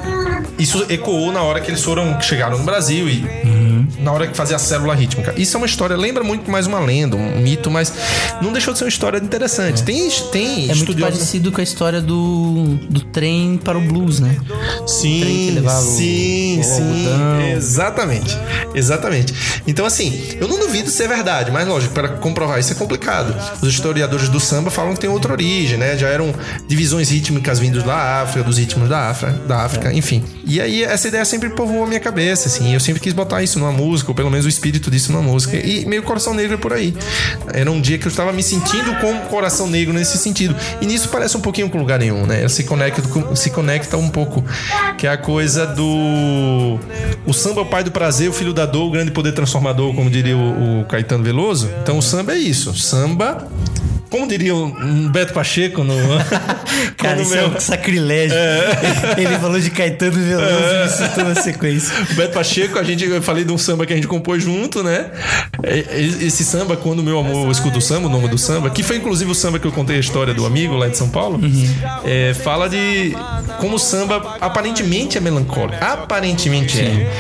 isso 0.58 0.87
ecoou 0.88 1.32
na 1.32 1.42
hora 1.42 1.61
que 1.61 1.70
eles 1.70 1.82
foram 1.82 2.20
chegaram 2.20 2.58
no 2.58 2.64
Brasil 2.64 3.08
e 3.08 3.24
na 3.98 4.12
hora 4.12 4.27
que 4.27 4.37
fazia 4.37 4.57
a 4.57 4.59
célula 4.59 4.94
rítmica. 4.94 5.35
Isso 5.37 5.57
é 5.57 5.59
uma 5.59 5.66
história, 5.66 5.96
lembra 5.96 6.22
muito 6.24 6.51
mais 6.51 6.66
uma 6.66 6.81
lenda, 6.81 7.16
um 7.16 7.40
mito, 7.40 7.70
mas 7.70 7.92
não 8.42 8.53
deixou 8.53 8.72
de 8.72 8.79
ser 8.79 8.85
uma 8.85 8.88
história 8.90 9.18
interessante. 9.18 9.83
Tem, 9.83 10.09
tem 10.33 10.70
É 10.70 10.74
muito 10.74 10.96
parecido 10.96 11.51
com 11.53 11.61
a 11.61 11.64
história 11.64 12.01
do, 12.01 12.79
do 12.88 13.01
trem 13.01 13.59
para 13.62 13.77
o 13.79 13.81
blues, 13.81 14.20
né? 14.20 14.37
Sim, 14.87 15.20
trem 15.20 15.37
que 15.46 15.51
levava 15.53 15.81
o- 15.87 15.96
sim, 15.96 16.61
o 16.61 16.64
sim. 16.64 16.83
algodão. 16.83 17.40
Exatamente. 17.57 18.37
Exatamente. 18.74 19.35
Então, 19.66 19.85
assim, 19.87 20.37
eu 20.40 20.48
não 20.48 20.59
duvido 20.59 20.90
ser 20.90 21.09
verdade, 21.09 21.51
mas 21.51 21.66
lógico, 21.66 21.94
para 21.94 22.09
comprovar 22.09 22.59
isso 22.59 22.72
é 22.72 22.77
complicado. 22.77 23.35
Os 23.62 23.68
historiadores 23.68 24.29
do 24.29 24.40
samba 24.40 24.70
falam 24.70 24.94
que 24.94 25.01
tem 25.01 25.11
outra 25.11 25.33
origem, 25.33 25.79
né? 25.79 25.96
Já 25.96 26.09
eram 26.09 26.33
divisões 26.66 27.11
rítmicas 27.11 27.59
vindas 27.59 27.83
da 27.83 28.22
África, 28.22 28.44
dos 28.44 28.59
ritmos 28.59 28.88
da 28.88 29.09
África, 29.11 29.33
da 29.46 29.62
África, 29.64 29.92
enfim. 29.92 30.22
E 30.44 30.61
aí, 30.61 30.83
essa 30.85 31.09
ideia 31.09 31.24
sempre 31.24 31.51
povoou 31.51 31.85
a 31.85 31.87
minha 31.87 32.01
cabeça, 32.01 32.48
assim. 32.48 32.72
Eu 32.72 32.81
sempre 32.81 33.01
quis 33.01 33.12
botar 33.12 33.42
isso 33.42 33.59
numa 33.59 33.72
música, 33.79 34.11
ou 34.11 34.14
pelo 34.14 34.31
menos 34.31 34.45
o 34.47 34.49
espírito 34.49 34.91
disso 34.91 35.12
numa 35.12 35.23
música. 35.23 35.57
E 35.57 35.85
meio 35.87 36.03
coração 36.03 36.35
negro 36.35 36.55
é 36.55 36.57
por 36.57 36.73
aí. 36.73 36.95
Era 37.53 37.71
um 37.71 37.81
dia 37.81 37.97
que 37.99 38.07
eu 38.07 38.11
estava 38.11 38.33
me 38.33 38.43
sentindo 38.43 38.95
como 39.01 39.21
coração 39.23 39.67
negro 39.69 39.93
nesse 39.95 40.19
sentido. 40.19 40.55
E 40.81 40.87
nisso 40.87 41.09
parece 41.09 41.37
um 41.37 41.41
pouquinho 41.41 41.69
com 41.71 41.79
lugar 41.79 41.99
nenhum, 41.99 42.27
né? 42.27 42.41
Ela 42.41 42.49
se 42.49 42.64
conecta, 42.64 43.03
com- 43.03 43.35
se 43.37 43.51
conecta 43.51 43.97
um 43.97 44.09
pouco, 44.09 44.45
que 44.97 45.07
é 45.07 45.11
a 45.11 45.17
coisa 45.17 45.67
do. 45.67 46.79
O 47.27 47.33
samba 47.33 47.61
é 47.61 47.64
o 47.64 47.67
pai 47.67 47.85
do 47.85 47.91
prazer, 47.93 48.29
o 48.29 48.33
filho 48.33 48.53
da 48.53 48.67
dor, 48.67 48.87
o 48.88 48.91
grande 48.91 49.11
poder 49.11 49.33
transformador, 49.33 49.95
como 49.95 50.11
diria 50.11 50.37
o, 50.37 50.81
o 50.81 50.85
Caetano 50.87 51.23
Veloso. 51.25 51.71
Então 51.83 51.99
o 51.99 52.03
samba 52.03 52.33
é 52.33 52.38
isso. 52.38 52.75
Samba. 52.77 53.47
Como 54.11 54.27
diria 54.27 54.55
um 54.55 55.09
Beto 55.09 55.33
Pacheco 55.33 55.85
no. 55.85 55.94
Cara, 56.97 57.21
isso 57.21 57.35
é 57.35 57.47
um 57.47 57.61
sacrilégio. 57.61 58.37
Ele 59.16 59.38
falou 59.38 59.61
de 59.61 59.71
Caetano 59.71 60.12
Veloso 60.12 60.51
e 60.51 60.83
me 60.83 60.88
citou 60.88 61.25
na 61.25 61.35
sequência. 61.35 61.94
O 62.11 62.14
Beto 62.16 62.35
Pacheco, 62.35 62.79
a 62.79 62.83
gente, 62.83 63.05
eu 63.05 63.23
falei 63.23 63.44
de 63.44 63.53
um 63.53 63.59
samba 63.59 63.87
que 63.87 63.92
a 63.92 63.97
gente 63.97 64.09
compôs 64.09 64.42
junto, 64.42 64.83
né? 64.83 65.11
É, 65.62 65.79
é, 65.79 66.01
Esse 66.01 66.44
samba, 66.44 66.77
quando 66.77 67.03
meu 67.03 67.18
amor 67.18 67.51
escuta 67.51 67.79
o 67.79 67.81
samba, 67.81 68.09
o 68.09 68.11
nome 68.11 68.29
do 68.29 68.38
samba, 68.38 68.71
que 68.71 68.83
foi 68.83 68.97
inclusive 68.97 69.31
o 69.31 69.35
samba 69.35 69.59
que 69.59 69.66
eu 69.66 69.73
contei 69.73 69.97
a 69.97 70.01
história 70.01 70.33
do 70.33 70.47
amigo 70.47 70.75
lá 70.75 70.88
de 70.88 70.97
São 70.97 71.09
Paulo, 71.09 71.40
é, 72.05 72.35
fala 72.35 72.68
de 72.68 73.14
como 73.61 73.77
o 73.77 73.79
samba 73.79 74.37
aparentemente 74.40 75.18
é 75.18 75.21
melancólico. 75.21 75.83
Aparentemente 75.83 76.81
é. 76.81 77.11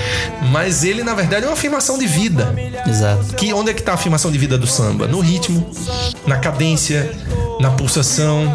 Mas 0.50 0.84
ele, 0.84 1.02
na 1.02 1.14
verdade, 1.14 1.44
é 1.44 1.48
uma 1.48 1.54
afirmação 1.54 1.98
de 1.98 2.06
vida. 2.06 2.54
Exato. 2.86 3.34
Que 3.34 3.52
onde 3.52 3.70
é 3.70 3.74
que 3.74 3.82
tá 3.82 3.92
a 3.92 3.94
afirmação 3.94 4.30
de 4.30 4.38
vida 4.38 4.56
do 4.56 4.66
samba? 4.66 5.06
No 5.06 5.20
ritmo, 5.20 5.70
na 6.26 6.38
cadência, 6.38 6.77
na 7.60 7.70
pulsação. 7.70 8.52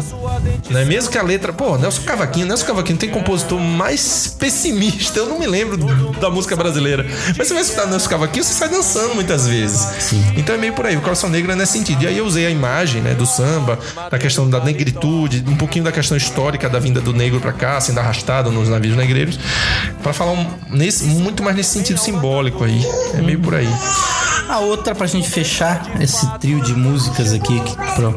Né? 0.70 0.84
Mesmo 0.84 1.10
que 1.10 1.18
a 1.18 1.22
letra. 1.22 1.52
Pô, 1.52 1.76
Nelson 1.76 2.02
Cavaquinho, 2.02 2.46
Nelson 2.46 2.66
Cavaquinho 2.66 2.98
tem 2.98 3.08
compositor 3.10 3.58
mais 3.60 4.34
pessimista. 4.38 5.18
Eu 5.18 5.26
não 5.26 5.38
me 5.38 5.46
lembro 5.46 5.76
da 6.20 6.30
música 6.30 6.56
brasileira. 6.56 7.06
Mas 7.36 7.46
você 7.48 7.54
vai 7.54 7.62
escutar 7.62 7.86
Nelson 7.86 8.08
Cavaquinho, 8.08 8.44
você 8.44 8.54
sai 8.54 8.68
dançando 8.68 9.14
muitas 9.14 9.46
vezes. 9.46 10.12
Então 10.36 10.54
é 10.54 10.58
meio 10.58 10.72
por 10.72 10.86
aí. 10.86 10.96
O 10.96 11.00
coração 11.00 11.28
negro 11.28 11.52
é 11.52 11.56
nesse 11.56 11.72
sentido. 11.72 12.02
E 12.04 12.06
aí 12.08 12.18
eu 12.18 12.24
usei 12.26 12.46
a 12.46 12.50
imagem 12.50 13.00
né, 13.02 13.14
do 13.14 13.26
samba, 13.26 13.78
da 14.10 14.18
questão 14.18 14.48
da 14.48 14.60
negritude, 14.60 15.44
um 15.46 15.56
pouquinho 15.56 15.84
da 15.84 15.92
questão 15.92 16.16
histórica 16.16 16.68
da 16.68 16.78
vinda 16.78 17.00
do 17.00 17.12
negro 17.12 17.40
pra 17.40 17.52
cá, 17.52 17.80
sendo 17.80 17.98
arrastado 18.00 18.50
nos 18.50 18.68
navios 18.68 18.96
negreiros, 18.96 19.38
pra 20.02 20.12
falar 20.12 20.32
um- 20.32 20.46
nesse, 20.70 21.04
muito 21.04 21.42
mais 21.42 21.56
nesse 21.56 21.70
sentido 21.70 21.98
simbólico 22.00 22.64
aí. 22.64 22.84
É 23.16 23.20
meio 23.22 23.38
por 23.40 23.54
aí. 23.54 23.68
A 24.48 24.60
outra, 24.60 24.94
pra 24.94 25.06
gente 25.06 25.28
fechar 25.28 26.00
esse 26.00 26.26
trio 26.38 26.60
de 26.60 26.74
músicas 26.74 27.32
aqui, 27.32 27.60
que, 27.60 27.74
pra 27.76 28.10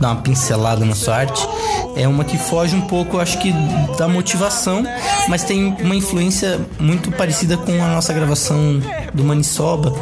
dar 0.00 0.12
uma 0.12 0.22
pincelada 0.22 0.84
na 0.84 0.94
sua 0.94 1.16
arte, 1.16 1.46
é 1.94 2.08
uma 2.08 2.24
que 2.24 2.36
foge 2.38 2.74
um 2.74 2.82
pouco, 2.82 3.18
acho 3.18 3.38
que, 3.38 3.52
da 3.98 4.08
motivação, 4.08 4.82
mas 5.28 5.44
tem 5.44 5.76
uma 5.80 5.94
influência 5.94 6.60
muito 6.78 7.10
parecida 7.12 7.56
com 7.56 7.72
a 7.82 7.88
nossa 7.88 8.12
gravação 8.12 8.80
do 9.12 9.24
Manisoba, 9.24 9.92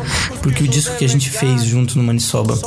porque 0.43 0.65
o 0.65 0.69
disco 0.69 0.97
que 0.97 1.05
a 1.05 1.09
gente 1.09 1.29
fez 1.31 1.65
junto 1.65 1.99
no 1.99 2.05
Manisoba 2.05 2.59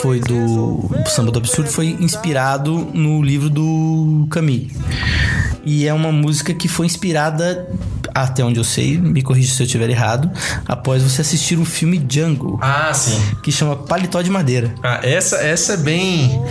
foi 0.00 0.20
do 0.20 0.90
Samba 1.06 1.30
do 1.30 1.38
Absurdo, 1.38 1.70
foi 1.70 1.96
inspirado 2.00 2.88
no 2.92 3.22
livro 3.22 3.48
do 3.48 4.26
Camille. 4.30 4.70
E 5.64 5.86
é 5.86 5.94
uma 5.94 6.10
música 6.10 6.52
que 6.52 6.66
foi 6.66 6.86
inspirada, 6.86 7.68
até 8.14 8.44
onde 8.44 8.58
eu 8.58 8.64
sei, 8.64 8.98
me 8.98 9.22
corrija 9.22 9.54
se 9.54 9.62
eu 9.62 9.66
estiver 9.66 9.88
errado, 9.90 10.30
após 10.66 11.02
você 11.02 11.20
assistir 11.22 11.58
o 11.58 11.64
filme 11.64 11.98
Django, 11.98 12.58
Ah, 12.62 12.92
sim. 12.94 13.20
que 13.42 13.50
chama 13.52 13.76
Paletó 13.76 14.20
de 14.22 14.30
Madeira. 14.30 14.74
Ah, 14.82 15.00
essa, 15.02 15.36
essa 15.36 15.74
é 15.74 15.76
bem. 15.76 16.42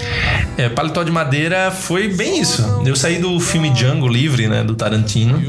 É, 0.57 0.69
Paletó 0.69 1.03
de 1.03 1.11
Madeira 1.11 1.71
foi 1.71 2.07
bem 2.09 2.41
isso. 2.41 2.61
Eu 2.85 2.95
saí 2.95 3.19
do 3.19 3.39
filme 3.39 3.69
Django 3.71 4.07
Livre, 4.07 4.47
né, 4.47 4.63
do 4.63 4.75
Tarantino, 4.75 5.41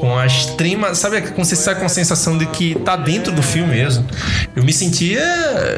com 0.00 0.16
a 0.18 0.26
extrema. 0.26 0.94
Sabe 0.94 1.20
você 1.36 1.56
sai 1.56 1.74
com 1.76 1.84
a 1.84 1.88
sensação 1.88 2.36
de 2.38 2.46
que 2.46 2.74
tá 2.80 2.96
dentro 2.96 3.32
do 3.32 3.42
filme 3.42 3.74
mesmo? 3.74 4.06
Eu 4.54 4.62
me 4.64 4.72
sentia. 4.72 5.20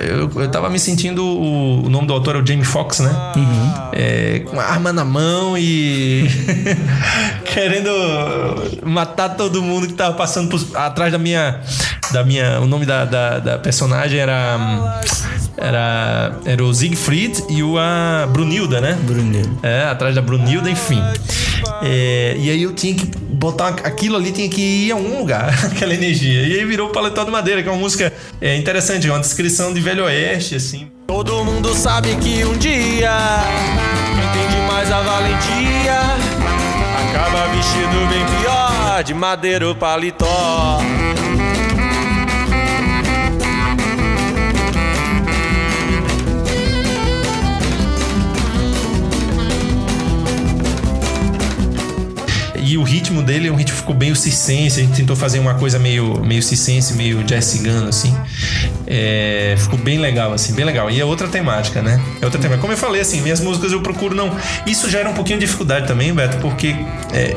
Eu, 0.03 0.31
eu 0.43 0.49
tava 0.51 0.69
me 0.69 0.79
sentindo. 0.79 1.25
O, 1.25 1.87
o 1.87 1.89
nome 1.89 2.07
do 2.07 2.13
autor 2.13 2.37
é 2.37 2.39
o 2.41 2.47
Jamie 2.47 2.65
Foxx, 2.65 3.01
né? 3.01 3.11
É, 3.93 4.41
com 4.47 4.59
a 4.59 4.65
arma 4.65 4.93
na 4.93 5.05
mão 5.05 5.57
e. 5.57 6.29
querendo 7.53 7.91
matar 8.85 9.31
todo 9.31 9.63
mundo 9.63 9.66
que 9.87 9.93
tava 9.95 10.15
passando 10.15 10.49
por- 10.49 10.77
atrás 10.77 11.13
da 11.13 11.19
minha. 11.19 11.61
Da 12.13 12.25
minha. 12.25 12.61
O 12.61 12.67
nome 12.67 12.87
da, 12.87 13.05
da, 13.05 13.39
da 13.39 13.59
personagem 13.59 14.19
era. 14.19 15.01
Era, 15.59 16.33
era 16.45 16.63
o 16.63 16.73
Siegfried 16.75 17.43
e 17.49 17.63
o 17.63 17.79
a 17.79 18.27
Brunilda, 18.31 18.79
né? 18.81 18.97
Brunilda. 19.03 19.49
É, 19.63 19.85
atrás 19.85 20.15
da 20.15 20.21
Brunilda, 20.21 20.69
enfim. 20.71 21.03
É, 21.83 22.37
e 22.39 22.51
aí 22.51 22.63
eu 22.63 22.73
tinha 22.75 22.95
que 22.95 23.07
botar 23.31 23.69
aquilo 23.69 24.17
ali, 24.17 24.33
tinha 24.33 24.49
que 24.51 24.61
ir 24.61 24.93
a 24.93 24.95
algum 24.97 25.19
lugar, 25.19 25.49
aquela 25.65 25.95
energia. 25.95 26.43
E 26.43 26.59
aí 26.59 26.65
virou 26.67 26.89
o 26.91 26.93
Paletó 26.93 27.25
de 27.25 27.31
Madeira, 27.31 27.63
que 27.63 27.69
é 27.69 27.73
uma 27.73 27.81
música 27.81 28.13
é, 28.41 28.55
interessante, 28.57 29.09
é 29.09 29.11
uma 29.11 29.19
descrição 29.21 29.73
de 29.73 29.81
Velho 29.81 30.05
Oeste, 30.05 30.57
assim. 30.57 30.89
Todo 31.07 31.43
mundo 31.45 31.75
sabe 31.75 32.15
que 32.17 32.45
um 32.45 32.57
dia 32.59 33.11
quem 34.15 34.29
tem 34.43 34.61
demais 34.61 34.91
a 34.93 35.01
valentia 35.01 36.01
acaba 37.09 37.47
vestido 37.49 38.07
bem 38.11 38.25
pior 38.41 38.66
de 39.03 39.15
madeira 39.15 39.69
ou 39.69 39.75
paletó. 39.75 40.79
E 52.67 52.77
o 52.77 52.83
ritmo 52.83 53.23
dele 53.23 53.47
é 53.47 53.53
um 53.53 53.55
ritmo 53.55 53.77
ficou 53.77 53.95
bem 53.95 54.11
o 54.11 54.17
circense. 54.17 54.81
A 54.81 54.83
gente 54.83 54.97
tentou 54.97 55.15
fazer 55.15 55.39
uma 55.39 55.55
coisa 55.55 55.79
meio, 55.79 56.21
meio 56.25 56.43
circense, 56.43 56.95
meio 56.95 57.23
jazz 57.23 57.45
cigano, 57.45 57.89
assim. 57.89 58.13
É, 58.89 59.55
ficou 59.57 59.79
bem 59.79 59.99
legal, 59.99 60.33
assim, 60.33 60.53
bem 60.53 60.65
legal. 60.65 60.91
E 60.91 61.01
é 61.01 61.05
outra 61.05 61.29
temática, 61.29 61.81
né? 61.81 62.03
É 62.21 62.25
outra 62.25 62.41
temática. 62.41 62.61
Como 62.61 62.73
eu 62.73 62.77
falei, 62.77 63.01
assim, 63.01 63.21
minhas 63.21 63.39
músicas 63.39 63.71
eu 63.71 63.81
procuro 63.81 64.17
não. 64.17 64.37
Isso 64.67 64.91
já 64.91 64.99
era 64.99 65.09
um 65.09 65.15
pouquinho 65.15 65.39
de 65.39 65.47
dificuldade 65.47 65.87
também, 65.87 66.13
Beto, 66.13 66.39
porque 66.39 66.75
é, 67.13 67.37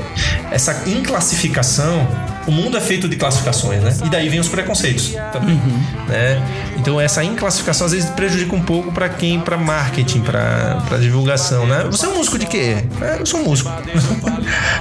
essa 0.51 0.89
inclassificação. 0.89 2.07
O 2.49 2.51
mundo 2.51 2.75
é 2.75 2.81
feito 2.81 3.07
de 3.07 3.15
classificações, 3.15 3.79
né? 3.83 3.95
E 4.03 4.09
daí 4.09 4.27
vem 4.27 4.39
os 4.39 4.47
preconceitos 4.47 5.13
também, 5.31 5.61
né? 6.07 6.41
Então 6.77 6.99
essa 6.99 7.23
inclassificação 7.23 7.85
às 7.85 7.91
vezes 7.91 8.09
prejudica 8.09 8.55
um 8.55 8.63
pouco 8.63 8.91
pra 8.91 9.07
quem, 9.07 9.39
pra 9.39 9.55
marketing, 9.55 10.21
pra 10.21 10.83
pra 10.89 10.97
divulgação, 10.97 11.67
né? 11.67 11.85
Você 11.91 12.07
é 12.07 12.09
um 12.09 12.15
músico 12.15 12.39
de 12.39 12.47
quê? 12.47 12.77
É, 13.01 13.17
eu 13.19 13.25
sou 13.27 13.41
um 13.41 13.43
músico. 13.43 13.69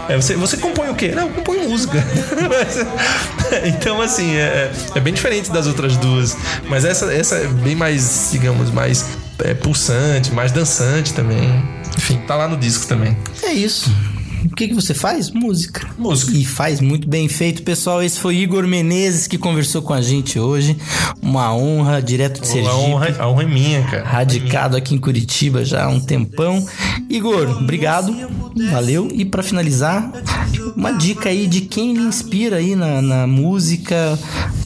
É, 0.09 0.17
você, 0.17 0.35
você 0.35 0.57
compõe 0.57 0.89
o 0.89 0.95
quê? 0.95 1.13
Não, 1.15 1.25
eu 1.25 1.35
componho 1.35 1.69
música. 1.69 2.03
Então, 3.65 4.01
assim, 4.01 4.35
é, 4.37 4.71
é 4.95 5.01
bem 5.01 5.13
diferente 5.13 5.51
das 5.51 5.67
outras 5.67 5.97
duas. 5.99 6.37
Mas 6.69 6.85
essa, 6.87 7.13
essa 7.13 7.35
é 7.35 7.47
bem 7.47 7.75
mais, 7.75 8.29
digamos, 8.33 8.71
mais 8.71 9.05
é, 9.45 9.53
pulsante, 9.53 10.33
mais 10.33 10.53
dançante 10.53 11.13
também. 11.13 11.63
Enfim, 11.99 12.19
tá 12.27 12.35
lá 12.35 12.49
no 12.49 12.57
disco 12.57 12.87
também. 12.87 13.17
É 13.43 13.53
isso. 13.53 13.91
O 14.45 14.55
que, 14.55 14.69
que 14.69 14.75
você 14.75 14.95
faz? 14.95 15.31
Música. 15.31 15.89
Música. 15.99 16.37
E 16.37 16.45
faz 16.45 16.81
muito 16.81 17.09
bem 17.09 17.29
feito, 17.29 17.63
pessoal. 17.63 18.03
Esse 18.03 18.19
foi 18.21 18.37
Igor 18.37 18.67
Menezes 18.67 19.27
que 19.27 19.39
conversou 19.39 19.83
com 19.83 19.93
a 19.93 20.01
gente 20.01 20.39
hoje. 20.39 20.77
Uma 21.21 21.55
honra, 21.55 22.01
direto 22.01 22.41
de 22.41 22.49
Sergipe. 22.49 22.75
A 22.75 22.77
honra, 22.77 23.17
a 23.19 23.29
honra 23.29 23.43
é 23.43 23.47
minha, 23.47 23.83
cara. 23.83 24.05
Radicado 24.05 24.77
aqui 24.77 24.95
em 24.95 24.99
Curitiba 24.99 25.65
já 25.65 25.85
há 25.85 25.89
um 25.89 26.01
tempão. 26.01 26.65
Igor, 27.09 27.51
obrigado. 27.59 28.15
Valeu. 28.71 29.09
E 29.13 29.25
para 29.25 29.43
finalizar, 29.43 30.11
uma 30.77 30.93
dica 30.93 31.29
aí 31.29 31.47
de 31.47 31.63
quem 31.63 31.95
lhe 31.95 32.03
inspira 32.03 32.57
aí 32.57 32.75
na, 32.75 33.03
na 33.03 33.27
música 33.27 34.19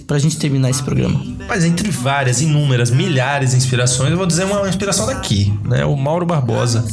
pra 0.06 0.18
gente 0.18 0.36
terminar 0.36 0.70
esse 0.70 0.82
programa. 0.82 1.31
Mas 1.48 1.64
entre 1.64 1.90
várias, 1.90 2.40
inúmeras, 2.40 2.90
milhares 2.90 3.50
de 3.50 3.56
inspirações, 3.56 4.10
eu 4.10 4.16
vou 4.16 4.26
dizer 4.26 4.44
uma 4.44 4.68
inspiração 4.68 5.06
daqui, 5.06 5.52
né? 5.64 5.84
O 5.84 5.96
Mauro 5.96 6.24
Barbosa. 6.24 6.84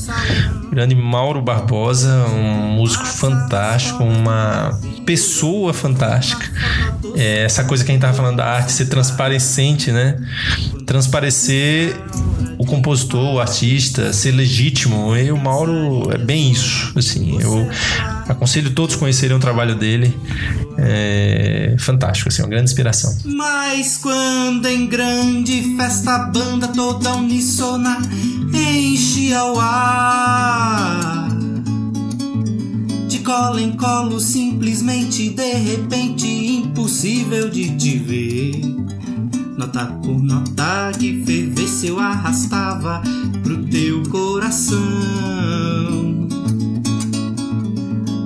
O 0.66 0.70
grande 0.70 0.96
Mauro 0.96 1.42
Barbosa, 1.42 2.10
um 2.28 2.76
músico 2.76 3.06
fantástico, 3.06 4.04
uma 4.04 4.78
pessoa 5.06 5.74
fantástica. 5.74 6.46
É 7.16 7.44
essa 7.44 7.64
coisa 7.64 7.84
que 7.84 7.92
a 7.92 7.94
gente 7.94 8.02
tava 8.02 8.14
falando 8.14 8.38
da 8.38 8.46
arte 8.46 8.72
ser 8.72 8.86
transparecente, 8.86 9.92
né? 9.92 10.18
Transparecer 10.90 11.96
o 12.58 12.66
compositor, 12.66 13.36
o 13.36 13.40
artista, 13.40 14.12
ser 14.12 14.32
legítimo. 14.32 15.16
E 15.16 15.32
o 15.32 15.38
Mauro 15.38 16.12
é 16.12 16.18
bem 16.18 16.52
isso. 16.52 16.92
Assim, 16.98 17.40
eu 17.40 17.70
aconselho 18.28 18.72
todos 18.72 18.96
conhecerem 18.96 19.38
o 19.38 19.40
trabalho 19.40 19.76
dele. 19.76 20.18
É 20.80 21.76
fantástico, 21.78 22.30
assim, 22.30 22.42
uma 22.42 22.48
grande 22.48 22.72
inspiração. 22.72 23.16
Mas 23.24 23.98
quando 23.98 24.66
em 24.66 24.88
grande 24.88 25.78
festa 25.78 26.16
a 26.16 26.20
banda 26.24 26.68
toda 26.70 27.14
unissona 27.18 28.02
enche 28.52 29.32
ao 29.32 29.60
ar 29.60 31.30
De 33.08 33.20
cola 33.20 33.62
em 33.62 33.74
colo 33.74 34.20
simplesmente 34.20 35.30
de 35.30 35.54
repente 35.54 36.26
impossível 36.26 37.48
de 37.48 37.78
te 37.78 37.96
ver 38.00 38.89
Nota 39.60 39.88
por 40.02 40.24
nota 40.24 40.90
que 40.98 41.22
ferveceu 41.26 42.00
arrastava 42.00 43.02
pro 43.44 43.62
teu 43.66 44.02
coração 44.04 44.80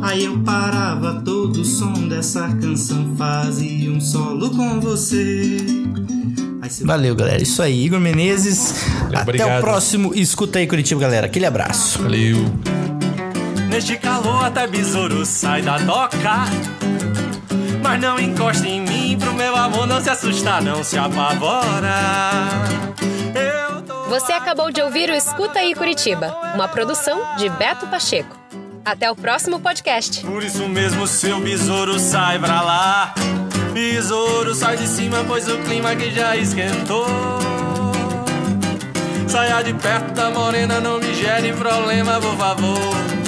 Aí 0.03 0.25
eu 0.25 0.37
parava 0.43 1.23
todo 1.25 1.61
o 1.61 1.65
som 1.65 2.07
dessa 2.07 2.47
canção, 2.61 3.15
fazia 3.17 3.91
um 3.91 3.99
solo 3.99 4.51
com 4.51 4.79
você. 4.79 5.57
Valeu, 6.83 7.15
galera. 7.15 7.41
Isso 7.41 7.63
aí, 7.63 7.83
Igor 7.83 7.99
Menezes. 7.99 8.75
Até 9.07 9.21
Obrigado. 9.23 9.57
o 9.57 9.61
próximo 9.61 10.13
Escuta 10.13 10.59
aí, 10.59 10.67
Curitiba, 10.67 11.01
galera. 11.01 11.25
Aquele 11.25 11.47
abraço. 11.47 12.03
Valeu. 12.03 12.45
Neste 13.71 13.97
calor 13.97 14.45
até 14.45 14.67
besouro 14.67 15.25
sai 15.25 15.63
da 15.63 15.79
toca. 15.79 16.45
Mas 17.83 17.99
não 18.01 18.17
encosta 18.17 18.65
em 18.65 18.81
mim, 18.81 19.17
pro 19.19 19.33
meu 19.33 19.55
amor 19.55 19.85
não 19.85 20.01
se 20.01 20.09
assustar, 20.09 20.61
não 20.61 20.83
se 20.83 20.97
apavora. 20.97 21.93
Eu 23.35 23.81
tô 23.81 24.05
Você 24.05 24.31
acabou 24.31 24.71
de 24.71 24.81
ouvir 24.81 25.09
o 25.09 25.13
Escuta 25.13 25.59
aí 25.59 25.75
Curitiba, 25.75 26.33
uma 26.55 26.67
produção 26.67 27.35
de 27.37 27.49
Beto 27.49 27.85
Pacheco. 27.87 28.35
Até 28.85 29.11
o 29.11 29.15
próximo 29.15 29.59
podcast. 29.59 30.25
Por 30.25 30.43
isso 30.43 30.67
mesmo 30.67 31.05
seu 31.07 31.39
besouro 31.39 31.99
sai 31.99 32.39
pra 32.39 32.61
lá. 32.61 33.13
Besouro 33.73 34.55
sai 34.55 34.77
de 34.77 34.87
cima, 34.87 35.23
pois 35.27 35.47
o 35.49 35.57
clima 35.59 35.95
que 35.95 36.09
já 36.11 36.35
esquentou. 36.35 37.05
Saia 39.27 39.63
de 39.63 39.73
perto 39.73 40.13
da 40.13 40.29
morena, 40.29 40.79
não 40.79 40.99
me 40.99 41.13
gere 41.13 41.53
problema, 41.53 42.19
por 42.19 42.37
favor. 42.37 43.22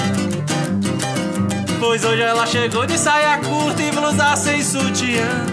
Pois 1.87 2.03
hoje 2.03 2.23
ela 2.23 2.47
chegou 2.47 2.83
de 2.83 2.97
saia 2.97 3.37
curta 3.37 3.79
e 3.79 3.91
blusa 3.91 4.35
sem 4.35 4.59
sutiã. 4.63 5.45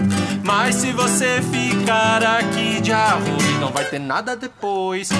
Mas 0.43 0.76
se 0.76 0.91
você 0.91 1.43
ficar 1.43 2.24
aqui 2.24 2.80
de 2.80 2.91
arroz, 2.91 3.61
não 3.61 3.70
vai 3.70 3.85
ter 3.85 3.99
nada 3.99 4.35
depois. 4.35 5.11